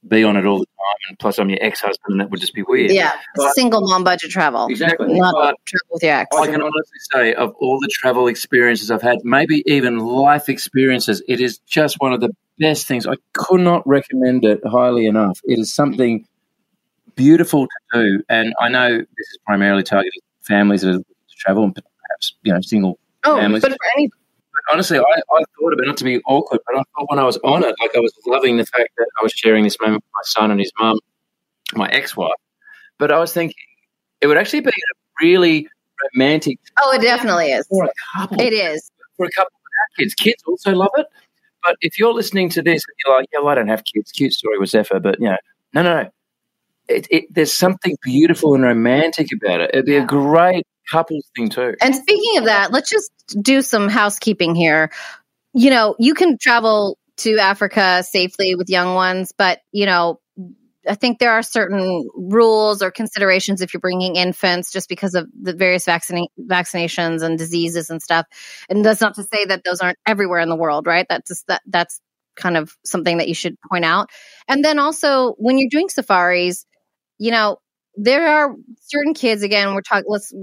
be 0.07 0.23
on 0.23 0.35
it 0.35 0.45
all 0.45 0.59
the 0.59 0.65
time. 0.65 0.97
And 1.09 1.19
plus, 1.19 1.37
I'm 1.39 1.49
your 1.49 1.59
ex-husband, 1.61 2.11
and 2.13 2.19
that 2.21 2.29
would 2.29 2.39
just 2.41 2.53
be 2.53 2.63
weird. 2.63 2.91
Yeah, 2.91 3.13
But- 3.35 3.53
single 3.53 3.81
mom 3.87 4.03
budget 4.03 4.31
travel. 4.31 4.67
Exactly. 4.67 5.13
Not 5.19 5.33
But 5.33 5.55
travel 5.65 5.87
with 5.91 6.03
your 6.03 6.13
ex. 6.13 6.35
I 6.35 6.45
can 6.47 6.61
honestly 6.61 6.99
say, 7.13 7.33
of 7.33 7.53
all 7.59 7.79
the 7.79 7.89
travel 7.91 8.27
experiences 8.27 8.91
I've 8.91 9.01
had, 9.01 9.19
maybe 9.23 9.63
even 9.65 9.99
life 9.99 10.49
experiences, 10.49 11.21
it 11.27 11.39
is 11.39 11.59
just 11.59 11.97
one 11.99 12.13
of 12.13 12.21
the 12.21 12.29
best 12.59 12.87
things. 12.87 13.07
I 13.07 13.15
could 13.33 13.61
not 13.61 13.85
recommend 13.87 14.45
it 14.45 14.59
highly 14.65 15.05
enough. 15.05 15.39
It 15.45 15.59
is 15.59 15.73
something 15.73 16.25
beautiful 17.15 17.67
to 17.67 18.01
do, 18.01 18.23
and 18.29 18.53
I 18.59 18.69
know 18.69 18.97
this 18.97 19.27
is 19.31 19.37
primarily 19.45 19.83
targeting 19.83 20.21
families 20.41 20.81
that 20.81 20.95
are 20.95 20.97
to 20.99 21.05
travel 21.37 21.63
and 21.63 21.73
perhaps 21.75 22.35
you 22.43 22.53
know 22.53 22.61
single. 22.61 22.99
Oh, 23.25 23.37
families. 23.37 23.61
but 23.61 23.71
for 23.71 23.77
any 23.97 24.09
honestly, 24.71 24.97
I, 24.99 25.01
I 25.01 25.43
thought 25.59 25.73
about 25.73 25.83
it 25.83 25.87
not 25.87 25.97
to 25.97 26.03
be 26.03 26.21
awkward, 26.27 26.59
but 26.65 26.75
I 26.77 26.83
thought 26.95 27.09
when 27.09 27.19
I 27.19 27.23
was 27.23 27.37
on 27.43 27.63
it, 27.63 27.75
like 27.81 27.95
I 27.95 27.99
was 27.99 28.13
loving 28.25 28.57
the 28.57 28.65
fact 28.65 28.89
that 28.97 29.07
I 29.19 29.23
was 29.23 29.31
sharing 29.31 29.63
this 29.63 29.77
moment 29.81 30.03
with 30.03 30.11
my 30.13 30.21
son 30.23 30.51
and 30.51 30.59
his 30.59 30.71
mum, 30.79 30.99
my 31.75 31.87
ex-wife. 31.89 32.31
But 32.99 33.11
I 33.11 33.19
was 33.19 33.33
thinking 33.33 33.55
it 34.21 34.27
would 34.27 34.37
actually 34.37 34.61
be 34.61 34.69
a 34.69 35.23
really 35.23 35.67
romantic 36.15 36.59
oh, 36.81 36.91
it 36.93 37.01
definitely 37.01 37.51
is. 37.51 37.67
for 37.67 37.85
a 37.85 37.89
couple 38.15 38.39
It 38.41 38.53
is. 38.53 38.89
for 39.17 39.25
a 39.25 39.31
couple 39.31 39.51
without 39.53 39.99
kids. 39.99 40.13
Kids 40.13 40.43
also 40.47 40.71
love 40.71 40.91
it. 40.97 41.07
But 41.65 41.77
if 41.81 41.97
you're 41.97 42.13
listening 42.13 42.49
to 42.49 42.61
this 42.61 42.83
and 42.87 42.95
you're 43.05 43.17
like, 43.17 43.27
yeah, 43.31 43.39
well, 43.39 43.49
I 43.49 43.55
don't 43.55 43.69
have 43.69 43.83
kids. 43.85 44.11
Cute 44.11 44.33
story 44.33 44.57
with 44.59 44.69
Zephyr, 44.69 44.99
but 44.99 45.19
you 45.19 45.29
know, 45.29 45.37
no, 45.73 45.81
no, 45.83 46.03
no. 46.03 46.09
It, 46.89 47.07
it, 47.09 47.33
there's 47.33 47.53
something 47.53 47.95
beautiful 48.03 48.53
and 48.55 48.63
romantic 48.63 49.27
about 49.33 49.61
it. 49.61 49.69
It'd 49.73 49.85
be 49.85 49.95
a 49.95 50.05
great 50.05 50.67
couples 50.91 51.29
thing 51.35 51.49
too. 51.49 51.75
And 51.81 51.95
speaking 51.95 52.37
of 52.39 52.45
that, 52.45 52.71
let's 52.71 52.89
just 52.89 53.11
do 53.41 53.61
some 53.61 53.89
housekeeping 53.89 54.55
here. 54.55 54.91
You 55.53 55.69
know, 55.69 55.95
you 55.99 56.13
can 56.13 56.37
travel 56.37 56.97
to 57.17 57.37
Africa 57.37 58.03
safely 58.03 58.55
with 58.55 58.69
young 58.69 58.95
ones, 58.95 59.33
but 59.37 59.59
you 59.71 59.85
know, 59.85 60.19
I 60.87 60.95
think 60.95 61.19
there 61.19 61.31
are 61.31 61.43
certain 61.43 62.07
rules 62.15 62.81
or 62.81 62.91
considerations 62.91 63.61
if 63.61 63.73
you're 63.73 63.79
bringing 63.81 64.15
infants 64.15 64.71
just 64.71 64.89
because 64.89 65.15
of 65.15 65.29
the 65.39 65.53
various 65.53 65.85
vaccina- 65.85 66.27
vaccinations 66.39 67.23
and 67.23 67.37
diseases 67.37 67.89
and 67.89 68.01
stuff. 68.01 68.25
And 68.69 68.83
that's 68.83 68.99
not 68.99 69.15
to 69.15 69.23
say 69.23 69.45
that 69.45 69.63
those 69.63 69.79
aren't 69.79 69.97
everywhere 70.05 70.39
in 70.39 70.49
the 70.49 70.55
world, 70.55 70.85
right? 70.85 71.05
That's 71.07 71.29
just 71.29 71.47
that 71.47 71.61
that's 71.67 72.01
kind 72.35 72.57
of 72.57 72.75
something 72.83 73.17
that 73.17 73.27
you 73.27 73.35
should 73.35 73.55
point 73.69 73.85
out. 73.85 74.09
And 74.47 74.65
then 74.65 74.79
also 74.79 75.33
when 75.37 75.57
you're 75.57 75.69
doing 75.69 75.89
safaris, 75.89 76.65
you 77.17 77.31
know, 77.31 77.57
there 77.95 78.27
are 78.27 78.55
certain 78.81 79.13
kids 79.13 79.43
again, 79.43 79.73
we're 79.73 79.81
talking 79.81 80.05
let's 80.07 80.33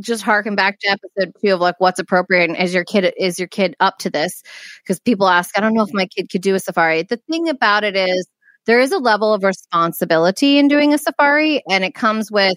just 0.00 0.22
harken 0.22 0.54
back 0.54 0.78
to 0.80 0.88
episode 0.88 1.34
two 1.40 1.54
of 1.54 1.60
like 1.60 1.76
what's 1.78 1.98
appropriate 1.98 2.48
and 2.48 2.58
is 2.58 2.74
your 2.74 2.84
kid 2.84 3.12
is 3.18 3.38
your 3.38 3.48
kid 3.48 3.76
up 3.80 3.98
to 3.98 4.10
this? 4.10 4.42
Because 4.82 5.00
people 5.00 5.28
ask 5.28 5.56
i 5.56 5.60
don't 5.60 5.74
know 5.74 5.82
if 5.82 5.92
my 5.92 6.06
kid 6.06 6.30
could 6.30 6.42
do 6.42 6.54
a 6.54 6.60
safari. 6.60 7.02
The 7.02 7.20
thing 7.30 7.48
about 7.48 7.84
it 7.84 7.96
is 7.96 8.26
there 8.66 8.80
is 8.80 8.92
a 8.92 8.98
level 8.98 9.34
of 9.34 9.42
responsibility 9.42 10.58
in 10.58 10.68
doing 10.68 10.94
a 10.94 10.98
safari 10.98 11.62
and 11.68 11.84
it 11.84 11.94
comes 11.94 12.30
with 12.30 12.56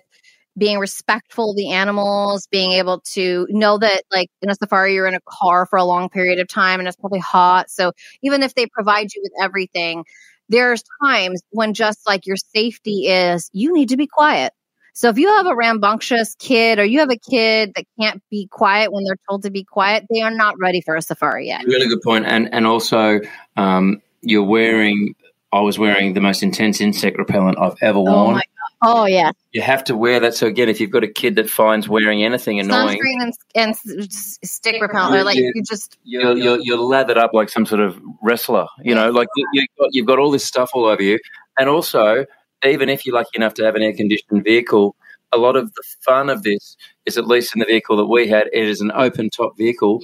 being 0.58 0.80
respectful 0.80 1.52
of 1.52 1.58
the 1.58 1.72
animals 1.72 2.48
being 2.50 2.72
able 2.72 3.02
to 3.02 3.46
know 3.50 3.78
that 3.78 4.04
like 4.12 4.30
in 4.42 4.50
a 4.50 4.56
safari 4.56 4.94
you're 4.94 5.08
in 5.08 5.16
a 5.16 5.22
car 5.28 5.66
for 5.66 5.78
a 5.78 5.84
long 5.84 6.10
period 6.10 6.40
of 6.40 6.48
time 6.48 6.80
and 6.80 6.88
it's 6.88 6.98
probably 6.98 7.20
hot 7.20 7.70
so 7.70 7.92
even 8.24 8.44
if 8.44 8.56
they 8.56 8.66
provide 8.68 9.14
you 9.14 9.22
with 9.22 9.34
everything 9.42 10.06
there's 10.48 10.84
times 11.04 11.42
when 11.50 11.74
just 11.74 12.00
like 12.08 12.26
your 12.26 12.38
safety 12.38 13.08
is 13.08 13.50
you 13.52 13.74
need 13.74 13.90
to 13.90 13.98
be 13.98 14.08
quiet 14.08 14.54
so 14.96 15.10
if 15.10 15.18
you 15.18 15.28
have 15.28 15.46
a 15.46 15.54
rambunctious 15.54 16.36
kid 16.40 16.80
or 16.80 16.86
you 16.86 17.00
have 17.00 17.10
a 17.12 17.18
kid 17.18 17.74
that 17.76 17.84
can't 18.00 18.24
be 18.32 18.48
quiet 18.48 18.94
when 18.94 19.04
they're 19.04 19.20
told 19.30 19.44
to 19.44 19.52
be 19.52 19.66
quiet, 19.66 20.06
they 20.10 20.22
are 20.22 20.32
not 20.32 20.58
ready 20.58 20.80
for 20.80 20.96
a 20.96 21.02
safari 21.02 21.48
yet. 21.48 21.66
Really 21.66 21.90
good 21.90 22.02
point. 22.02 22.26
And 22.26 22.52
and 22.54 22.66
also, 22.66 23.20
um, 23.58 24.02
you're 24.22 24.44
wearing. 24.44 25.14
I 25.52 25.62
was 25.62 25.78
wearing 25.78 26.14
the 26.14 26.22
most 26.22 26.44
intense 26.44 26.82
insect 26.82 27.18
repellent 27.18 27.58
I've 27.58 27.78
ever 27.82 28.00
worn. 28.00 28.36
my 28.36 28.42
Oh 28.82 29.06
yeah. 29.06 29.32
you 29.52 29.62
have 29.62 29.84
to 29.86 29.98
wear 29.98 30.20
that. 30.20 30.36
So 30.36 30.48
again, 30.48 30.70
if 30.70 30.80
you've 30.80 30.92
got 30.92 31.04
a 31.04 31.08
kid 31.08 31.36
that 31.38 31.50
finds 31.50 31.88
wearing 31.90 32.24
anything 32.24 32.60
annoying, 32.60 33.00
Sunscreen 33.00 33.34
and, 33.56 33.76
and 33.96 34.12
stick 34.12 34.82
repellent, 34.82 35.16
or 35.16 35.24
like 35.24 35.38
you 35.38 35.54
just 35.68 35.98
you're, 36.04 36.38
you're, 36.38 36.60
you're 36.60 36.78
lathered 36.78 37.18
up 37.18 37.34
like 37.34 37.50
some 37.50 37.66
sort 37.66 37.82
of 37.82 38.00
wrestler. 38.22 38.68
You 38.84 38.96
know, 38.96 39.10
like 39.12 39.28
you, 39.36 39.48
you've, 39.54 39.68
got, 39.80 39.90
you've 39.92 40.06
got 40.06 40.20
all 40.20 40.30
this 40.30 40.46
stuff 40.46 40.72
all 40.74 40.86
over 40.86 41.02
you. 41.02 41.20
And 41.58 41.70
also, 41.70 42.26
even 42.64 42.90
if 42.90 43.06
you're 43.06 43.16
lucky 43.16 43.32
enough 43.36 43.54
to 43.56 43.64
have 43.66 43.76
an 43.76 43.82
air 43.82 43.94
conditioned 43.94 44.44
vehicle, 44.44 44.96
a 45.32 45.38
lot 45.38 45.56
of 45.56 45.74
the 45.74 45.84
fun 46.02 46.30
of 46.30 46.44
this 46.44 46.78
is, 47.06 47.18
at 47.18 47.28
least 47.28 47.56
in 47.56 47.60
the 47.60 47.66
vehicle 47.66 47.98
that 47.98 48.06
we 48.06 48.28
had, 48.28 48.48
it 48.54 48.68
is 48.68 48.80
an 48.82 48.92
open 48.94 49.30
top 49.30 49.58
vehicle, 49.58 50.02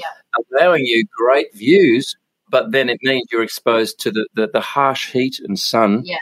allowing 0.52 0.84
you 0.86 1.06
great 1.18 1.54
views, 1.56 2.16
but 2.50 2.72
then 2.72 2.90
it 2.90 3.00
means 3.04 3.24
you're 3.32 3.44
exposed 3.44 4.00
to 4.00 4.12
the, 4.12 4.28
the, 4.36 4.50
the 4.52 4.60
harsh 4.62 5.12
heat 5.12 5.40
and 5.40 5.58
sun. 5.58 6.02
Yeah. 6.04 6.18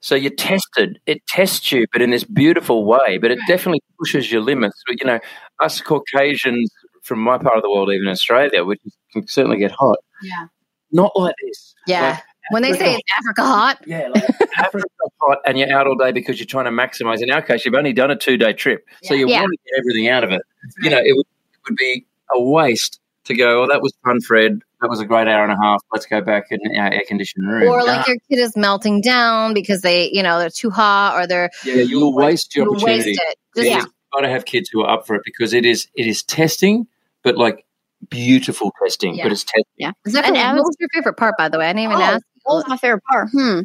So 0.00 0.14
you're 0.14 0.30
tested. 0.32 1.00
It 1.06 1.26
tests 1.26 1.72
you, 1.72 1.86
but 1.92 2.02
in 2.02 2.10
this 2.10 2.24
beautiful 2.24 2.84
way. 2.84 3.18
But 3.18 3.30
it 3.30 3.38
Right. 3.38 3.48
definitely 3.48 3.82
pushes 3.98 4.30
your 4.30 4.42
limits. 4.42 4.80
You 4.88 5.04
know, 5.06 5.18
us 5.60 5.80
Caucasians 5.80 6.70
from 7.02 7.20
my 7.20 7.38
part 7.38 7.56
of 7.56 7.62
the 7.62 7.70
world, 7.70 7.90
even 7.90 8.06
Australia, 8.08 8.64
which 8.64 8.80
can 9.12 9.26
certainly 9.26 9.56
get 9.56 9.70
hot. 9.72 9.98
Yeah. 10.22 10.46
Not 10.92 11.12
like 11.16 11.34
this. 11.42 11.74
yeah. 11.86 12.10
Like, 12.10 12.22
when 12.50 12.62
they 12.62 12.72
say 12.72 12.94
Africa- 12.94 12.98
it's 12.98 13.12
Africa 13.18 13.42
hot, 13.44 13.78
yeah, 13.86 14.08
like 14.08 14.24
Africa's 14.58 14.90
hot, 15.20 15.38
and 15.46 15.58
you're 15.58 15.72
out 15.72 15.86
all 15.86 15.96
day 15.96 16.12
because 16.12 16.38
you're 16.38 16.46
trying 16.46 16.64
to 16.66 16.70
maximise. 16.70 17.22
In 17.22 17.30
our 17.30 17.42
case, 17.42 17.64
you've 17.64 17.74
only 17.74 17.92
done 17.92 18.10
a 18.10 18.16
two 18.16 18.36
day 18.36 18.52
trip, 18.52 18.86
so 19.02 19.14
Yeah. 19.14 19.20
you 19.20 19.28
Yeah. 19.28 19.40
want 19.42 19.52
to 19.52 19.58
get 19.70 19.78
everything 19.80 20.08
out 20.08 20.24
of 20.24 20.30
it. 20.32 20.42
You 20.82 20.90
know, 20.90 20.98
it 20.98 21.16
would, 21.16 21.26
it 21.52 21.58
would 21.68 21.76
be 21.76 22.06
a 22.34 22.40
waste 22.40 23.00
to 23.24 23.34
go. 23.34 23.64
Oh, 23.64 23.66
that 23.68 23.82
was 23.82 23.92
fun, 24.04 24.20
Fred. 24.20 24.60
that 24.80 24.88
was 24.88 25.00
a 25.00 25.04
great 25.06 25.26
hour 25.28 25.42
and 25.42 25.52
a 25.52 25.56
half. 25.60 25.80
Let's 25.92 26.06
go 26.06 26.20
back 26.20 26.46
in 26.50 26.60
our 26.78 26.92
air 26.92 27.02
conditioned 27.08 27.48
room. 27.48 27.68
Or 27.68 27.82
like 27.82 28.06
your 28.06 28.16
kid 28.30 28.38
is 28.38 28.56
melting 28.56 29.00
down 29.00 29.52
because 29.54 29.80
they, 29.80 30.10
you 30.12 30.22
know, 30.22 30.38
they're 30.38 30.50
too 30.50 30.70
hot 30.70 31.14
or 31.16 31.26
they're 31.26 31.50
yeah, 31.64 31.74
you'll 31.82 32.14
waste 32.14 32.54
your 32.54 32.66
you 32.66 32.72
opportunity. 32.76 33.10
waste 33.10 33.20
it. 33.22 33.38
Yeah, 33.56 33.62
Just, 33.78 33.86
You've 33.86 33.92
got 34.12 34.20
to 34.20 34.28
have 34.28 34.44
kids 34.44 34.68
who 34.72 34.82
are 34.82 34.90
up 34.90 35.06
for 35.06 35.14
it 35.16 35.22
because 35.24 35.52
it 35.54 35.64
is 35.66 35.88
it 35.94 36.06
is 36.06 36.22
testing, 36.22 36.86
but 37.24 37.36
like 37.36 37.64
beautiful 38.10 38.72
testing. 38.82 39.14
Yeah. 39.16 39.24
But 39.24 39.32
it's 39.32 39.44
testing. 39.44 39.64
Yeah. 39.76 39.92
Zephyr, 40.08 40.26
And 40.34 40.56
what 40.58 40.66
was 40.66 40.76
your 40.78 40.88
favorite 40.94 41.16
part, 41.16 41.34
by 41.38 41.48
the 41.48 41.58
way? 41.58 41.66
I 41.66 41.72
didn't 41.72 41.84
even 41.84 41.96
Oh, 41.96 42.02
ask 42.02 42.22
What 42.46 42.56
was 42.56 42.68
my 42.68 42.76
favorite 42.76 43.02
part? 43.10 43.28
Hmm. 43.30 43.60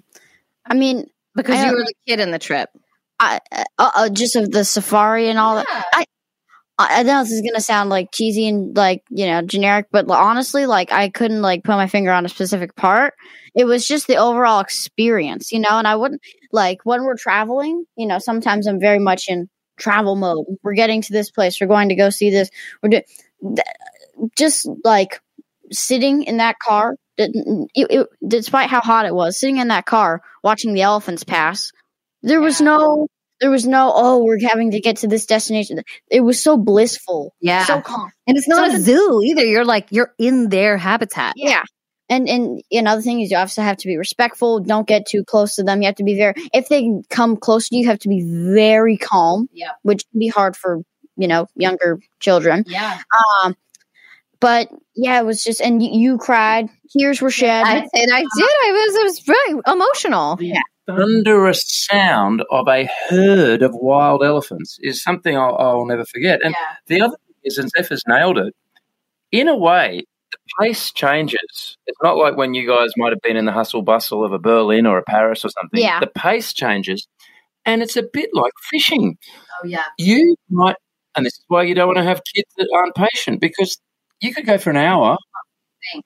I 0.65 0.74
mean, 0.74 1.08
because 1.36 1.60
I 1.60 1.67
you 1.67 1.72
were 1.74 1.84
the 1.84 1.94
kid 2.08 2.20
in 2.20 2.32
the 2.32 2.39
trip. 2.39 2.70
I, 3.20 3.39
uh, 3.52 3.63
uh, 3.78 4.10
just 4.10 4.36
of 4.36 4.50
the 4.50 4.65
safari 4.65 5.30
and 5.30 5.38
all 5.38 5.56
that. 5.56 5.86
I, 5.94 6.06
I 6.80 7.04
know 7.04 7.22
this 7.22 7.32
is 7.32 7.41
gonna 7.41 7.62
sound 7.62 7.91
like 7.91 8.12
cheesy 8.12 8.48
and 8.48 8.76
like 8.76 9.04
you 9.12 9.28
know 9.28 9.44
generic, 9.44 9.88
but 9.91 10.10
honestly, 10.10 10.65
like 10.65 10.91
I 10.91 11.10
couldn't 11.10 11.44
like 11.44 11.63
put 11.63 11.76
my 11.76 11.86
finger 11.86 12.12
on 12.12 12.26
a 12.26 12.30
specific 12.30 12.76
part. 12.76 13.13
It 13.54 13.65
was 13.65 13.88
just 13.88 14.08
the 14.08 14.15
overall 14.15 14.60
experience, 14.62 15.52
you 15.52 15.60
know. 15.60 15.70
And 15.78 15.88
I 15.88 15.96
wouldn't 15.96 16.22
like 16.52 16.80
when 16.84 17.04
we're 17.04 17.17
traveling. 17.17 17.86
You 17.96 18.08
know, 18.08 18.17
sometimes 18.17 18.65
I'm 18.65 18.80
very 18.80 19.00
much 19.00 19.30
in 19.30 19.48
travel 19.78 20.15
mode. 20.15 20.46
We're 20.63 20.74
getting 20.74 21.04
to 21.04 21.13
this 21.13 21.30
place. 21.30 21.62
We're 21.62 21.67
going 21.67 21.89
to 21.89 21.96
go 21.96 22.10
see 22.10 22.32
this. 22.32 22.50
We're 22.82 22.89
doing 22.89 23.04
just 24.36 24.67
like 24.84 25.22
sitting 25.71 26.23
in 26.23 26.38
that 26.38 26.57
car. 26.60 26.95
It, 27.17 27.31
it, 27.75 28.07
despite 28.27 28.69
how 28.69 28.81
hot 28.81 29.05
it 29.05 29.13
was, 29.13 29.39
sitting 29.39 29.57
in 29.57 29.67
that 29.67 29.86
car 29.86 30.21
watching 30.43 30.73
the 30.73 30.81
elephants 30.81 31.23
pass, 31.23 31.71
there 32.23 32.41
was 32.41 32.62
no 32.62 33.07
there 33.41 33.51
was 33.51 33.67
no 33.67 33.91
oh 33.93 34.23
we're 34.23 34.39
having 34.39 34.71
to 34.71 34.79
get 34.79 34.97
to 34.97 35.07
this 35.07 35.25
destination 35.25 35.81
it 36.10 36.21
was 36.21 36.41
so 36.41 36.57
blissful 36.57 37.34
Yeah. 37.41 37.65
so 37.65 37.81
calm 37.81 38.12
and 38.27 38.38
it's 38.38 38.47
not 38.47 38.73
a 38.73 38.79
zoo 38.79 39.21
either. 39.23 39.43
You're 39.43 39.65
like, 39.65 39.88
you're 39.91 40.13
in 40.19 40.49
their 40.49 40.77
habitat. 40.77 41.34
yeah 41.36 41.63
and 42.10 42.27
and 42.29 42.62
another 42.71 43.01
thing 43.01 43.21
is 43.21 43.31
you 43.31 43.38
also 43.38 43.62
have 43.63 43.77
to 43.77 43.88
be 43.88 43.97
respectful 43.97 44.60
don't 44.60 44.88
get 44.88 45.07
too 45.07 45.23
close 45.23 45.55
to 45.55 45.63
them 45.63 45.81
you 45.81 45.88
have 45.88 45.95
to 45.95 46.03
be 46.03 46.15
very 46.15 46.34
if 46.53 46.69
they 46.69 46.89
come 47.10 47.36
close 47.38 47.69
to 47.69 47.75
you 47.75 47.81
you 47.84 47.88
have 47.88 47.99
to 47.99 48.10
be 48.10 48.21
very 48.53 48.97
calm 48.97 49.47
Yeah. 49.53 49.71
which 49.84 50.03
can 50.12 50.19
be 50.19 50.27
hard 50.27 50.55
for 50.55 50.81
you 51.17 51.27
know 51.27 51.47
younger 51.55 51.99
children 52.19 52.63
Yeah. 52.67 52.99
um 53.43 53.55
but 54.41 54.67
yeah 54.95 55.19
it 55.19 55.25
was 55.25 55.41
just 55.43 55.62
and 55.62 55.82
you, 55.82 55.89
you 55.91 56.17
cried 56.17 56.67
tears 56.91 57.21
were 57.21 57.32
shed 57.32 57.63
I 57.65 57.88
said 57.95 58.10
I 58.12 58.19
did. 58.19 58.49
I 58.65 58.71
was, 58.71 58.95
it 58.95 59.04
was 59.04 59.19
very 59.19 59.62
emotional. 59.65 60.38
thunderous 60.88 61.63
sound 61.65 62.43
of 62.51 62.67
a 62.67 62.89
herd 63.10 63.62
of 63.62 63.71
wild 63.73 64.23
elephants 64.23 64.77
is 64.82 65.01
something 65.01 65.38
I'll, 65.38 65.56
I'll 65.58 65.86
never 65.86 66.06
forget. 66.06 66.39
And 66.43 66.56
the 66.88 67.01
other 67.01 67.15
thing 67.15 67.36
is, 67.43 67.58
and 67.58 67.69
Zephyr's 67.69 68.04
nailed 68.08 68.38
it, 68.38 68.54
in 69.32 69.47
a 69.47 69.56
way, 69.56 70.06
the 70.32 70.38
pace 70.60 70.91
changes. 70.91 71.77
It's 71.86 71.97
not 72.01 72.17
like 72.17 72.38
when 72.38 72.54
you 72.54 72.67
guys 72.67 72.91
might 72.97 73.12
have 73.12 73.21
been 73.21 73.38
in 73.38 73.45
the 73.45 73.51
hustle 73.51 73.82
bustle 73.82 74.23
of 74.23 74.34
a 74.34 74.39
Berlin 74.39 74.86
or 74.86 74.97
a 74.97 75.04
Paris 75.04 75.45
or 75.45 75.49
something. 75.49 75.82
Yeah. 75.82 75.99
The 75.99 76.08
pace 76.08 76.54
changes, 76.54 77.08
and 77.65 77.82
it's 77.82 77.97
a 77.97 78.04
bit 78.04 78.30
like 78.34 78.54
fishing. 78.69 79.17
Oh 79.62 79.67
yeah. 79.67 79.84
You 79.97 80.36
might, 80.49 80.75
and 81.15 81.25
this 81.25 81.34
is 81.34 81.45
why 81.47 81.63
you 81.63 81.75
don't 81.75 81.88
want 81.88 81.97
to 81.97 82.04
have 82.04 82.21
kids 82.34 82.49
that 82.58 82.69
aren't 82.75 82.95
patient 82.95 83.41
because 83.41 83.77
you 84.21 84.34
could 84.34 84.45
go 84.45 84.57
for 84.57 84.69
an 84.69 84.77
hour, 84.77 85.17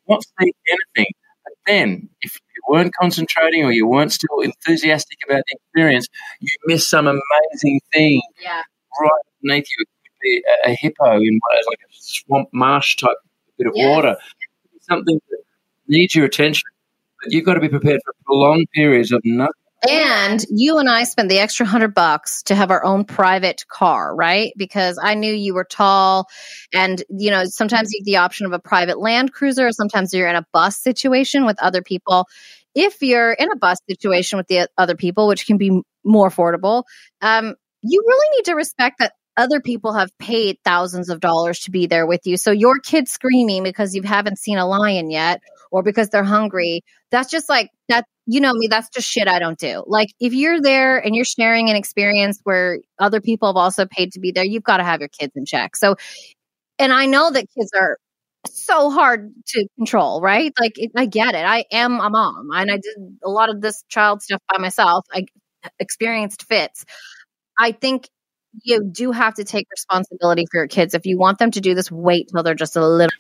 not 0.07 0.23
see 0.39 0.53
anything. 0.69 1.13
But 1.43 1.53
then, 1.67 2.09
if 2.21 2.33
you 2.33 2.61
weren't 2.69 2.93
concentrating 2.99 3.63
or 3.63 3.71
you 3.71 3.87
weren't 3.87 4.11
still 4.11 4.39
enthusiastic 4.41 5.17
about 5.27 5.43
the 5.47 5.57
experience, 5.57 6.07
you 6.39 6.49
miss 6.65 6.87
some 6.87 7.07
amazing 7.07 7.79
thing 7.93 8.21
Yeah. 8.41 8.61
right 9.01 9.11
beneath 9.41 9.67
you. 9.77 9.83
It 9.85 9.87
could 10.03 10.19
be 10.23 10.43
a, 10.65 10.71
a 10.71 10.75
hippo 10.79 11.17
in 11.17 11.39
what 11.41 11.59
is 11.59 11.65
like 11.69 11.79
a 11.83 11.91
swamp 11.91 12.49
marsh 12.53 12.95
type 12.97 13.17
bit 13.57 13.67
of 13.67 13.73
Yes. 13.75 13.87
water. 13.95 14.15
Something 14.81 15.19
that 15.29 15.39
needs 15.87 16.15
your 16.15 16.25
attention. 16.25 16.63
But 17.23 17.31
you've 17.31 17.45
got 17.45 17.55
to 17.55 17.59
be 17.59 17.69
prepared 17.69 18.01
for 18.05 18.13
prolonged 18.25 18.67
periods 18.73 19.11
of 19.11 19.21
nothing. 19.23 19.51
And 19.87 20.43
you 20.49 20.79
and 20.79 20.89
I 20.89 21.03
spent 21.03 21.29
the 21.29 21.39
extra 21.39 21.65
hundred 21.65 21.93
bucks 21.93 22.43
to 22.43 22.55
have 22.55 22.71
our 22.71 22.83
own 22.83 23.05
private 23.05 23.65
car, 23.67 24.15
right? 24.15 24.53
Because 24.57 24.97
I 25.01 25.13
knew 25.13 25.33
you 25.33 25.53
were 25.53 25.65
tall, 25.65 26.27
and 26.73 27.03
you 27.09 27.29
know 27.29 27.45
sometimes 27.45 27.91
you 27.91 27.99
have 27.99 28.05
the 28.05 28.17
option 28.17 28.45
of 28.45 28.53
a 28.53 28.59
private 28.59 28.99
Land 28.99 29.33
Cruiser, 29.33 29.71
sometimes 29.71 30.13
you're 30.13 30.27
in 30.27 30.35
a 30.35 30.45
bus 30.53 30.77
situation 30.77 31.45
with 31.45 31.61
other 31.61 31.81
people. 31.81 32.27
If 32.73 33.01
you're 33.01 33.33
in 33.33 33.51
a 33.51 33.55
bus 33.55 33.77
situation 33.89 34.37
with 34.37 34.47
the 34.47 34.67
other 34.77 34.95
people, 34.95 35.27
which 35.27 35.45
can 35.45 35.57
be 35.57 35.81
more 36.03 36.29
affordable, 36.29 36.83
um, 37.21 37.55
you 37.81 38.03
really 38.05 38.37
need 38.37 38.45
to 38.45 38.55
respect 38.55 38.99
that 38.99 39.13
other 39.37 39.59
people 39.59 39.93
have 39.93 40.17
paid 40.17 40.57
thousands 40.63 41.09
of 41.09 41.19
dollars 41.19 41.59
to 41.61 41.71
be 41.71 41.87
there 41.87 42.07
with 42.07 42.21
you. 42.25 42.37
So 42.37 42.51
your 42.51 42.79
kid 42.79 43.07
screaming 43.07 43.63
because 43.63 43.93
you 43.93 44.01
haven't 44.01 44.39
seen 44.39 44.57
a 44.57 44.65
lion 44.65 45.09
yet, 45.09 45.41
or 45.75 45.83
because 45.83 46.09
they're 46.09 46.23
hungry, 46.23 46.81
that's 47.11 47.29
just 47.29 47.49
like 47.49 47.69
that 47.89 48.05
you 48.25 48.39
know 48.39 48.53
me 48.53 48.67
that's 48.67 48.87
just 48.89 49.07
shit 49.07 49.27
i 49.27 49.39
don't 49.39 49.59
do. 49.59 49.83
Like 49.85 50.07
if 50.21 50.33
you're 50.33 50.61
there 50.61 50.97
and 50.97 51.13
you're 51.13 51.25
sharing 51.25 51.69
an 51.69 51.75
experience 51.75 52.39
where 52.43 52.79
other 52.97 53.19
people 53.19 53.49
have 53.49 53.57
also 53.57 53.85
paid 53.85 54.13
to 54.13 54.21
be 54.21 54.31
there 54.31 54.45
you've 54.45 54.63
got 54.63 54.77
to 54.77 54.85
have 54.85 55.01
your 55.01 55.09
kids 55.09 55.33
in 55.35 55.45
check. 55.45 55.75
So 55.75 55.97
and 56.79 56.93
i 56.93 57.05
know 57.07 57.29
that 57.29 57.47
kids 57.57 57.71
are 57.75 57.97
so 58.47 58.89
hard 58.89 59.33
to 59.47 59.67
control 59.77 60.21
right? 60.21 60.53
Like 60.59 60.73
it, 60.77 60.91
i 60.95 61.05
get 61.07 61.35
it. 61.35 61.45
I 61.45 61.65
am 61.71 61.99
a 61.99 62.09
mom 62.09 62.49
and 62.53 62.71
i 62.71 62.75
did 62.75 62.95
a 63.23 63.29
lot 63.29 63.49
of 63.49 63.59
this 63.61 63.83
child 63.89 64.21
stuff 64.21 64.41
by 64.49 64.59
myself. 64.59 65.05
I 65.11 65.25
experienced 65.79 66.43
fits. 66.47 66.85
I 67.59 67.73
think 67.73 68.07
you 68.63 68.83
do 68.89 69.11
have 69.11 69.33
to 69.35 69.43
take 69.43 69.67
responsibility 69.71 70.45
for 70.49 70.59
your 70.59 70.67
kids. 70.67 70.93
If 70.93 71.05
you 71.05 71.17
want 71.17 71.39
them 71.39 71.51
to 71.51 71.61
do 71.61 71.75
this 71.75 71.91
wait 71.91 72.29
till 72.31 72.43
they're 72.43 72.55
just 72.55 72.77
a 72.77 72.87
little 72.87 73.11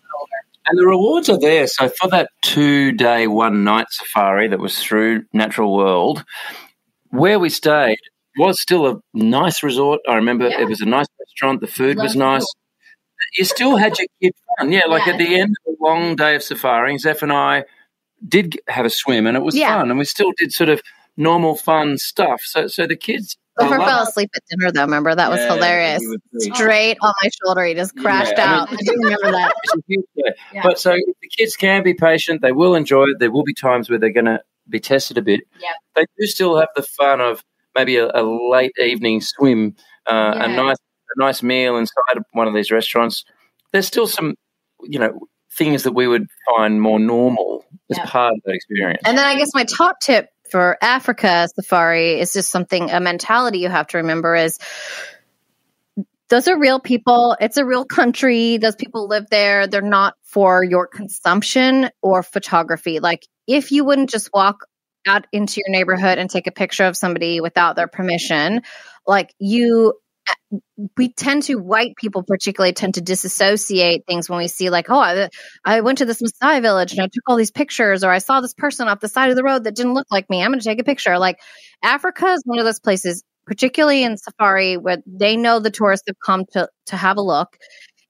And 0.67 0.77
the 0.79 0.85
rewards 0.85 1.29
are 1.29 1.39
there. 1.39 1.67
So 1.67 1.89
for 1.89 2.07
that 2.09 2.29
two 2.41 2.91
day, 2.91 3.27
one 3.27 3.63
night 3.63 3.87
safari 3.91 4.47
that 4.47 4.59
was 4.59 4.79
through 4.79 5.23
Natural 5.33 5.75
World, 5.75 6.23
where 7.09 7.39
we 7.39 7.49
stayed 7.49 7.99
was 8.37 8.59
still 8.61 8.87
a 8.87 8.95
nice 9.13 9.63
resort. 9.63 10.01
I 10.07 10.15
remember 10.15 10.47
Yeah. 10.49 10.61
it 10.61 10.67
was 10.67 10.81
a 10.81 10.85
nice 10.85 11.05
restaurant. 11.19 11.61
The 11.61 11.67
food 11.67 11.97
was 11.97 12.15
nice. 12.15 12.45
You 13.37 13.45
still 13.45 13.77
had 13.77 13.97
your 13.97 14.07
kid 14.21 14.33
fun. 14.57 14.71
Yeah, 14.71 14.85
like 14.87 15.05
Yeah. 15.05 15.13
at 15.13 15.19
the 15.19 15.39
end 15.39 15.55
of 15.67 15.75
a 15.79 15.83
long 15.83 16.15
day 16.15 16.35
of 16.35 16.43
safari, 16.43 16.97
Zeph 16.97 17.21
and 17.21 17.31
I 17.31 17.63
did 18.27 18.59
have 18.67 18.85
a 18.85 18.89
swim 18.89 19.27
and 19.27 19.37
it 19.37 19.43
was 19.43 19.55
Yeah. 19.55 19.77
fun. 19.79 19.89
And 19.89 19.99
we 19.99 20.05
still 20.05 20.31
did 20.37 20.51
sort 20.51 20.69
of 20.69 20.81
normal 21.15 21.55
fun 21.55 21.97
stuff. 21.97 22.41
So 22.43 22.67
so 22.67 22.85
the 22.87 22.95
kids 22.97 23.37
I 23.57 23.63
Zephyr 23.63 23.77
fell 23.77 24.03
asleep 24.03 24.29
at 24.35 24.41
dinner 24.49 24.71
though 24.71 24.81
remember 24.81 25.15
that 25.15 25.29
was 25.29 25.39
Yeah, 25.39 25.53
hilarious 25.53 26.01
he 26.01 26.07
was 26.07 26.17
pretty- 26.31 26.55
straight 26.55 26.97
on 27.01 27.13
my 27.23 27.29
shoulder 27.43 27.63
he 27.65 27.73
just 27.73 27.95
crashed 27.97 28.33
Yeah, 28.37 28.45
I 28.45 28.51
mean- 28.51 28.59
out 28.59 28.73
i 28.73 28.75
do 28.75 28.93
remember 29.01 29.31
that 29.31 29.53
It's 29.63 29.73
a 29.73 29.77
huge 29.87 30.05
day. 30.17 30.33
Yeah. 30.53 30.61
But 30.63 30.79
so 30.79 30.91
the 30.91 31.29
kids 31.37 31.55
can 31.55 31.83
be 31.83 31.93
patient, 31.93 32.41
they 32.41 32.51
will 32.51 32.75
enjoy 32.75 33.03
it. 33.05 33.19
There 33.19 33.31
will 33.31 33.43
be 33.43 33.53
times 33.53 33.89
where 33.89 33.97
they're 33.99 34.09
going 34.11 34.25
to 34.25 34.41
be 34.69 34.79
tested 34.79 35.17
a 35.17 35.21
bit. 35.21 35.41
Yeah. 35.61 35.69
They 35.95 36.05
do 36.19 36.25
still 36.27 36.57
have 36.57 36.69
the 36.75 36.81
fun 36.83 37.21
of 37.21 37.43
maybe 37.75 37.97
a, 37.97 38.07
a 38.13 38.23
late 38.23 38.71
evening 38.79 39.21
swim, 39.21 39.75
uh, 40.07 40.33
a 40.35 40.47
nice 40.47 40.77
a 41.15 41.19
nice 41.23 41.43
meal 41.43 41.77
inside 41.77 42.23
one 42.33 42.47
of 42.47 42.53
these 42.53 42.71
restaurants. 42.71 43.23
There's 43.71 43.85
still 43.87 44.07
some, 44.07 44.35
you 44.83 44.97
know, 44.99 45.19
things 45.55 45.83
that 45.83 45.91
we 45.93 46.07
would 46.07 46.25
find 46.49 46.81
more 46.81 46.99
normal 46.99 47.63
as 47.91 47.97
Yeah. 47.97 48.05
part 48.05 48.33
of 48.33 48.39
that 48.45 48.53
experience. 48.53 49.01
And 49.05 49.17
then 49.17 49.25
I 49.25 49.35
guess 49.37 49.51
my 49.53 49.63
top 49.65 49.97
tip 50.01 50.29
for 50.49 50.77
Africa 50.81 51.47
safari 51.55 52.19
is 52.19 52.33
just 52.33 52.51
something 52.51 52.91
a 52.91 52.99
mentality 52.99 53.59
you 53.59 53.69
have 53.69 53.87
to 53.87 53.97
remember 53.97 54.35
is 54.35 54.59
those 56.29 56.47
are 56.47 56.57
real 56.57 56.79
people. 56.79 57.35
It's 57.39 57.57
a 57.57 57.65
real 57.65 57.85
country. 57.85 58.57
Those 58.57 58.75
people 58.75 59.07
live 59.07 59.27
there. 59.29 59.67
They're 59.67 59.81
not 59.81 60.15
for 60.23 60.63
your 60.63 60.87
consumption 60.87 61.89
or 62.01 62.23
photography. 62.23 62.99
Like 62.99 63.27
if 63.47 63.71
you 63.71 63.85
wouldn't 63.85 64.09
just 64.09 64.31
walk 64.33 64.65
out 65.07 65.27
into 65.31 65.61
your 65.61 65.69
neighborhood 65.69 66.17
and 66.17 66.29
take 66.29 66.47
a 66.47 66.51
picture 66.51 66.85
of 66.85 66.97
somebody 66.97 67.41
without 67.41 67.75
their 67.75 67.87
permission, 67.87 68.61
like 69.05 69.33
you 69.37 69.93
we 70.97 71.11
tend 71.11 71.43
to 71.43 71.55
white 71.55 71.95
people 71.95 72.23
particularly 72.23 72.73
tend 72.73 72.95
to 72.95 73.01
disassociate 73.01 74.05
things 74.07 74.29
when 74.29 74.39
we 74.39 74.47
see 74.47 74.69
like 74.69 74.89
oh 74.89 74.99
I, 74.99 75.29
I 75.63 75.81
went 75.81 75.99
to 75.99 76.05
this 76.05 76.21
Maasai 76.21 76.61
village 76.61 76.91
and 76.91 77.01
I 77.01 77.05
took 77.05 77.23
all 77.27 77.35
these 77.35 77.51
pictures 77.51 78.03
or 78.03 78.11
I 78.11 78.19
saw 78.19 78.41
this 78.41 78.53
person 78.53 78.87
off 78.87 78.99
the 78.99 79.07
side 79.07 79.29
of 79.29 79.35
the 79.35 79.43
road 79.43 79.63
that 79.63 79.75
didn't 79.75 79.93
look 79.93 80.07
like 80.11 80.29
me. 80.29 80.41
I'm 80.41 80.51
going 80.51 80.59
to 80.59 80.65
take 80.65 80.79
a 80.79 80.83
picture. 80.83 81.17
Like 81.17 81.39
Africa 81.83 82.27
is 82.27 82.41
one 82.45 82.59
of 82.59 82.65
those 82.65 82.79
places 82.79 83.23
particularly 83.45 84.03
in 84.03 84.17
safari 84.17 84.77
where 84.77 84.97
they 85.05 85.37
know 85.37 85.59
the 85.59 85.71
tourists 85.71 86.07
have 86.07 86.17
come 86.25 86.45
to 86.53 86.67
to 86.87 86.97
have 86.97 87.17
a 87.17 87.21
look. 87.21 87.57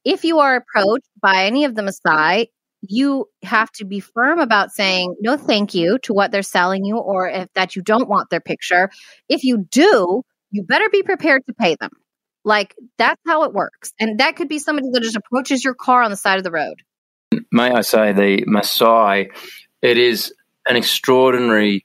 If 0.03 0.23
you 0.23 0.39
are 0.39 0.55
approached 0.55 1.09
by 1.21 1.45
any 1.45 1.65
of 1.65 1.75
the 1.75 1.81
Maasai 1.81 2.47
you 2.87 3.25
have 3.41 3.71
to 3.71 3.85
be 3.85 3.99
firm 3.99 4.39
about 4.39 4.71
saying 4.71 5.15
no 5.19 5.37
thank 5.37 5.73
you 5.73 5.97
to 6.03 6.13
what 6.13 6.31
they're 6.31 6.43
selling 6.43 6.85
you 6.85 6.97
or 6.97 7.27
if 7.27 7.47
that 7.55 7.75
you 7.75 7.81
don't 7.81 8.07
want 8.07 8.29
their 8.29 8.41
picture. 8.41 8.89
If 9.27 9.43
you 9.43 9.65
do 9.71 10.23
you 10.51 10.63
better 10.63 10.89
be 10.89 11.03
prepared 11.03 11.45
to 11.47 11.53
pay 11.53 11.75
them 11.79 11.89
like 12.45 12.75
that's 12.97 13.21
how 13.25 13.43
it 13.43 13.53
works. 13.53 13.93
And 13.99 14.19
that 14.19 14.35
could 14.35 14.47
be 14.47 14.59
somebody 14.59 14.89
that 14.91 15.01
just 15.01 15.17
approaches 15.17 15.63
your 15.63 15.73
car 15.73 16.03
on 16.03 16.11
the 16.11 16.17
side 16.17 16.37
of 16.37 16.43
the 16.43 16.51
road. 16.51 16.75
May 17.51 17.71
I 17.71 17.81
say, 17.81 18.13
the 18.13 18.45
Maasai, 18.45 19.27
it 19.81 19.97
is 19.97 20.33
an 20.67 20.77
extraordinary 20.77 21.83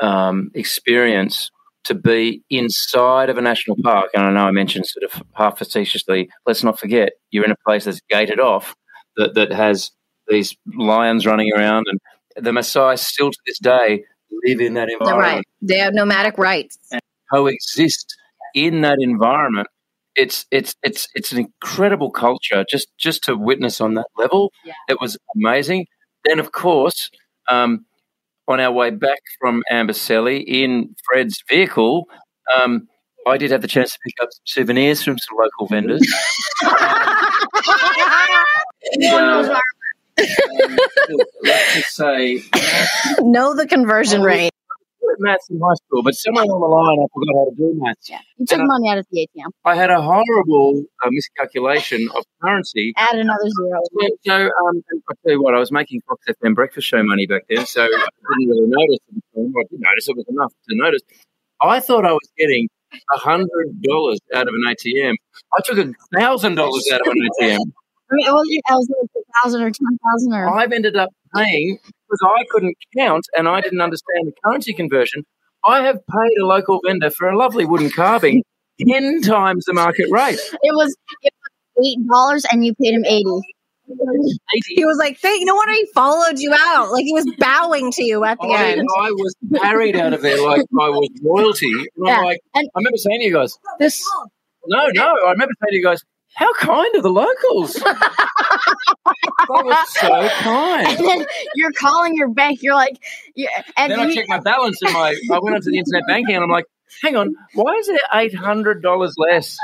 um, 0.00 0.50
experience 0.54 1.50
to 1.84 1.94
be 1.94 2.42
inside 2.48 3.28
of 3.28 3.38
a 3.38 3.42
national 3.42 3.76
park. 3.82 4.10
And 4.14 4.24
I 4.24 4.30
know 4.30 4.46
I 4.46 4.52
mentioned 4.52 4.86
sort 4.86 5.12
of 5.12 5.22
half 5.32 5.58
facetiously, 5.58 6.30
let's 6.46 6.62
not 6.62 6.78
forget, 6.78 7.10
you're 7.30 7.44
in 7.44 7.50
a 7.50 7.56
place 7.66 7.86
that's 7.86 8.00
gated 8.08 8.38
off 8.38 8.76
that, 9.16 9.34
that 9.34 9.50
has 9.50 9.90
these 10.28 10.56
lions 10.76 11.26
running 11.26 11.52
around, 11.52 11.86
and 11.88 12.46
the 12.46 12.50
Maasai 12.52 12.98
still 12.98 13.30
to 13.30 13.38
this 13.46 13.58
day 13.58 14.04
live 14.44 14.60
in 14.60 14.74
that 14.74 14.86
They're 14.86 14.96
environment 14.98 15.34
right. 15.34 15.44
They 15.60 15.78
have 15.78 15.92
nomadic 15.92 16.38
rights. 16.38 16.78
coexist 17.32 18.14
in 18.54 18.82
that 18.82 18.98
environment. 19.00 19.68
It's 20.14 20.46
it's 20.50 20.74
it's 20.82 21.08
it's 21.14 21.32
an 21.32 21.38
incredible 21.38 22.10
culture 22.10 22.64
just 22.68 22.88
just 22.98 23.24
to 23.24 23.36
witness 23.36 23.80
on 23.80 23.94
that 23.94 24.06
level. 24.16 24.52
Yeah. 24.64 24.74
It 24.88 25.00
was 25.00 25.16
amazing. 25.36 25.86
Then 26.24 26.38
of 26.38 26.52
course, 26.52 27.10
um, 27.48 27.86
on 28.48 28.60
our 28.60 28.72
way 28.72 28.90
back 28.90 29.20
from 29.40 29.62
Amboseli 29.70 30.44
in 30.46 30.94
Fred's 31.04 31.42
vehicle, 31.48 32.06
um, 32.56 32.88
I 33.26 33.38
did 33.38 33.50
have 33.52 33.62
the 33.62 33.68
chance 33.68 33.92
to 33.92 33.98
pick 34.04 34.14
up 34.22 34.28
some 34.32 34.42
souvenirs 34.46 35.02
from 35.02 35.16
some 35.18 35.38
local 35.38 35.66
vendors. 35.66 36.06
Uh, 39.00 39.58
let's 41.42 41.74
just 41.74 41.94
say 41.94 42.42
know 43.20 43.54
the 43.54 43.66
conversion 43.66 44.22
rate. 44.22 44.51
At 45.12 45.20
maths 45.20 45.48
in 45.50 45.60
high 45.60 45.74
school, 45.74 46.02
but 46.02 46.14
somewhere 46.14 46.44
along 46.44 46.60
the 46.60 46.66
line 46.66 46.98
I 46.98 47.06
forgot 47.12 47.34
how 47.38 47.44
to 47.50 47.54
do 47.56 47.72
maths. 47.76 48.10
Yeah. 48.10 48.18
You 48.38 48.46
took 48.46 48.58
And 48.58 48.62
I- 48.64 48.74
money 48.74 48.88
out 48.90 48.98
of 48.98 49.06
the 49.10 49.20
ATM. 49.28 49.50
I 49.64 49.74
had 49.76 49.90
a 49.90 50.00
horrible 50.00 50.82
uh, 51.04 51.08
miscalculation 51.10 52.08
of 52.16 52.24
currency. 52.42 52.92
Add 52.96 53.14
another 53.16 53.48
zero. 53.48 53.80
So, 54.00 54.08
so 54.26 54.34
um, 54.34 54.82
I'll 55.08 55.16
tell 55.24 55.32
you 55.32 55.42
what, 55.42 55.54
I 55.54 55.58
was 55.58 55.70
making 55.72 56.00
Fox 56.08 56.24
FM 56.28 56.54
breakfast 56.54 56.86
show 56.88 57.02
money 57.02 57.26
back 57.26 57.42
then, 57.48 57.66
so 57.66 57.82
I 57.82 57.86
didn't 57.86 58.48
really 58.48 58.66
notice 58.68 58.98
it. 59.08 59.16
at 59.16 59.22
the 59.34 59.42
time. 59.42 59.52
I 59.56 59.62
did 59.70 59.80
notice 59.80 60.08
it 60.08 60.16
was 60.16 60.26
enough 60.28 60.52
to 60.68 60.76
notice. 60.76 61.02
I 61.60 61.80
thought 61.80 62.04
I 62.04 62.12
was 62.12 62.28
getting 62.36 62.68
hundred 63.10 63.80
dollars 63.82 64.18
out 64.34 64.48
of 64.48 64.54
an 64.54 64.62
ATM. 64.66 65.14
I 65.56 65.60
took 65.64 65.78
a 65.78 65.92
thousand 66.18 66.56
dollars 66.56 66.86
out 66.92 67.00
of 67.00 67.06
an 67.06 67.28
ATM. 67.40 67.60
I 68.12 68.14
mean, 68.14 68.26
it 68.26 68.32
wasn't. 68.32 68.52
It 68.52 68.62
was 68.68 68.88
like 69.00 69.24
a 69.24 69.40
thousand 69.42 69.62
or 69.62 69.70
ten 69.70 69.98
thousand 70.04 70.34
or. 70.34 70.48
I've 70.48 70.72
ended 70.72 70.96
up 70.96 71.10
paying 71.34 71.78
because 71.82 72.20
I 72.22 72.44
couldn't 72.50 72.76
count 72.96 73.24
and 73.36 73.48
I 73.48 73.60
didn't 73.60 73.80
understand 73.80 74.26
the 74.26 74.32
currency 74.44 74.74
conversion. 74.74 75.24
I 75.64 75.82
have 75.82 75.96
paid 75.96 76.42
a 76.42 76.46
local 76.46 76.80
vendor 76.84 77.10
for 77.10 77.28
a 77.28 77.36
lovely 77.38 77.64
wooden 77.64 77.90
carving 77.90 78.44
ten 78.86 79.22
times 79.22 79.64
the 79.64 79.72
market 79.72 80.10
rate. 80.10 80.38
It 80.62 80.74
was. 80.74 80.94
It 81.22 81.32
was 81.78 81.88
eight 81.88 82.06
dollars, 82.06 82.44
and 82.52 82.64
you 82.66 82.74
paid 82.74 82.94
him 82.94 83.04
eighty. 83.06 83.40
He 84.68 84.84
was 84.84 84.98
like, 84.98 85.18
"Thank 85.18 85.40
you 85.40 85.46
know 85.46 85.54
what? 85.54 85.68
He 85.68 85.86
followed 85.94 86.38
you 86.38 86.54
out. 86.54 86.92
Like 86.92 87.04
he 87.04 87.12
was 87.12 87.26
bowing 87.38 87.90
to 87.92 88.04
you 88.04 88.24
at 88.24 88.38
the 88.40 88.48
I, 88.48 88.72
end." 88.72 88.88
I 89.00 89.10
was 89.10 89.34
carried 89.56 89.96
out 89.96 90.12
of 90.12 90.22
there 90.22 90.40
like 90.40 90.60
I 90.60 90.88
was 90.88 91.08
royalty. 91.22 91.72
And 91.72 92.06
Yeah, 92.06 92.20
like, 92.20 92.40
I 92.54 92.64
remember 92.76 92.98
saying 92.98 93.20
to 93.20 93.26
you 93.26 93.32
guys, 93.32 93.58
this. 93.78 94.06
No, 94.66 94.88
no. 94.94 95.16
I 95.26 95.32
remember 95.32 95.54
saying 95.62 95.70
to 95.70 95.76
you 95.76 95.82
guys, 95.82 96.02
how 96.34 96.52
kind 96.54 96.94
are 96.96 97.02
the 97.02 97.10
locals? 97.10 97.74
they 97.74 99.62
were 99.64 99.76
so 99.88 100.28
kind. 100.40 100.88
And 100.88 101.06
then 101.06 101.26
you're 101.54 101.72
calling 101.72 102.14
your 102.14 102.28
bank. 102.28 102.62
You're 102.62 102.74
like, 102.74 102.96
yeah, 103.34 103.48
and 103.76 103.92
then 103.92 104.00
I 104.00 104.14
checked 104.14 104.28
my 104.28 104.40
balance 104.40 104.80
and 104.82 104.92
my. 104.92 105.16
I 105.30 105.38
went 105.40 105.56
onto 105.56 105.70
the 105.70 105.78
internet 105.78 106.02
banking 106.06 106.34
and 106.34 106.44
I'm 106.44 106.50
like, 106.50 106.66
hang 107.02 107.16
on, 107.16 107.34
why 107.54 107.74
is 107.74 107.88
it 107.88 108.00
eight 108.14 108.34
hundred 108.34 108.82
dollars 108.82 109.14
less? 109.16 109.58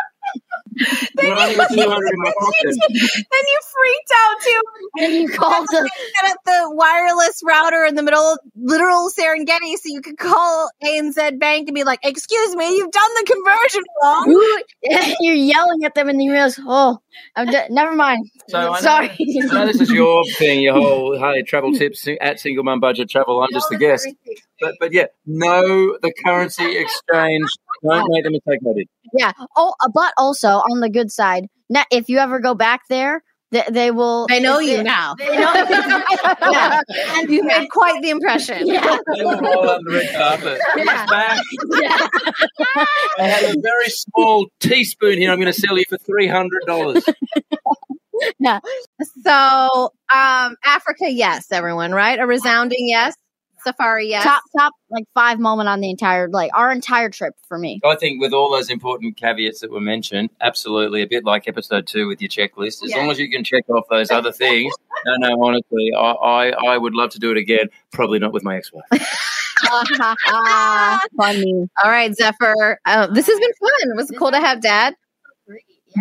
When 1.14 1.32
I've 1.32 1.38
only 1.38 1.54
got 1.56 1.70
two 1.70 1.80
hundred 1.88 2.12
in 2.12 2.18
my 2.20 2.32
pocket. 2.38 2.76
then 2.90 3.44
you 3.46 3.60
freaked 3.74 4.12
out 4.16 4.36
too. 4.42 4.60
and 5.04 5.12
you 5.14 5.28
called 5.28 5.66
the 5.70 5.90
Set 6.20 6.30
up 6.30 6.38
the 6.44 6.70
wireless 6.74 7.40
router 7.44 7.84
in 7.84 7.94
the 7.94 8.02
middle 8.02 8.20
of 8.20 8.38
literal 8.56 9.10
Serengeti 9.10 9.74
so 9.76 9.84
you 9.86 10.00
could 10.00 10.18
call 10.18 10.70
ANZ 10.84 11.38
Bank 11.38 11.68
and 11.68 11.74
be 11.74 11.84
like, 11.84 12.00
"Excuse 12.04 12.54
me, 12.56 12.76
you've 12.76 12.90
done 12.90 13.10
the 13.14 13.32
conversion 13.34 13.82
wrong." 14.02 14.30
you, 14.30 14.62
you're 15.20 15.34
yelling 15.34 15.84
at 15.84 15.94
them, 15.94 16.08
and 16.08 16.22
you 16.22 16.32
realize, 16.32 16.58
oh, 16.66 16.98
I'm 17.36 17.46
d- 17.46 17.58
never 17.70 17.94
mind. 17.94 18.30
So 18.48 18.58
I 18.58 18.62
know- 18.62 18.80
Sorry. 18.80 19.08
I 19.10 19.54
know 19.54 19.66
this 19.66 19.80
is 19.80 19.90
your 20.00 20.24
thing, 20.36 20.60
your 20.60 20.74
whole 20.74 21.18
hey 21.18 21.42
travel 21.42 21.72
tips 21.72 22.06
at 22.20 22.40
single 22.40 22.64
mum 22.64 22.80
budget 22.80 23.10
travel. 23.10 23.42
I'm 23.42 23.48
just 23.52 23.68
the 23.70 23.76
guest, 23.76 24.06
but 24.60 24.74
but 24.80 24.92
yeah, 24.92 25.06
know 25.26 25.98
the 26.00 26.12
currency 26.24 26.76
exchange. 26.78 27.48
Don't 27.82 28.10
make 28.10 28.24
the 28.24 28.30
mistake 28.30 28.58
I 28.68 28.72
did. 28.74 28.88
Yeah. 29.14 29.32
Oh, 29.56 29.74
uh, 29.80 29.88
but 29.92 30.12
also 30.16 30.48
on 30.48 30.80
the 30.80 30.88
good 30.88 31.10
side, 31.10 31.46
now, 31.70 31.84
if 31.90 32.08
you 32.08 32.18
ever 32.18 32.40
go 32.40 32.54
back 32.54 32.82
there, 32.88 33.22
they, 33.50 33.64
they 33.70 33.90
will. 33.90 34.26
I 34.30 34.40
know 34.40 34.58
you 34.58 34.78
they- 34.78 34.82
now. 34.82 35.14
they 35.18 35.26
know- 35.38 35.52
Yeah. 36.52 36.80
You 37.28 37.44
made 37.44 37.68
quite 37.70 38.02
the 38.02 38.10
impression. 38.10 38.66
Yeah. 38.66 38.98
They 39.14 39.24
will 39.24 39.40
roll 39.40 39.68
on 39.70 39.84
the 39.84 39.90
red 39.92 40.14
carpet. 40.14 40.58
Yeah. 40.76 41.06
Back. 41.06 41.42
Yeah. 41.80 42.06
I 43.18 43.22
have 43.28 43.56
a 43.56 43.60
very 43.60 43.88
small 43.88 44.48
teaspoon 44.60 45.18
here. 45.18 45.30
I'm 45.30 45.38
going 45.40 45.52
to 45.52 45.58
sell 45.58 45.78
you 45.78 45.84
for 45.88 45.96
three 45.98 46.26
hundred 46.28 46.62
dollars. 46.66 47.04
No. 48.40 48.58
So, 49.24 49.90
um, 50.12 50.56
Africa, 50.64 51.08
yes, 51.08 51.52
everyone, 51.52 51.92
right? 51.92 52.18
A 52.18 52.26
resounding 52.26 52.88
yes. 52.88 53.14
Safari, 53.68 54.08
yes. 54.08 54.24
Top 54.24 54.42
top 54.56 54.72
like 54.90 55.04
five 55.14 55.38
moment 55.38 55.68
on 55.68 55.80
the 55.80 55.90
entire 55.90 56.28
like 56.28 56.50
our 56.54 56.72
entire 56.72 57.10
trip 57.10 57.34
for 57.46 57.58
me. 57.58 57.80
I 57.84 57.96
think 57.96 58.20
with 58.20 58.32
all 58.32 58.50
those 58.50 58.70
important 58.70 59.16
caveats 59.16 59.60
that 59.60 59.70
were 59.70 59.80
mentioned, 59.80 60.30
absolutely, 60.40 61.02
a 61.02 61.06
bit 61.06 61.24
like 61.24 61.46
episode 61.48 61.86
two 61.86 62.08
with 62.08 62.20
your 62.22 62.28
checklist. 62.30 62.82
As 62.82 62.90
Yeah. 62.90 62.98
long 62.98 63.10
as 63.10 63.18
you 63.18 63.30
can 63.30 63.44
check 63.44 63.68
off 63.68 63.84
those 63.90 64.10
other 64.10 64.32
things. 64.32 64.72
No, 65.06 65.14
no, 65.28 65.44
honestly, 65.44 65.92
I, 65.96 66.00
I, 66.10 66.48
I 66.72 66.76
would 66.76 66.92
love 66.92 67.10
to 67.10 67.20
do 67.20 67.30
it 67.30 67.36
again. 67.36 67.68
Probably 67.92 68.18
not 68.18 68.32
with 68.32 68.42
my 68.42 68.56
ex-wife. 68.56 68.82
Funny. 71.16 71.68
All 71.82 71.88
right, 71.90 72.12
Zephyr. 72.16 72.80
Uh, 72.84 73.06
this 73.06 73.28
has 73.28 73.38
been 73.38 73.52
fun. 73.60 73.90
It 73.92 73.96
was 73.96 74.10
cool 74.18 74.32
to 74.32 74.40
have 74.40 74.60
Dad. 74.60 74.94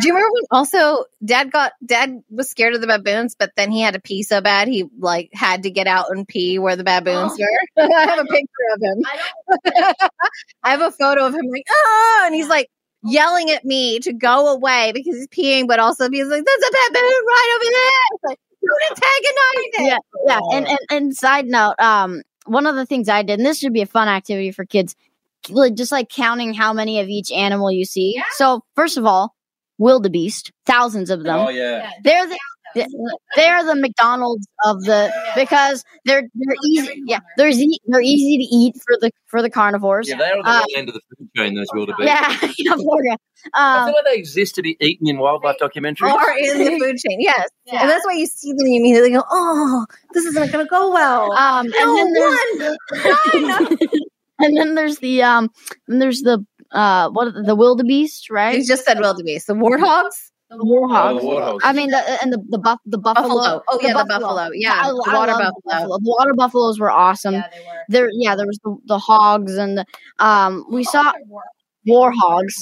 Do 0.01 0.07
you 0.07 0.13
remember 0.13 0.31
when 0.33 0.43
also 0.51 1.05
Dad 1.23 1.51
got 1.51 1.73
Dad 1.85 2.21
was 2.29 2.49
scared 2.49 2.75
of 2.75 2.81
the 2.81 2.87
baboons, 2.87 3.35
but 3.37 3.51
then 3.55 3.71
he 3.71 3.81
had 3.81 3.93
to 3.93 4.01
pee 4.01 4.23
so 4.23 4.41
bad 4.41 4.67
he 4.67 4.85
like 4.99 5.29
had 5.33 5.63
to 5.63 5.71
get 5.71 5.87
out 5.87 6.09
and 6.09 6.27
pee 6.27 6.59
where 6.59 6.75
the 6.75 6.83
baboons 6.83 7.37
were. 7.39 7.83
I 7.83 8.05
have 8.05 8.19
a 8.19 8.25
picture 8.25 8.47
of 8.75 8.81
him. 8.81 9.03
I 10.63 10.71
have 10.71 10.81
a 10.81 10.91
photo 10.91 11.25
of 11.25 11.33
him 11.33 11.45
like 11.51 11.65
ah, 11.69 12.25
and 12.25 12.35
he's 12.35 12.49
like 12.49 12.69
yelling 13.03 13.49
at 13.51 13.63
me 13.63 13.99
to 13.99 14.13
go 14.13 14.53
away 14.53 14.91
because 14.93 15.15
he's 15.15 15.27
peeing, 15.27 15.67
but 15.67 15.79
also 15.79 16.09
he's 16.09 16.27
like, 16.27 16.43
"There's 16.43 16.63
a 16.63 16.91
baboon 16.91 17.01
right 17.01 17.55
over 17.55 17.71
there." 17.71 18.29
Like, 18.29 18.39
don't 18.65 18.91
antagonize 18.91 19.71
it. 19.73 19.87
Yeah, 19.87 19.97
yeah. 20.25 20.57
And, 20.57 20.67
and 20.67 20.79
and 20.89 21.15
side 21.15 21.45
note, 21.45 21.75
um, 21.79 22.21
one 22.45 22.65
of 22.65 22.75
the 22.75 22.85
things 22.85 23.09
I 23.09 23.23
did, 23.23 23.39
and 23.39 23.45
this 23.45 23.59
should 23.59 23.73
be 23.73 23.81
a 23.81 23.87
fun 23.87 24.07
activity 24.07 24.51
for 24.51 24.65
kids, 24.65 24.95
like, 25.49 25.75
just 25.75 25.91
like 25.91 26.09
counting 26.09 26.53
how 26.53 26.73
many 26.73 26.99
of 26.99 27.07
each 27.07 27.31
animal 27.31 27.71
you 27.71 27.85
see. 27.85 28.13
Yeah. 28.15 28.23
So 28.31 28.63
first 28.75 28.97
of 28.97 29.05
all, 29.05 29.35
wildebeest, 29.77 30.51
thousands 30.65 31.09
of 31.09 31.23
them. 31.23 31.39
Oh 31.39 31.49
yeah. 31.49 31.89
They're 32.03 32.27
the 32.27 32.37
they're 33.35 33.63
the 33.63 33.75
McDonald's 33.75 34.45
of 34.65 34.83
the 34.83 35.11
because 35.35 35.83
they're 36.05 36.21
they're 36.35 36.55
easy. 36.65 37.01
Yeah, 37.05 37.19
they're 37.37 37.47
easy, 37.47 37.79
they're 37.87 38.01
easy 38.01 38.37
to 38.37 38.43
eat 38.43 38.75
for 38.85 38.97
the 38.99 39.09
for 39.27 39.41
the 39.41 39.49
carnivores. 39.49 40.07
Yeah, 40.09 40.17
they're 40.17 40.35
on 40.37 40.43
the 40.43 40.49
Uh, 40.49 40.63
end 40.75 40.89
of 40.89 40.93
the 40.95 41.01
food 41.17 41.29
chain. 41.35 41.55
Those 41.55 41.67
wildebeest. 41.73 42.03
Yeah, 42.07 42.51
yeah, 42.57 42.73
Florida. 42.75 43.17
I 43.53 43.77
Um, 43.79 43.85
feel 43.87 43.93
like 43.95 44.05
they 44.13 44.19
exist 44.19 44.55
to 44.55 44.61
be 44.61 44.77
eaten 44.81 45.07
in 45.07 45.17
wildlife 45.17 45.57
documentaries. 45.59 46.11
Or 46.13 46.29
in 46.37 46.57
the 46.57 46.79
food 46.79 46.97
chain, 46.97 47.19
yes. 47.21 47.47
Yeah. 47.65 47.81
And 47.81 47.89
that's 47.89 48.05
why 48.05 48.13
you 48.13 48.25
see 48.27 48.51
them, 48.51 48.67
you 48.67 48.79
immediately 48.79 49.11
go, 49.11 49.23
"Oh, 49.29 49.85
this 50.13 50.25
isn't 50.25 50.51
going 50.51 50.65
to 50.65 50.69
go 50.69 50.91
well." 50.91 51.31
um, 51.31 51.65
and 51.65 51.97
then 51.97 52.13
there's 52.13 52.77
one. 53.31 53.77
and 54.39 54.57
then 54.57 54.75
there's 54.75 54.99
the 54.99 55.23
um, 55.23 55.49
and 55.87 56.01
there's 56.01 56.21
the 56.21 56.45
uh, 56.71 57.09
what 57.09 57.33
the 57.33 57.55
wildebeest, 57.55 58.29
right? 58.29 58.57
You 58.57 58.65
just 58.65 58.85
said 58.85 58.99
wildebeest. 58.99 59.47
The 59.47 59.53
warthogs? 59.53 60.31
The 60.49 60.57
warhogs. 60.57 61.19
Oh, 61.21 61.25
warthogs. 61.25 61.59
I 61.63 61.73
mean, 61.73 61.89
the, 61.89 62.19
and 62.21 62.31
the 62.31 62.41
the, 62.49 62.57
buff, 62.57 62.79
the 62.85 62.97
buffalo. 62.97 63.27
Buffalo. 63.27 63.63
Oh, 63.67 63.79
yeah, 63.81 63.93
the 63.93 64.05
buffalo. 64.05 64.49
Yeah, 64.53 64.73
I, 64.73 64.87
the 64.87 65.05
I 65.09 65.13
water 65.13 65.31
love 65.33 65.53
buffalo. 65.65 65.97
The 65.97 66.03
water 66.03 66.33
buffaloes 66.33 66.79
were 66.79 66.91
awesome. 66.91 67.33
Yeah, 67.33 67.47
they 67.51 67.59
were. 67.59 67.83
There, 67.89 68.09
yeah, 68.13 68.35
there 68.35 68.47
was 68.47 68.59
the, 68.63 68.77
the 68.85 68.97
hogs 68.97 69.57
and 69.57 69.79
the 69.79 69.85
um. 70.19 70.65
We 70.71 70.83
saw 70.83 71.11
war 71.85 72.11
hogs. 72.15 72.55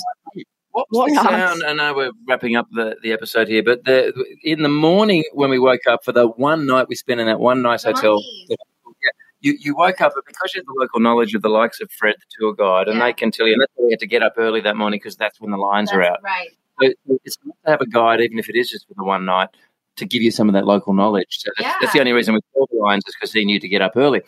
What 0.72 0.88
was 0.91 1.14
the 1.14 1.20
Warthogs. 1.20 1.30
sound? 1.30 1.64
I 1.66 1.74
know 1.74 1.93
we're 1.93 2.12
wrapping 2.28 2.56
up 2.58 2.68
the, 2.72 2.97
the 3.01 3.14
episode 3.14 3.47
here, 3.47 3.64
but 3.64 3.86
the, 3.86 4.14
in 4.43 4.62
the 4.62 4.68
morning 4.68 5.24
when 5.32 5.49
we 5.49 5.58
woke 5.58 5.88
up 5.88 6.03
for 6.03 6.12
the 6.12 6.28
one 6.28 6.66
night 6.66 6.88
we 6.89 6.95
spent 6.95 7.22
in 7.22 7.28
that 7.28 7.39
one 7.39 7.62
nice 7.62 7.84
hotel, 7.84 8.22
you, 9.46 9.58
you 9.60 9.76
woke 9.76 10.02
up, 10.02 10.14
but 10.16 10.26
because 10.26 10.54
you 10.54 10.60
have 10.60 10.66
the 10.66 10.74
local 10.80 11.00
knowledge 11.00 11.36
of 11.36 11.41
the 11.43 11.50
likes 11.50 11.80
of 11.80 11.89
Fred, 11.91 12.16
the 12.18 12.26
tour 12.39 12.54
guide, 12.54 12.88
and 12.88 12.98
Yeah. 12.98 13.06
they 13.06 13.14
can 13.14 13.30
tell 13.32 13.46
you, 13.48 13.54
and 13.54 13.62
that's 13.62 13.72
why 13.76 13.86
we 13.86 13.91
had 13.91 14.00
to 14.00 14.08
get 14.08 14.24
up 14.24 14.34
early 14.38 14.60
that 14.62 14.76
morning 14.76 14.98
because 15.02 15.16
that's 15.16 15.39
when 15.39 15.52
the 15.52 15.58
lines 15.58 15.91
are 15.93 16.02
out. 16.02 16.20
Right. 16.24 16.50
So 16.82 16.89
it's 17.24 17.38
nice 17.46 17.56
to 17.66 17.72
have 17.72 17.82
a 17.82 17.86
guide, 17.88 18.22
even 18.22 18.39
if 18.39 18.50
it 18.50 18.56
is 18.56 18.70
just 18.70 18.88
for 18.88 18.96
the 18.96 19.04
one 19.04 19.24
night, 19.26 19.50
to 19.98 20.06
give 20.06 20.22
you 20.22 20.32
some 20.32 20.50
of 20.50 20.54
that 20.54 20.66
local 20.66 20.93
knowledge. 20.93 21.28
So 21.30 21.52
that's, 21.58 21.76
that's 21.80 21.93
the 21.93 22.00
only 22.00 22.12
reason 22.12 22.34
we 22.34 22.41
called 22.54 22.70
the 22.72 22.80
lines 22.80 23.04
is 23.08 23.16
because 23.16 23.32
he 23.32 23.46
knew 23.46 23.60
to 23.60 23.68
get 23.70 23.82
up 23.82 23.93
early. 23.96 24.22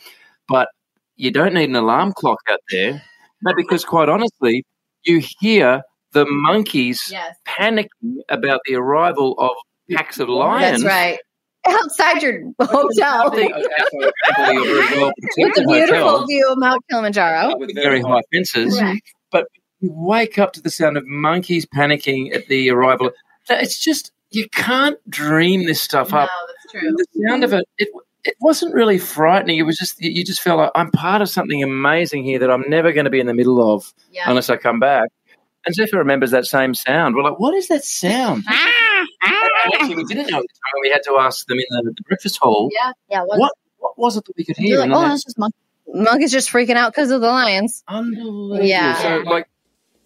But 0.48 0.70
you 1.16 1.32
don't 1.32 1.54
need 1.54 1.70
an 1.70 1.76
alarm 1.76 2.14
clock 2.14 2.40
out 2.50 2.60
there, 2.72 3.02
no, 3.42 3.54
because 3.56 3.84
quite 3.84 4.08
honestly, 4.08 4.64
you 5.04 5.22
hear 5.40 5.82
the 6.14 6.26
monkeys 6.30 7.10
Yes. 7.12 7.36
panicking 7.46 8.18
about 8.30 8.62
the 8.66 8.76
arrival 8.76 9.34
of 9.40 9.52
packs 9.92 10.20
of 10.20 10.30
lions. 10.30 10.84
That's 10.84 10.94
right. 10.94 11.20
Outside 11.70 12.22
your 12.22 12.42
hotel 12.62 13.32
I 13.32 13.36
think- 13.36 13.54
actually, 13.54 14.12
actually, 14.30 14.56
you're 14.56 14.88
very 14.88 14.98
well 15.02 15.12
with 15.38 15.58
a 15.58 15.66
beautiful 15.66 15.74
hotel 16.10 16.26
view 16.28 16.52
of 16.52 16.58
Mount 16.58 16.84
Kilimanjaro. 16.90 17.58
with 17.58 17.76
very 17.76 18.02
high 18.02 18.22
fences. 18.34 18.78
Correct. 18.80 19.02
You 19.80 19.92
wake 19.94 20.40
up 20.40 20.54
to 20.54 20.62
the 20.62 20.72
sound 20.72 20.98
of 20.98 21.06
monkeys 21.06 21.68
panicking 21.68 22.34
at 22.34 22.48
the 22.48 22.72
arrival. 22.72 23.12
Uh, 23.48 23.58
it's 23.60 23.80
just 23.80 24.12
you 24.32 24.50
can't 24.50 24.98
dream 25.08 25.68
this 25.68 25.80
stuff 25.80 26.16
up. 26.16 26.30
true. 26.72 26.82
the 26.98 27.06
sound 27.28 27.44
of 27.44 27.54
it, 27.54 27.64
it 27.78 27.90
it 28.24 28.34
wasn't 28.42 28.74
really 28.74 28.98
frightening. 28.98 29.60
It 29.60 29.64
was 29.68 29.78
just 29.78 30.02
you 30.02 30.26
just 30.26 30.42
felt 30.42 30.58
like 30.58 30.72
I'm 30.74 30.90
part 30.90 31.22
of 31.22 31.30
something 31.30 31.62
amazing 31.62 32.24
here 32.24 32.40
that 32.40 32.50
I'm 32.50 32.68
never 32.68 32.92
going 32.92 33.06
to 33.06 33.12
be 33.12 33.20
in 33.20 33.28
the 33.28 33.36
middle 33.36 33.72
of 33.76 33.94
Yeah. 34.12 34.24
unless 34.28 34.50
I 34.50 34.58
come 34.58 34.80
back. 34.80 35.10
And 35.68 35.76
Zephyr 35.76 35.98
remembers 35.98 36.32
that 36.32 36.46
same 36.46 36.74
sound. 36.74 37.14
We're 37.14 37.24
like, 37.24 37.40
what 37.40 37.54
is 37.54 37.68
that 37.68 37.84
sound? 37.84 38.46
Actually, 38.50 39.96
we 39.96 40.04
didn't 40.06 40.32
know 40.32 40.38
at 40.38 40.44
the 40.44 40.48
time. 40.48 40.82
We 40.82 40.90
had 40.90 41.04
to 41.04 41.18
ask 41.20 41.46
them 41.48 41.58
in 41.60 41.66
the, 41.86 41.92
the 41.92 42.04
breakfast 42.04 42.38
hall. 42.38 42.70
Yeah. 42.72 42.92
Yeah, 43.10 43.22
what? 43.24 43.38
What 43.40 43.52
what 43.80 43.98
was 43.98 44.16
it 44.18 44.24
that 44.26 44.38
we 44.38 44.46
could 44.46 44.56
hear? 44.58 44.78
You're 44.78 44.88
like, 44.88 44.92
oh, 44.92 45.02
that's 45.10 45.26
just 45.26 45.38
monkey. 45.38 45.58
Monk 45.94 46.22
is 46.24 46.32
just 46.32 46.50
freaking 46.50 46.76
out 46.78 46.94
because 46.94 47.12
of 47.12 47.20
the 47.22 47.28
lions. 47.28 47.84
unbelievable. 47.88 48.62
Yeah. 48.66 48.96
So 49.02 49.18
like, 49.30 49.48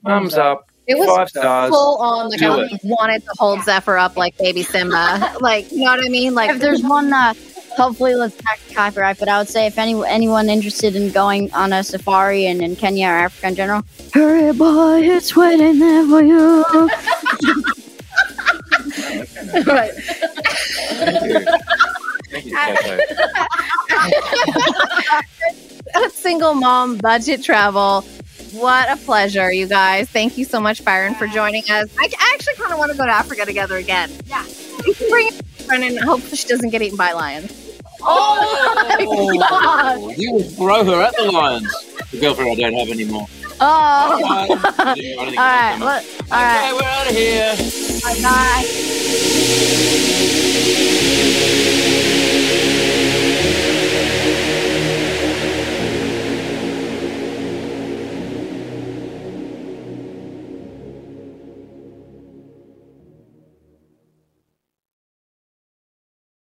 thumbs 0.05 0.34
up, 0.36 0.70
It 0.88 0.97
was 0.97 1.07
five 1.07 1.30
stars. 1.30 1.70
full 1.70 1.97
on. 1.97 2.30
Like 2.30 2.39
Do 2.39 2.51
I 2.51 2.66
it. 2.72 2.80
wanted 2.84 3.24
to 3.24 3.32
hold 3.38 3.62
Zephyr 3.64 3.97
up 3.97 4.18
like 4.18 4.38
baby 4.38 4.64
Simba. 4.64 5.36
like 5.41 5.72
you 5.72 5.80
know 5.86 5.91
what 5.95 6.03
I 6.05 6.09
mean? 6.09 6.34
Like 6.34 6.49
if 6.51 6.59
there's 6.59 6.82
one, 6.84 7.14
uh, 7.14 7.34
hopefully 7.78 8.15
let's 8.15 8.36
back 8.41 8.59
copyright. 8.74 9.19
But 9.19 9.30
I 9.30 9.38
would 9.38 9.49
say 9.49 9.65
if 9.67 9.78
any 9.78 10.01
anyone 10.05 10.49
interested 10.49 10.95
in 10.95 11.11
going 11.11 11.51
on 11.53 11.74
a 11.74 11.84
safari 11.84 12.45
in, 12.45 12.61
in 12.63 12.76
Kenya 12.76 13.07
or 13.07 13.11
Africa 13.11 13.47
in 13.47 13.55
general, 13.55 13.84
hurry, 14.13 14.53
boy, 14.53 15.01
it's 15.01 15.36
waiting 15.36 15.80
there 15.80 16.05
for 16.07 16.22
you. 16.22 16.63
right. 19.65 19.91
Thank 21.01 21.22
you. 21.24 21.45
Thank 22.32 22.45
you, 22.45 22.61
a 25.95 26.09
single 26.09 26.53
mom 26.53 26.97
budget 26.97 27.43
travel. 27.43 28.05
What 28.53 28.89
a 28.89 28.97
pleasure, 28.97 29.51
you 29.51 29.67
guys. 29.67 30.09
Thank 30.09 30.38
you 30.38 30.45
so 30.45 30.59
much, 30.59 30.84
Byron, 30.84 31.15
for 31.15 31.28
joining 31.28 31.63
us. 31.63 31.89
I, 31.99 32.09
I 32.19 32.32
actually 32.34 32.55
kind 32.55 32.74
of 32.74 32.80
want 32.80 32.91
to 32.91 32.97
go 32.97 33.05
to 33.05 33.11
Africa 33.11 33.45
together 33.45 33.78
again. 33.78 34.11
Yeah. 34.28 34.45
You 35.62 35.62
can 35.62 35.68
bring 35.68 35.82
her 35.82 35.88
in 35.88 35.97
and 35.97 36.05
hope 36.07 36.22
she 36.34 36.47
doesn't 36.47 36.70
get 36.70 36.82
eaten 36.82 36.97
by 36.97 37.12
lions. 37.14 37.51
Oh, 38.03 40.12
you 40.18 40.34
would 40.34 40.49
throw 40.55 40.84
her 40.84 41.01
at 41.03 41.16
the 41.18 41.32
lions. 41.32 41.72
The 42.12 42.20
girlfriend 42.20 42.51
I 42.51 42.55
don't 42.55 42.74
have 42.74 42.89
anymore. 42.89 43.28
Oh, 43.59 43.64
all 43.64 44.20
Bye. 44.22 44.47
I 44.49 44.55
don't 44.55 44.62
think 44.95 45.38
right, 45.38 45.38
I'll 45.38 45.78
come 45.78 45.88
up. 45.88 46.03
look, 46.03 46.32
all 46.32 46.41
right, 46.41 46.64
Okay, 46.64 46.74
we're 46.74 46.84
out 46.84 47.07
of 47.07 47.14
here. 47.16 47.55
bye. 48.24 48.66